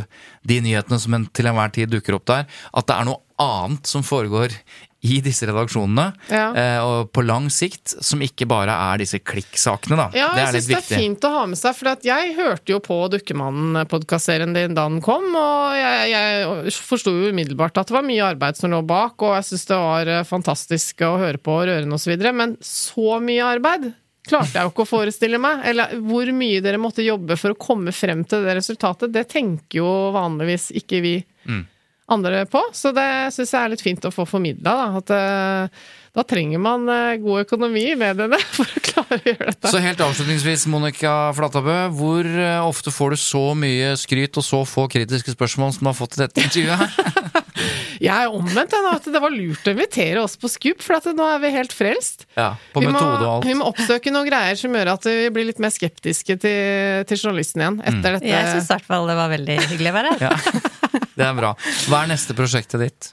de 0.49 0.63
nyhetene 0.65 0.97
som 1.03 1.19
en 1.19 1.29
til 1.29 1.51
enhver 1.51 1.75
tid 1.77 1.93
dukker 1.93 2.17
opp 2.17 2.25
der, 2.33 2.49
at 2.73 2.89
det 2.89 2.97
er 2.97 3.11
noe 3.11 3.21
annet 3.41 3.89
som 3.89 4.05
foregår 4.07 4.57
i 5.03 5.21
disse 5.25 5.47
redaksjonene, 5.49 6.13
Ja. 6.29 6.51
eh, 6.53 6.79
og 6.85 7.11
på 7.13 7.23
lang 7.25 7.47
sikt, 7.49 7.95
som 8.05 8.21
ikke 8.21 8.45
bare 8.47 8.69
er 8.93 8.99
disse 9.01 9.17
klikksakene, 9.19 9.97
da. 9.97 10.09
Ja, 10.13 10.29
det 10.35 10.43
jeg 10.43 10.49
er 10.49 10.53
litt 10.53 10.65
syns 10.67 10.69
det 10.69 10.77
er 10.99 11.01
fint 11.01 11.21
å 11.25 11.31
ha 11.39 11.47
med 11.47 11.57
seg, 11.57 11.75
for 11.79 11.89
at 11.89 12.03
jeg 12.05 12.35
hørte 12.37 12.69
jo 12.75 12.81
på 12.85 12.99
Dukkemannen-podkastserien 13.15 14.53
din 14.55 14.75
da 14.77 14.85
den 14.89 15.01
kom, 15.05 15.25
og 15.37 15.73
jeg, 15.79 16.11
jeg 16.13 16.75
forsto 16.85 17.15
jo 17.17 17.31
umiddelbart 17.33 17.81
at 17.81 17.89
det 17.91 17.97
var 17.97 18.07
mye 18.07 18.29
arbeid 18.33 18.57
som 18.61 18.71
lå 18.75 18.83
bak, 18.87 19.17
og 19.25 19.35
jeg 19.39 19.49
syns 19.51 19.67
det 19.71 19.81
var 19.81 20.13
eh, 20.19 20.23
fantastisk 20.29 21.01
å 21.07 21.15
høre 21.21 21.41
på 21.41 21.57
og 21.61 21.67
rørende 21.71 21.97
osv., 21.97 22.15
men 22.37 22.57
så 22.65 23.17
mye 23.25 23.49
arbeid 23.57 23.91
klarte 24.31 24.53
jeg 24.61 24.63
jo 24.69 24.71
ikke 24.71 24.85
å 24.85 24.91
forestille 24.93 25.39
meg. 25.43 25.63
Eller 25.67 25.97
hvor 26.07 26.29
mye 26.37 26.61
dere 26.63 26.79
måtte 26.79 27.03
jobbe 27.03 27.35
for 27.41 27.55
å 27.55 27.59
komme 27.59 27.91
frem 27.97 28.21
til 28.29 28.45
det 28.45 28.59
resultatet, 28.61 29.11
det 29.17 29.25
tenker 29.33 29.81
jo 29.81 29.91
vanligvis 30.15 30.71
ikke 30.77 31.01
vi 31.03 31.17
Mm. 31.49 31.63
Andre 32.11 32.45
på, 32.51 32.63
så 32.75 32.93
det 32.97 33.09
syns 33.35 33.55
jeg 33.55 33.61
er 33.61 33.73
litt 33.73 33.85
fint 33.85 34.07
å 34.07 34.13
få 34.15 34.27
formidla, 34.29 34.75
da. 34.77 34.87
At 35.01 35.13
eh, 35.15 35.83
da 36.17 36.25
trenger 36.27 36.59
man 36.63 36.89
eh, 36.91 37.19
god 37.23 37.45
økonomi 37.45 37.85
i 37.93 37.99
mediene 37.99 38.39
for 38.57 38.67
å 38.67 38.83
klare 38.83 39.21
å 39.21 39.23
gjøre 39.29 39.53
dette. 39.53 39.71
Så 39.71 39.83
helt 39.85 40.03
avslutningsvis, 40.05 40.67
Monica 40.73 41.15
Flatabø, 41.37 41.77
hvor 41.95 42.27
eh, 42.27 42.59
ofte 42.67 42.95
får 42.95 43.15
du 43.15 43.23
så 43.23 43.45
mye 43.59 43.95
skryt 44.01 44.41
og 44.41 44.47
så 44.47 44.65
få 44.67 44.89
kritiske 44.91 45.37
spørsmål 45.37 45.77
som 45.77 45.87
du 45.87 45.93
har 45.93 45.99
fått 45.99 46.19
i 46.19 46.25
dette 46.25 46.49
intervjuet 46.49 46.83
her? 46.83 47.47
Jeg 48.01 48.15
er 48.17 48.33
omvendt, 48.33 48.73
jeg 48.73 48.85
nå. 48.87 48.93
At 48.97 49.05
det 49.13 49.21
var 49.21 49.33
lurt 49.35 49.67
å 49.69 49.73
invitere 49.75 50.23
oss 50.23 50.37
på 50.41 50.49
Scoop, 50.49 50.81
for 50.85 50.97
at 50.97 51.09
nå 51.13 51.27
er 51.35 51.43
vi 51.43 51.51
helt 51.53 51.75
frelst. 51.77 52.25
Ja, 52.39 52.55
på 52.73 52.81
vi, 52.81 52.89
må, 52.89 53.01
og 53.03 53.25
alt. 53.29 53.45
vi 53.49 53.57
må 53.59 53.67
oppsøke 53.69 54.13
noen 54.15 54.29
greier 54.31 54.57
som 54.57 54.73
gjør 54.75 54.93
at 54.95 55.05
vi 55.11 55.29
blir 55.35 55.49
litt 55.51 55.61
mer 55.61 55.73
skeptiske 55.75 56.39
til, 56.41 57.05
til 57.11 57.21
journalisten 57.21 57.61
igjen 57.65 57.79
etter 57.85 58.17
dette. 58.17 58.31
Jeg 58.33 58.49
syns 58.55 58.71
i 58.71 58.75
hvert 58.75 58.89
fall 58.89 59.11
det 59.11 59.19
var 59.21 59.33
veldig 59.35 59.59
hyggelig 59.67 59.93
å 59.93 59.97
være 59.99 60.15
her. 60.15 60.25
Ja, 60.31 60.61
det 61.21 61.27
er 61.29 61.37
bra. 61.43 61.53
Hva 61.91 62.03
er 62.07 62.13
neste 62.15 62.37
prosjektet 62.39 62.81
ditt? 62.87 63.11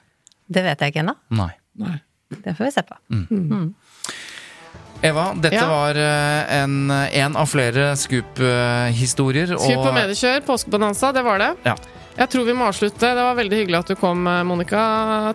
Det 0.48 0.64
vet 0.64 0.80
jeg 0.86 0.94
ikke 0.96 1.04
ennå. 1.04 1.18
Nei. 1.36 1.52
Det 2.32 2.56
får 2.56 2.70
vi 2.70 2.72
se 2.78 2.84
på. 2.88 2.96
Eva, 5.06 5.28
dette 5.38 5.56
Ja. 5.60 5.68
var 5.70 5.96
eh, 6.02 6.56
en, 6.64 6.90
en 6.92 7.36
av 7.38 7.46
flere 7.52 7.92
Scoop-historier. 8.00 9.52
Scoop 9.60 9.84
og 9.86 9.94
mediekjør, 9.94 10.42
påskebonanza, 10.48 11.12
det 11.14 11.22
var 11.28 11.44
det. 11.44 11.52
Ja. 11.68 11.76
Jeg 12.18 12.32
tror 12.34 12.48
vi 12.48 12.54
må 12.58 12.66
avslutte. 12.66 13.12
Det 13.14 13.26
var 13.28 13.36
veldig 13.38 13.60
hyggelig 13.60 13.78
at 13.84 13.92
du 13.92 13.96
kom, 14.00 14.24
Monica, 14.50 14.80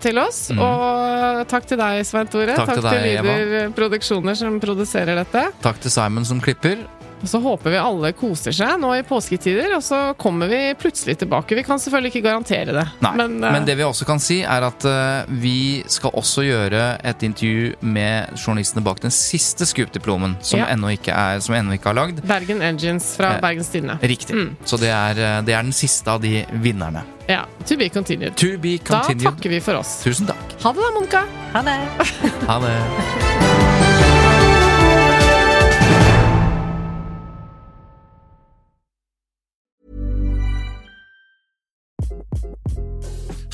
til 0.02 0.18
oss. 0.18 0.48
Og 0.56 1.44
takk 1.50 1.68
til 1.70 1.78
deg, 1.78 2.00
Svein 2.08 2.30
Tore. 2.32 2.56
Takk, 2.58 2.72
Takk 2.72 2.80
til 2.80 2.88
deg, 2.88 3.06
Eva. 3.20 3.36
Lyder 3.38 3.70
Produksjoner 3.76 4.38
som 4.38 4.58
produserer 4.62 5.20
dette. 5.22 5.44
Takk 5.62 5.78
til 5.84 5.94
Simon 5.94 6.26
som 6.26 6.42
klipper. 6.42 6.82
Og 7.22 7.28
så 7.30 7.38
håper 7.42 7.70
vi 7.70 7.78
alle 7.78 8.10
koser 8.18 8.54
seg 8.56 8.80
nå 8.82 8.90
i 8.98 9.02
påsketider, 9.06 9.76
og 9.76 9.82
så 9.86 10.00
kommer 10.18 10.50
vi 10.50 10.60
plutselig 10.78 11.14
tilbake. 11.20 11.54
Vi 11.54 11.62
kan 11.66 11.78
selvfølgelig 11.78 12.10
ikke 12.16 12.24
garantere 12.26 12.74
det, 12.74 12.86
Nei, 13.04 13.12
men, 13.20 13.36
men, 13.40 13.60
eh, 13.60 13.66
det 13.68 13.76
vi 13.78 13.86
også 13.86 14.06
kan 14.08 14.18
si, 14.22 14.40
er 14.42 14.66
at 14.66 14.86
uh, 14.88 15.30
vi 15.42 15.82
skal 15.86 16.10
også 16.18 16.42
gjøre 16.46 16.82
et 17.06 17.22
intervju 17.22 17.76
med 17.86 18.34
journalistene 18.36 18.82
bak 18.84 19.00
den 19.04 19.14
siste 19.14 19.66
Scoop-diplomen, 19.70 20.36
som, 20.42 20.58
Ja. 20.60 20.66
ennå 20.74 20.90
ikke 20.96 21.12
er- 21.14 21.38
ikke 21.72 21.90
er 21.90 21.94
lagd. 21.94 22.20
Bergen 22.26 22.60
Engines 22.62 23.14
fra 23.16 23.36
Eh, 23.36 23.40
Bergens 23.40 23.68
Tidende. 23.68 23.98
Riktig. 24.02 24.34
Mm. 24.34 24.56
Så 24.64 24.76
det 24.78 24.90
er, 24.90 25.10
eh, 25.10 25.42
det 25.42 25.54
er 25.54 25.62
den 25.62 25.72
siste 25.72 26.08
av 26.10 26.20
de 26.20 26.44
vinnerne. 26.52 27.04
Ja, 27.28 27.44
to 27.66 27.76
be 27.76 27.88
continued. 27.88 28.34
To 28.36 28.58
be 28.58 28.78
Da 28.78 29.02
takker 29.02 29.48
vi 29.48 29.60
for 29.60 29.74
oss. 29.76 30.02
Tusen 30.02 30.26
takk. 30.26 30.62
Ha 30.62 30.72
det 30.72 30.82
da, 30.82 30.90
Monica. 30.90 31.24
Ha 31.54 31.62
det! 31.62 31.78
Ha 32.48 32.58
det. 32.58 33.71